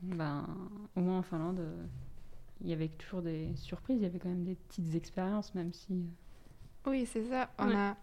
Ben, 0.00 0.46
au 0.94 1.00
moins 1.00 1.18
en 1.18 1.22
Finlande, 1.22 1.58
euh, 1.58 1.84
il 2.62 2.68
y 2.68 2.72
avait 2.72 2.88
toujours 2.88 3.22
des 3.22 3.48
surprises, 3.56 3.96
il 3.98 4.02
y 4.02 4.06
avait 4.06 4.18
quand 4.18 4.28
même 4.28 4.44
des 4.44 4.54
petites 4.54 4.94
expériences, 4.94 5.54
même 5.54 5.72
si. 5.72 5.92
euh, 5.92 6.90
Oui, 6.90 7.06
c'est 7.06 7.24
ça. 7.24 7.50
On 7.58 7.68
Ouais. 7.68 7.74
a 7.76 7.96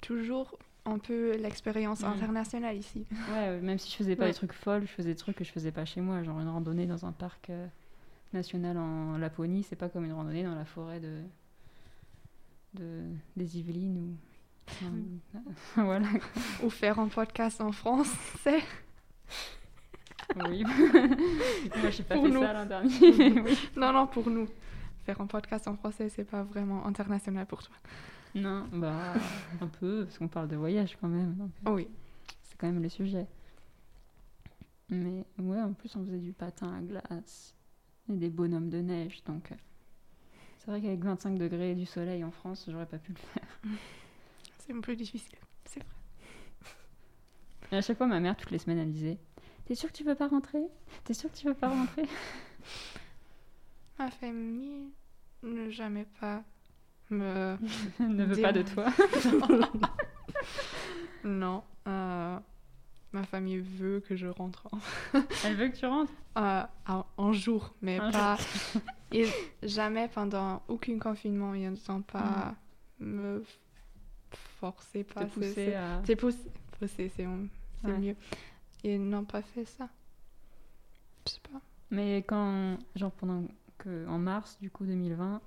toujours 0.00 0.58
un 0.84 0.98
peu 0.98 1.36
l'expérience 1.36 2.00
Mm. 2.00 2.04
internationale 2.06 2.76
ici. 2.76 3.06
Ouais, 3.30 3.60
même 3.60 3.78
si 3.78 3.90
je 3.90 3.96
faisais 3.96 4.16
pas 4.16 4.24
Ouais. 4.24 4.30
des 4.30 4.34
trucs 4.36 4.52
folles, 4.52 4.82
je 4.82 4.92
faisais 4.92 5.10
des 5.10 5.16
trucs 5.16 5.36
que 5.36 5.44
je 5.44 5.52
faisais 5.52 5.70
pas 5.72 5.84
chez 5.84 6.00
moi, 6.00 6.22
genre 6.22 6.40
une 6.40 6.48
randonnée 6.48 6.86
dans 6.86 7.04
un 7.06 7.12
parc 7.12 7.50
euh, 7.50 7.66
national 8.32 8.76
en 8.78 9.16
Laponie, 9.18 9.62
c'est 9.62 9.76
pas 9.76 9.88
comme 9.88 10.04
une 10.04 10.12
randonnée 10.12 10.42
dans 10.42 10.54
la 10.54 10.64
forêt 10.64 10.98
de, 11.00 11.20
de 12.74 13.02
des 13.36 13.58
Yvelines 13.58 13.98
ou 13.98 14.16
enfin, 14.68 15.42
voilà. 15.84 16.08
Ou 16.64 16.70
faire 16.70 16.98
un 16.98 17.08
podcast 17.08 17.60
en 17.60 17.72
français. 17.72 18.60
Oui. 20.48 20.64
moi 21.76 21.90
j'ai 21.90 22.02
pas 22.02 22.14
Pour 22.14 22.24
fait 22.26 22.30
nous. 22.32 22.40
ça 22.42 22.52
l'an 22.52 22.66
dernier. 22.66 22.90
oui. 23.40 23.58
Non, 23.76 23.92
non, 23.92 24.06
pour 24.06 24.28
nous. 24.30 24.48
Faire 25.04 25.20
un 25.20 25.26
podcast 25.26 25.66
en 25.68 25.74
français, 25.76 26.08
c'est 26.08 26.24
pas 26.24 26.42
vraiment 26.44 26.86
international 26.86 27.46
pour 27.46 27.62
toi. 27.62 27.74
Non, 28.34 28.66
bah 28.72 29.14
un 29.60 29.66
peu 29.66 30.04
parce 30.04 30.16
qu'on 30.18 30.28
parle 30.28 30.48
de 30.48 30.56
voyage 30.56 30.96
quand 31.00 31.08
même, 31.08 31.34
donc 31.34 31.50
Oh 31.66 31.72
oui. 31.72 31.88
c'est 32.44 32.56
quand 32.56 32.66
même 32.68 32.82
le 32.82 32.88
sujet. 32.88 33.26
Mais 34.88 35.24
ouais, 35.38 35.60
en 35.60 35.72
plus 35.72 35.94
on 35.96 36.04
faisait 36.04 36.18
du 36.18 36.32
patin 36.32 36.72
à 36.74 36.80
glace 36.80 37.54
et 38.08 38.12
des 38.16 38.30
bonhommes 38.30 38.70
de 38.70 38.78
neige, 38.78 39.22
donc 39.24 39.50
euh, 39.52 39.54
c'est 40.58 40.70
vrai 40.70 40.80
qu'avec 40.80 41.02
25 41.04 41.36
degrés 41.36 41.72
et 41.72 41.74
du 41.74 41.84
soleil 41.86 42.22
en 42.24 42.30
France, 42.30 42.66
j'aurais 42.70 42.86
pas 42.86 42.98
pu 42.98 43.12
le 43.12 43.18
faire. 43.18 43.58
C'est 44.60 44.72
un 44.72 44.80
peu 44.80 44.94
difficile. 44.94 45.36
C'est 45.64 45.80
vrai. 45.80 45.88
Et 47.72 47.76
à 47.76 47.80
chaque 47.82 47.96
fois, 47.98 48.06
ma 48.06 48.20
mère, 48.20 48.36
toutes 48.36 48.50
les 48.52 48.58
semaines, 48.58 48.78
elle 48.78 48.92
disait 48.92 49.18
T'es 49.72 49.76
sûr 49.76 49.90
que 49.90 49.96
tu 49.96 50.04
veux 50.04 50.14
pas 50.14 50.28
rentrer? 50.28 50.60
T'es 51.02 51.14
sûr 51.14 51.32
que 51.32 51.36
tu 51.38 51.46
veux 51.46 51.54
pas 51.54 51.70
rentrer? 51.70 52.02
Ma 53.98 54.10
famille 54.10 54.90
ne 55.42 55.70
jamais 55.70 56.04
pas 56.20 56.42
me. 57.08 57.56
Ne 57.98 58.26
veut 58.26 58.42
pas 58.42 58.52
de 58.52 58.60
toi. 58.60 58.92
non. 61.24 61.62
euh, 61.88 62.38
ma 63.14 63.22
famille 63.22 63.60
veut 63.60 64.00
que 64.00 64.14
je 64.14 64.26
rentre 64.26 64.68
en, 64.72 64.78
Elle 65.46 65.56
veut 65.56 65.68
que 65.68 65.76
tu 65.78 65.86
rentres? 65.86 66.12
euh, 66.36 66.64
un, 67.16 67.32
jour, 67.32 67.74
mais 67.80 67.96
Un 67.98 68.10
pas. 68.10 68.36
Et 69.10 69.26
jamais 69.62 70.08
pendant 70.08 70.62
aucun 70.68 70.98
confinement, 70.98 71.54
ils 71.54 71.72
n'ont 71.88 72.02
pas 72.02 72.54
me 73.00 73.42
forcer 74.60 75.02
pas. 75.02 75.24
Te 75.24 75.30
pousser 75.30 75.72
à. 75.72 76.02
Poussé, 76.14 76.36
pousser, 76.78 77.08
c'est 77.08 77.08
c'est 77.08 77.26
Ouais. 77.84 77.98
mieux. 77.98 78.16
Ils 78.84 78.98
n'ont 79.08 79.24
pas 79.24 79.42
fait 79.42 79.64
ça. 79.64 79.88
Je 81.26 81.32
sais 81.32 81.40
pas. 81.40 81.60
Mais 81.90 82.18
quand, 82.22 82.78
genre 82.96 83.12
pendant 83.12 83.44
que, 83.78 84.06
en 84.08 84.18
mars 84.18 84.58
du 84.60 84.70
coup 84.70 84.86
2020, 84.86 85.40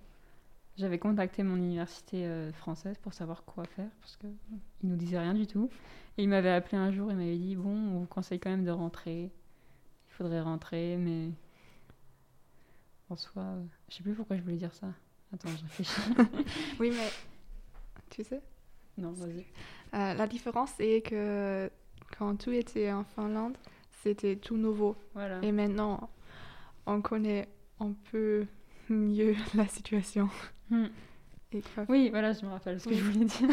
j'avais 0.77 0.99
contacté 0.99 1.43
mon 1.43 1.57
université 1.57 2.25
euh, 2.27 2.51
française 2.53 2.97
pour 2.99 3.13
savoir 3.13 3.43
quoi 3.45 3.65
faire 3.65 3.89
parce 4.01 4.17
que 4.17 4.27
ils 4.83 4.89
nous 4.89 4.95
disaient 4.97 5.19
rien 5.19 5.33
du 5.33 5.47
tout. 5.47 5.69
Et 6.17 6.23
il 6.23 6.29
m'avait 6.29 6.51
appelé 6.51 6.77
un 6.77 6.91
jour 6.91 7.11
et 7.11 7.15
m'avait 7.15 7.37
dit 7.37 7.55
bon, 7.55 7.69
on 7.71 7.99
vous 8.01 8.07
conseille 8.07 8.39
quand 8.39 8.49
même 8.49 8.65
de 8.65 8.71
rentrer. 8.71 9.23
Il 10.09 10.13
faudrait 10.13 10.41
rentrer, 10.41 10.97
mais 10.97 11.31
en 13.09 13.15
soi, 13.15 13.43
euh, 13.43 13.63
je 13.89 13.95
sais 13.95 14.03
plus 14.03 14.13
pourquoi 14.15 14.37
je 14.37 14.41
voulais 14.41 14.55
dire 14.57 14.73
ça. 14.73 14.87
Attends, 15.33 15.49
je 15.55 15.63
réfléchis. 15.63 16.01
Oui, 16.79 16.91
mais 16.91 17.11
tu 18.09 18.23
sais, 18.23 18.41
non, 18.97 19.11
vas-y. 19.13 19.45
euh, 19.93 20.13
la 20.13 20.27
différence 20.27 20.73
est 20.79 21.01
que 21.07 21.69
quand 22.17 22.35
tout 22.37 22.51
était 22.51 22.91
en 22.91 23.03
Finlande, 23.03 23.57
c'était 24.03 24.35
tout 24.35 24.57
nouveau. 24.57 24.95
Voilà. 25.13 25.39
Et 25.41 25.51
maintenant, 25.51 26.09
on 26.85 27.01
connaît 27.01 27.47
un 27.79 27.93
peu 28.11 28.45
mieux 28.89 29.35
la 29.55 29.67
situation. 29.67 30.29
Hmm. 30.69 30.85
Et 31.51 31.61
Oui, 31.87 32.09
voilà, 32.09 32.33
je 32.33 32.45
me 32.45 32.51
rappelle 32.51 32.79
ce 32.79 32.85
que 32.85 32.89
Oui. 32.93 32.97
je 32.97 33.03
voulais 33.03 33.25
dire. 33.25 33.49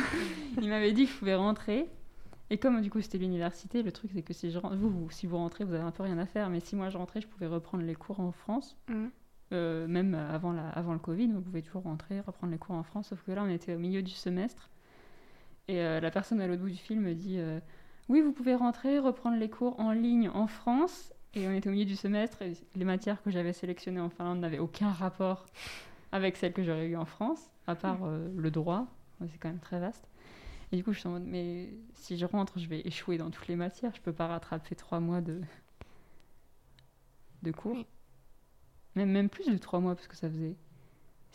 Il 0.60 0.68
m'avait 0.68 0.92
dit 0.92 1.06
que 1.06 1.12
je 1.12 1.18
pouvais 1.18 1.34
rentrer. 1.34 1.86
Et 2.50 2.58
comme 2.58 2.80
du 2.82 2.90
coup 2.90 3.00
c'était 3.00 3.16
l'université, 3.18 3.82
le 3.82 3.92
truc 3.92 4.10
c'est 4.14 4.20
que 4.22 4.34
si, 4.34 4.50
je, 4.50 4.58
vous, 4.58 4.90
vous- 4.90 5.10
si 5.10 5.26
vous 5.26 5.36
rentrez, 5.38 5.64
vous 5.64 5.72
avez 5.72 5.84
un 5.84 5.90
peu 5.90 6.02
rien 6.02 6.18
à 6.18 6.26
faire. 6.26 6.50
Mais 6.50 6.60
si 6.60 6.76
moi 6.76 6.90
je 6.90 6.98
rentrais, 6.98 7.20
je 7.20 7.26
pouvais 7.26 7.46
reprendre 7.46 7.84
les 7.84 7.94
cours 7.94 8.20
en 8.20 8.32
France. 8.32 8.76
Mm. 8.88 9.06
Euh, 9.52 9.86
même 9.86 10.14
avant, 10.14 10.52
la, 10.52 10.68
avant 10.70 10.92
le 10.92 10.98
Covid, 10.98 11.28
vous 11.28 11.40
pouvez 11.42 11.62
toujours 11.62 11.82
rentrer, 11.82 12.20
reprendre 12.20 12.52
les 12.52 12.58
cours 12.58 12.74
en 12.74 12.82
France. 12.82 13.08
Sauf 13.08 13.22
que 13.22 13.32
là, 13.32 13.42
on 13.44 13.48
était 13.50 13.74
au 13.74 13.78
milieu 13.78 14.02
du 14.02 14.10
semestre. 14.12 14.68
Et 15.68 15.80
euh, 15.80 16.00
la 16.00 16.10
personne 16.10 16.40
à 16.40 16.46
l'autre 16.46 16.62
bout 16.62 16.70
du 16.70 16.76
film 16.76 17.02
me 17.02 17.14
dit 17.14 17.36
euh, 17.38 17.60
Oui, 18.08 18.20
vous 18.20 18.32
pouvez 18.32 18.54
rentrer, 18.54 18.98
reprendre 18.98 19.36
les 19.36 19.48
cours 19.48 19.78
en 19.80 19.92
ligne 19.92 20.28
en 20.28 20.46
France. 20.46 21.12
Et 21.34 21.48
on 21.48 21.52
était 21.52 21.68
au 21.68 21.72
milieu 21.72 21.84
du 21.84 21.96
semestre. 21.96 22.42
Et 22.42 22.52
les 22.74 22.84
matières 22.84 23.22
que 23.22 23.30
j'avais 23.30 23.52
sélectionnées 23.52 24.00
en 24.00 24.10
Finlande 24.10 24.40
n'avaient 24.40 24.58
aucun 24.58 24.90
rapport 24.90 25.46
avec 26.10 26.36
celles 26.36 26.52
que 26.52 26.62
j'aurais 26.62 26.88
eues 26.88 26.96
en 26.96 27.06
France, 27.06 27.50
à 27.66 27.74
part 27.74 28.04
euh, 28.04 28.28
le 28.36 28.50
droit. 28.50 28.86
C'est 29.30 29.38
quand 29.38 29.48
même 29.48 29.60
très 29.60 29.78
vaste. 29.80 30.08
Et 30.72 30.76
du 30.76 30.84
coup, 30.84 30.92
je 30.92 30.98
suis 30.98 31.08
en 31.08 31.12
mode 31.12 31.24
Mais 31.24 31.70
si 31.94 32.18
je 32.18 32.26
rentre, 32.26 32.58
je 32.58 32.66
vais 32.66 32.80
échouer 32.80 33.18
dans 33.18 33.30
toutes 33.30 33.48
les 33.48 33.56
matières. 33.56 33.94
Je 33.94 34.00
peux 34.00 34.12
pas 34.12 34.26
rattraper 34.26 34.74
trois 34.74 35.00
mois 35.00 35.20
de, 35.20 35.40
de 37.42 37.50
cours. 37.52 37.78
Même, 38.94 39.10
même 39.10 39.28
plus 39.28 39.46
de 39.46 39.56
trois 39.56 39.80
mois, 39.80 39.94
parce 39.94 40.08
que 40.08 40.16
ça 40.16 40.28
faisait 40.28 40.56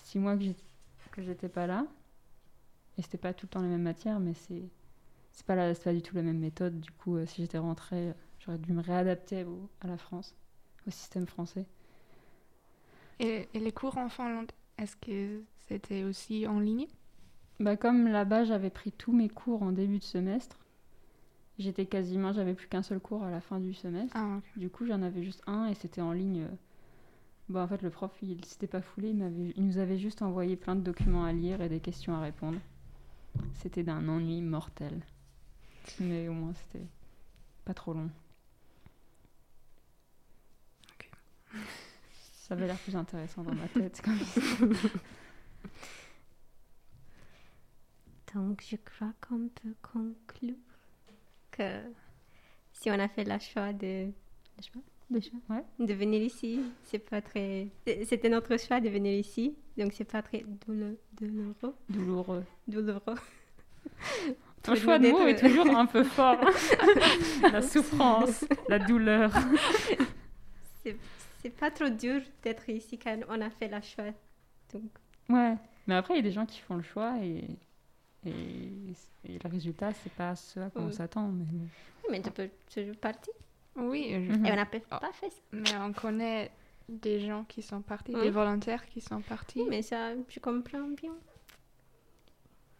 six 0.03 0.19
mois 0.19 0.35
que 1.11 1.23
j'étais 1.23 1.49
pas 1.49 1.65
là. 1.65 1.85
Et 2.97 3.01
c'était 3.01 3.17
pas 3.17 3.33
tout 3.33 3.45
le 3.45 3.49
temps 3.49 3.61
les 3.61 3.67
mêmes 3.67 3.83
matières, 3.83 4.19
mais 4.19 4.33
c'est 4.33 4.63
c'est 5.37 5.45
pas, 5.45 5.53
la- 5.55 5.75
pas 5.75 5.93
du 5.93 6.01
tout 6.01 6.15
la 6.15 6.23
même 6.23 6.39
méthode. 6.39 6.79
Du 6.79 6.89
coup, 6.89 7.15
euh, 7.15 7.27
si 7.27 7.43
j'étais 7.43 7.59
rentrée, 7.59 8.11
j'aurais 8.39 8.57
dû 8.57 8.73
me 8.73 8.81
réadapter 8.81 9.43
au- 9.43 9.69
à 9.81 9.87
la 9.87 9.95
France, 9.97 10.35
au 10.87 10.89
système 10.89 11.27
français. 11.27 11.67
Et, 13.19 13.47
et 13.53 13.59
les 13.59 13.71
cours 13.71 13.99
en 13.99 14.09
Finlande, 14.09 14.51
est-ce 14.79 14.95
que 14.95 15.43
c'était 15.67 16.03
aussi 16.03 16.47
en 16.47 16.59
ligne? 16.59 16.87
Bah, 17.59 17.77
comme 17.77 18.07
là-bas, 18.07 18.45
j'avais 18.45 18.71
pris 18.71 18.91
tous 18.91 19.11
mes 19.13 19.29
cours 19.29 19.61
en 19.61 19.71
début 19.71 19.99
de 19.99 20.03
semestre, 20.03 20.57
j'étais 21.59 21.85
quasiment, 21.85 22.33
j'avais 22.33 22.55
plus 22.55 22.67
qu'un 22.67 22.81
seul 22.81 22.99
cours 22.99 23.23
à 23.23 23.29
la 23.29 23.39
fin 23.39 23.59
du 23.59 23.75
semestre. 23.75 24.17
Ah. 24.17 24.39
Du 24.55 24.71
coup, 24.71 24.87
j'en 24.87 25.03
avais 25.03 25.23
juste 25.23 25.43
un 25.45 25.67
et 25.67 25.75
c'était 25.75 26.01
en 26.01 26.13
ligne. 26.13 26.47
Bah, 27.47 27.61
en 27.61 27.67
fait, 27.67 27.83
le 27.83 27.91
prof, 27.91 28.11
il 28.23 28.43
s'était 28.43 28.65
pas 28.65 28.81
foulé, 28.81 29.09
il 29.09 29.65
nous 29.67 29.77
avait 29.77 29.99
juste 29.99 30.23
envoyé 30.23 30.55
plein 30.55 30.75
de 30.75 30.81
documents 30.81 31.25
à 31.25 31.31
lire 31.31 31.61
et 31.61 31.69
des 31.69 31.79
questions 31.79 32.15
à 32.15 32.21
répondre. 32.21 32.57
C'était 33.53 33.83
d'un 33.83 34.07
ennui 34.09 34.41
mortel. 34.41 35.01
Mais 35.99 36.27
au 36.27 36.33
moins, 36.33 36.53
c'était 36.53 36.85
pas 37.65 37.73
trop 37.73 37.93
long. 37.93 38.09
Ça 42.47 42.53
avait 42.53 42.67
l'air 42.67 42.77
plus 42.77 42.95
intéressant 42.95 43.43
dans 43.43 43.53
ma 43.53 43.67
tête. 43.67 44.01
Comme... 44.01 44.19
Donc, 48.33 48.63
je 48.69 48.75
crois 48.77 49.13
qu'on 49.21 49.49
peut 49.49 49.75
conclure 49.81 50.55
que 51.51 51.81
si 52.73 52.89
on 52.91 52.99
a 52.99 53.07
fait 53.07 53.23
le 53.23 53.39
choix 53.39 53.73
de, 53.73 54.05
le 54.57 54.61
choix, 54.61 54.81
le 55.09 55.19
choix, 55.21 55.39
Ouais. 55.49 55.63
de 55.85 55.93
venir 55.93 56.21
ici, 56.21 56.61
c'est 56.83 56.99
pas 56.99 57.21
très. 57.21 57.69
C'était 58.05 58.29
notre 58.29 58.57
choix 58.57 58.79
de 58.79 58.89
venir 58.89 59.13
ici, 59.17 59.55
donc 59.77 59.93
c'est 59.93 60.03
pas 60.03 60.21
très 60.21 60.43
douloureux. 60.67 60.97
Douloureux. 61.89 62.45
douloureux. 62.67 63.15
Ton 64.67 64.75
choix 64.75 64.99
de 64.99 65.09
mots 65.09 65.21
est 65.27 65.33
d'être- 65.33 65.47
toujours 65.47 65.75
un 65.75 65.85
peu 65.85 66.03
fort. 66.03 66.37
la 67.51 67.61
souffrance, 67.61 68.45
la 68.69 68.79
douleur. 68.79 69.31
c'est 71.41 71.49
pas 71.57 71.71
trop 71.71 71.89
dur 71.89 72.21
d'être 72.43 72.69
ici 72.69 72.97
quand 72.97 73.17
on 73.29 73.41
a 73.41 73.49
fait 73.49 73.67
la 73.67 73.81
choix. 73.81 74.05
Donc, 74.73 74.83
Ouais. 75.29 75.55
Mais 75.87 75.95
après, 75.95 76.13
il 76.13 76.17
y 76.17 76.19
a 76.19 76.23
des 76.23 76.31
gens 76.31 76.45
qui 76.45 76.59
font 76.59 76.75
le 76.75 76.83
choix 76.83 77.15
et, 77.21 77.43
et, 78.25 78.31
et 79.25 79.39
le 79.43 79.49
résultat, 79.49 79.91
c'est 80.03 80.11
pas 80.13 80.35
ce 80.35 80.59
à 80.59 80.69
quoi 80.69 80.81
on 80.81 80.87
Oui. 80.87 80.93
s'attend. 80.93 81.27
Mais... 81.29 81.45
oui, 81.53 82.07
mais 82.11 82.21
tu 82.21 82.31
peux 82.31 82.49
toujours 82.73 82.95
partir. 82.97 83.33
Oui, 83.75 84.07
je- 84.11 84.17
Mhm. 84.37 84.45
Et 84.45 84.51
on 84.51 84.55
n'a 84.55 84.65
pas 84.65 84.77
Ah. 84.91 84.99
pas 84.99 85.11
fait 85.13 85.29
ça. 85.29 85.41
mais 85.51 85.75
on 85.81 85.93
connaît 85.93 86.51
des 86.89 87.19
gens 87.19 87.43
qui 87.47 87.61
sont 87.61 87.81
partis, 87.81 88.13
Oui. 88.15 88.21
des 88.23 88.29
volontaires 88.31 88.85
qui 88.87 89.01
sont 89.01 89.21
partis. 89.21 89.59
Oui, 89.61 89.67
mais 89.69 89.81
ça, 89.81 90.11
je 90.29 90.39
comprends 90.39 90.87
bien. 90.89 91.13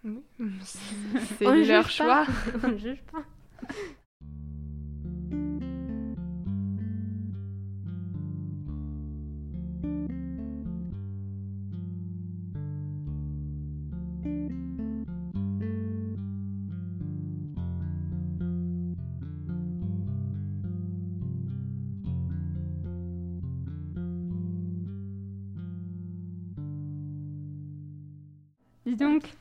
Oui. 0.04 0.22
C'est 1.38 1.66
leur 1.66 1.90
choix. 1.90 2.26
on 2.64 2.68
ne 2.70 2.78
juge 2.78 3.02
pas. 3.12 3.24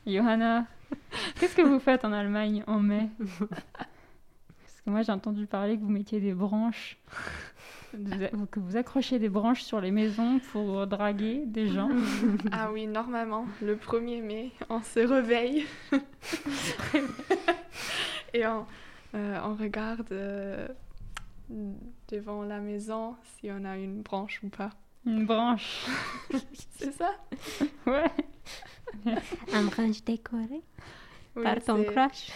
Johanna, 0.07 0.65
qu'est-ce 1.39 1.55
que 1.55 1.61
vous 1.61 1.79
faites 1.79 2.05
en 2.05 2.13
Allemagne 2.13 2.63
en 2.65 2.79
mai 2.79 3.09
Parce 3.39 4.81
que 4.85 4.89
moi, 4.89 5.01
j'ai 5.01 5.11
entendu 5.11 5.45
parler 5.47 5.75
que 5.77 5.81
vous 5.81 5.89
mettiez 5.89 6.21
des 6.21 6.33
branches, 6.33 6.97
que 7.91 8.59
vous 8.59 8.77
accrochiez 8.77 9.19
des 9.19 9.27
branches 9.27 9.63
sur 9.63 9.81
les 9.81 9.91
maisons 9.91 10.39
pour 10.53 10.87
draguer 10.87 11.43
des 11.45 11.67
gens. 11.67 11.89
Ah 12.53 12.71
oui, 12.71 12.87
normalement, 12.87 13.45
le 13.61 13.75
1er 13.75 14.21
mai, 14.21 14.51
on 14.69 14.81
se 14.81 14.99
réveille. 15.01 15.65
Et 18.33 18.45
on, 18.45 18.65
euh, 19.15 19.39
on 19.43 19.55
regarde 19.55 20.07
euh, 20.11 20.67
devant 22.09 22.43
la 22.43 22.59
maison 22.59 23.15
si 23.23 23.49
on 23.51 23.65
a 23.65 23.77
une 23.77 24.01
branche 24.03 24.41
ou 24.43 24.49
pas. 24.49 24.69
Une 25.05 25.25
branche. 25.25 25.85
C'est 26.77 26.93
ça? 26.93 27.11
Ouais. 27.85 28.11
Un 29.53 29.63
branche 29.63 30.03
décoré 30.03 30.61
Oui, 31.35 31.43
par 31.43 31.63
ton 31.63 31.83
crush. 31.83 32.31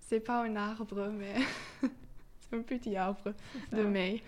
C'est 0.00 0.20
pas 0.20 0.44
un 0.44 0.54
arbre, 0.56 1.08
mais 1.08 1.34
c'est 1.82 2.56
un 2.56 2.62
petit 2.62 2.96
arbre 2.96 3.32
de 3.72 3.82
mai. 3.82 4.22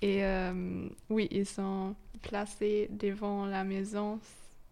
Et 0.00 0.24
euh, 0.24 0.88
oui, 1.10 1.26
ils 1.30 1.46
sont 1.46 1.96
placés 2.22 2.88
devant 2.90 3.46
la 3.46 3.64
maison 3.64 4.20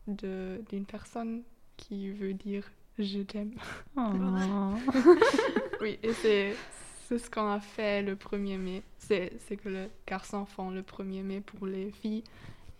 d'une 0.07 0.85
personne 0.87 1.43
qui 1.77 2.11
veut 2.11 2.35
dire 2.35 2.71
je 2.99 3.21
t'aime. 3.21 3.53
Oh. 3.97 4.75
Oui, 5.81 5.99
et 6.03 6.13
c'est 6.13 6.55
ce 7.09 7.31
qu'on 7.31 7.51
a 7.51 7.61
fait 7.61 8.03
le 8.03 8.15
1er 8.15 8.59
mai. 8.59 8.83
C'est 8.99 9.33
c'est 9.47 9.57
que 9.57 9.69
les 9.69 9.89
garçons 10.07 10.47
font 10.47 10.71
le 10.71 10.83
1er 10.83 11.23
mai 11.23 11.41
pour 11.41 11.67
les 11.67 11.91
filles. 11.91 12.25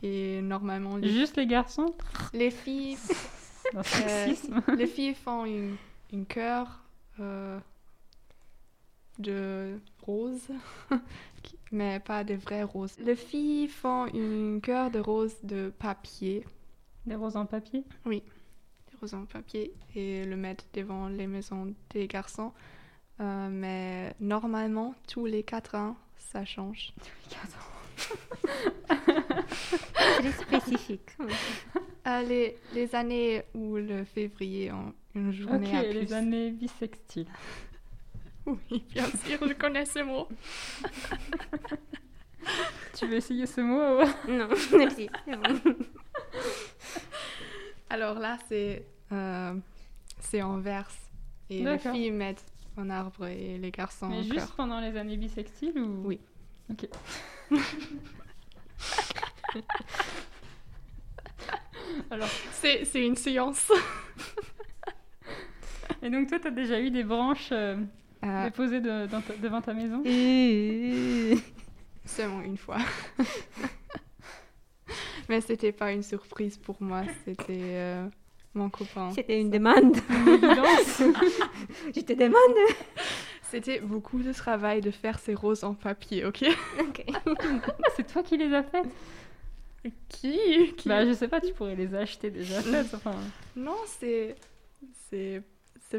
Et 0.03 0.43
normalement, 0.43 0.97
les, 0.97 1.09
Juste 1.11 1.37
les 1.37 1.47
garçons 1.47 1.95
les 2.33 2.51
filles 2.51 2.97
sexisme. 3.83 4.63
les 4.77 4.87
filles 4.87 5.15
font 5.15 5.45
une, 5.45 5.77
une 6.13 6.27
cœur 6.27 6.83
euh, 7.21 7.59
de 9.19 9.79
rose, 10.03 10.49
mais 11.73 12.01
pas 12.01 12.25
de 12.25 12.35
vraies 12.35 12.63
roses. 12.63 12.97
Les 12.99 13.17
filles 13.17 13.69
font 13.69 14.07
une 14.07 14.61
cœur 14.61 14.91
de 14.91 14.99
rose 14.99 15.35
de 15.43 15.73
papier, 15.79 16.45
Des 17.07 17.15
roses 17.15 17.37
en 17.37 17.47
papier? 17.47 17.85
Des 18.05 18.23
roses 19.01 19.15
en 19.15 19.25
papier, 19.25 19.73
et 19.95 20.25
le 20.25 20.37
mettre 20.37 20.65
devant 20.75 21.09
les 21.09 21.27
maisons 21.27 21.75
des 21.91 22.07
garçons. 22.07 22.53
Euh, 23.21 23.49
mais 23.51 24.15
normalement, 24.21 24.95
tous 25.09 25.25
les 25.25 25.43
quatre 25.43 25.75
ans, 25.75 25.97
ça 26.17 26.45
change. 26.45 26.93
Très 29.95 30.33
spécifique. 30.33 31.11
Euh, 32.07 32.23
les, 32.23 32.57
les 32.75 32.95
années 32.95 33.43
où 33.55 33.77
le 33.77 34.05
février 34.05 34.71
ont 34.73 34.93
une 35.15 35.33
journée 35.33 35.77
à 35.77 35.83
plus. 35.83 35.93
les 35.93 36.13
années 36.13 36.51
bissextiles. 36.51 37.27
Oui, 38.49 38.85
bien 38.95 39.07
sûr, 39.07 39.39
je 39.45 39.55
connais 39.55 39.85
ce 39.85 39.99
mot. 40.05 40.29
Tu 42.97 43.09
veux 43.09 43.17
essayer 43.17 43.45
ce 43.45 43.61
mot 43.61 44.05
Non, 44.29 44.47
merci. 44.79 45.11
bon. 45.27 45.75
Alors 47.91 48.21
là, 48.21 48.39
c'est 48.49 48.87
euh, 49.11 49.53
c'est 50.21 50.43
en 50.43 50.59
verse. 50.59 50.97
Et 51.51 51.65
les 51.65 51.77
filles 51.79 52.13
mettent 52.13 52.45
un 52.77 52.89
arbre 52.91 53.27
et 53.27 53.59
les 53.59 53.73
garçons 53.73 54.07
Mais 54.09 54.19
en 54.19 54.23
juste 54.23 54.37
cœur. 54.37 54.55
pendant 54.57 54.79
les 54.81 54.97
années 54.97 55.17
bissextiles 55.17 55.77
ou? 55.81 56.07
Oui. 56.07 56.21
Ok. 56.71 56.89
Alors, 62.11 62.29
C'est 62.53 62.85
c'est 62.85 63.05
une 63.07 63.17
science. 63.17 63.71
et 66.03 66.11
donc 66.11 66.29
toi, 66.29 66.39
t'as 66.41 66.51
déjà 66.51 66.81
eu 66.81 66.91
des 66.91 67.05
branches 67.05 67.49
euh, 67.53 67.77
Euh, 68.25 68.45
déposées 68.45 68.81
de- 68.81 69.07
dans 69.07 69.21
ta- 69.21 69.35
devant 69.37 69.61
ta 69.63 69.73
maison? 69.75 70.03
Seulement 72.05 72.41
une 72.43 72.57
fois. 72.57 72.79
Mais 75.29 75.41
c'était 75.41 75.73
pas 75.73 75.93
une 75.93 76.03
surprise 76.03 76.57
pour 76.57 76.77
moi, 76.81 77.03
c'était 77.25 77.59
euh, 77.75 78.07
mon 78.55 78.71
copain. 78.71 79.11
C'était 79.13 79.41
une 79.41 79.51
demande. 79.51 79.97
Évidence. 80.27 81.03
Je 81.95 82.01
te 82.01 82.13
demande. 82.13 82.57
C'était 83.57 83.81
beaucoup 83.81 84.19
de 84.23 84.33
travail 84.33 84.81
de 84.81 84.91
faire 84.91 85.19
ces 85.19 85.35
roses 85.35 85.65
en 85.65 85.75
papier, 85.75 86.25
ok? 86.25 86.45
Ok. 86.81 87.05
C'est 87.97 88.07
toi 88.13 88.23
qui 88.23 88.37
les 88.37 88.53
as 88.55 88.63
faites? 88.63 88.87
Qui, 90.09 90.75
Qui? 90.77 90.89
Bah, 90.89 91.07
je 91.07 91.13
sais 91.13 91.29
pas, 91.29 91.41
tu 91.41 91.53
pourrais 91.53 91.75
les 91.77 91.95
acheter 91.95 92.31
déjà 92.31 92.61
faites. 92.61 92.93
Enfin, 92.95 93.15
Non, 93.57 93.77
c'est. 93.87 94.35
c'est 95.11 95.43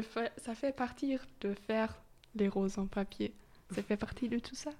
fait- 0.02 0.32
ça 0.36 0.54
fait 0.54 0.72
partie 0.76 1.16
de 1.40 1.54
faire 1.66 1.94
les 2.36 2.48
roses 2.48 2.78
en 2.78 2.86
papier. 2.86 3.32
Ça 3.74 3.82
fait 3.82 3.96
partie 3.96 4.28
de 4.28 4.38
tout 4.38 4.54
ça. 4.54 4.70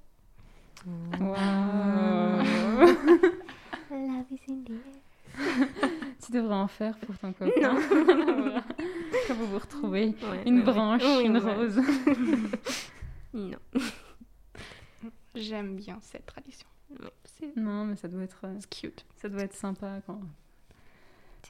waouh. 1.18 1.26
Love 3.91 4.26
is 4.31 4.41
in 4.53 4.62
the 4.66 4.70
air. 4.70 5.68
tu 6.24 6.33
devrais 6.33 6.55
en 6.55 6.68
faire 6.68 6.97
pour 6.99 7.16
ton 7.18 7.33
copain. 7.33 7.72
Non. 7.74 7.81
Voilà. 7.81 8.62
Quand 9.29 9.35
vous 9.35 9.47
vous 9.47 9.59
retrouvez. 9.59 10.07
Ouais, 10.22 10.43
Une 10.47 10.59
ouais, 10.59 10.64
branche, 10.64 11.03
Oui, 11.05 11.24
une 11.26 11.39
rose. 11.39 11.81
Non. 13.35 13.59
J'aime 15.35 15.76
bien 15.76 15.99
cette 16.01 16.24
tradition. 16.24 16.66
Non, 17.57 17.85
mais 17.85 17.97
ça 17.97 18.09
doit 18.09 18.22
être, 18.22 18.41
euh, 18.45 18.57
c'est 18.59 18.70
cute. 18.70 19.05
ça 19.18 19.29
doit 19.29 19.43
être 19.43 19.55
sympa 19.55 20.01
quand, 20.07 20.20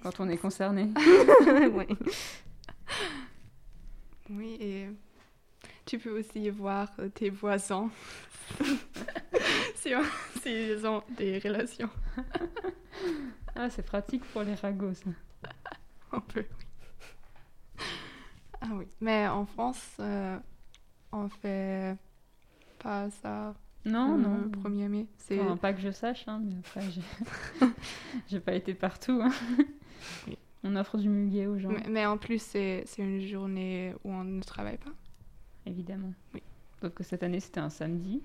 quand 0.03 0.18
on 0.18 0.29
est 0.29 0.37
concerné. 0.37 0.91
ouais. 1.72 1.87
Oui, 4.29 4.57
et 4.61 4.89
tu 5.87 5.99
peux 6.01 6.18
aussi 6.18 6.51
voir 6.51 6.89
euh, 6.99 7.09
tes 7.09 7.31
voisins 7.31 7.89
si, 9.76 9.93
s'ils 10.43 10.87
ont 10.87 11.03
des 11.16 11.39
relations. 11.39 11.91
Ah, 13.55 13.70
c'est 13.70 13.87
pratique 13.87 14.24
pour 14.33 14.43
les 14.43 14.57
ragots, 14.57 14.95
ça. 14.95 15.11
Un 16.12 16.20
peu, 16.20 16.41
oui. 16.41 16.68
Ah 18.61 18.69
oui. 18.73 18.87
Mais 19.01 19.27
en 19.29 19.47
France, 19.47 19.81
euh, 20.01 20.39
on 21.13 21.29
fait 21.29 21.97
pas 22.79 23.09
ça 23.11 23.55
Non, 23.85 24.17
le 24.17 24.23
non. 24.23 24.51
1er 24.65 24.89
mai. 24.89 25.07
C'est 25.19 25.41
Enfin, 25.41 25.57
pas 25.57 25.73
que 25.73 25.81
je 25.81 25.91
sache, 25.91 26.27
hein, 26.29 26.41
mais 26.45 26.57
après, 26.59 26.83
j'ai... 26.91 27.03
j'ai 28.29 28.41
pas 28.41 28.55
été 28.55 28.75
partout. 28.75 29.21
hein. 29.23 29.33
Oui. 30.27 30.37
On 30.65 30.75
offre 30.77 30.99
du 30.99 31.09
muguet 31.09 31.47
aux 31.47 31.59
gens, 31.59 31.71
mais, 31.71 31.85
mais 31.89 32.05
en 32.07 32.19
plus, 32.19 32.43
c'est 32.43 32.83
c'est 32.87 33.03
une 33.03 33.21
journée 33.21 33.95
où 34.05 34.11
on 34.11 34.25
ne 34.25 34.43
travaille 34.43 34.79
pas. 34.79 34.91
évidemment. 35.67 36.13
Oui. 36.35 36.43
Sauf 36.81 36.93
que 36.95 37.05
cette 37.05 37.23
année, 37.23 37.39
c'était 37.41 37.61
un 37.61 37.71
samedi. 37.71 38.21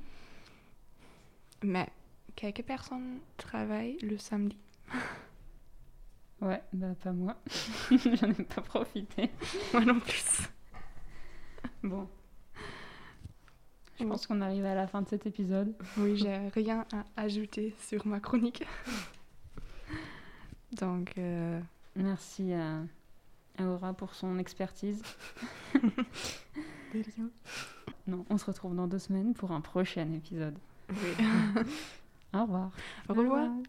Mais 1.64 1.88
quelques 2.36 2.64
personnes 2.64 3.20
travaillent 3.38 3.98
le 4.02 4.18
samedi. 4.18 4.58
Ouais, 6.44 6.62
bah 6.74 6.94
pas 7.02 7.14
moi. 7.14 7.38
J'en 7.90 8.30
ai 8.30 8.44
pas 8.44 8.62
profité. 8.62 9.32
Moi 9.74 9.86
non 9.86 10.00
plus. 10.00 10.50
Bon. 11.82 12.08
Je 13.98 14.04
pense 14.04 14.28
qu'on 14.28 14.42
arrive 14.42 14.66
à 14.66 14.76
la 14.76 14.88
fin 14.88 15.02
de 15.02 15.08
cet 15.08 15.26
épisode. 15.26 15.74
Oui, 15.98 16.18
j'ai 16.18 16.36
rien 16.50 16.86
à 16.92 17.22
ajouter 17.22 17.74
sur 17.80 18.06
ma 18.06 18.20
chronique. 18.20 18.66
Donc, 20.74 21.14
euh, 21.18 21.62
Merci 21.96 22.54
à, 22.54 22.82
Aura 23.64 23.94
pour 23.94 24.14
son 24.14 24.38
expertise. 24.40 25.02
Des 26.92 27.04
liens. 27.04 27.30
Non, 28.08 28.26
on 28.30 28.38
se 28.38 28.46
retrouve 28.46 28.76
dans 28.76 28.88
deux 28.88 29.00
semaines 29.00 29.34
pour 29.34 29.52
un 29.52 29.62
prochain 29.62 30.12
épisode. 30.12 30.58
Oui. 30.90 31.26
Au 32.34 32.42
revoir. 32.42 32.72
Au 33.08 33.14
revoir. 33.14 33.44
revoir. 33.44 33.64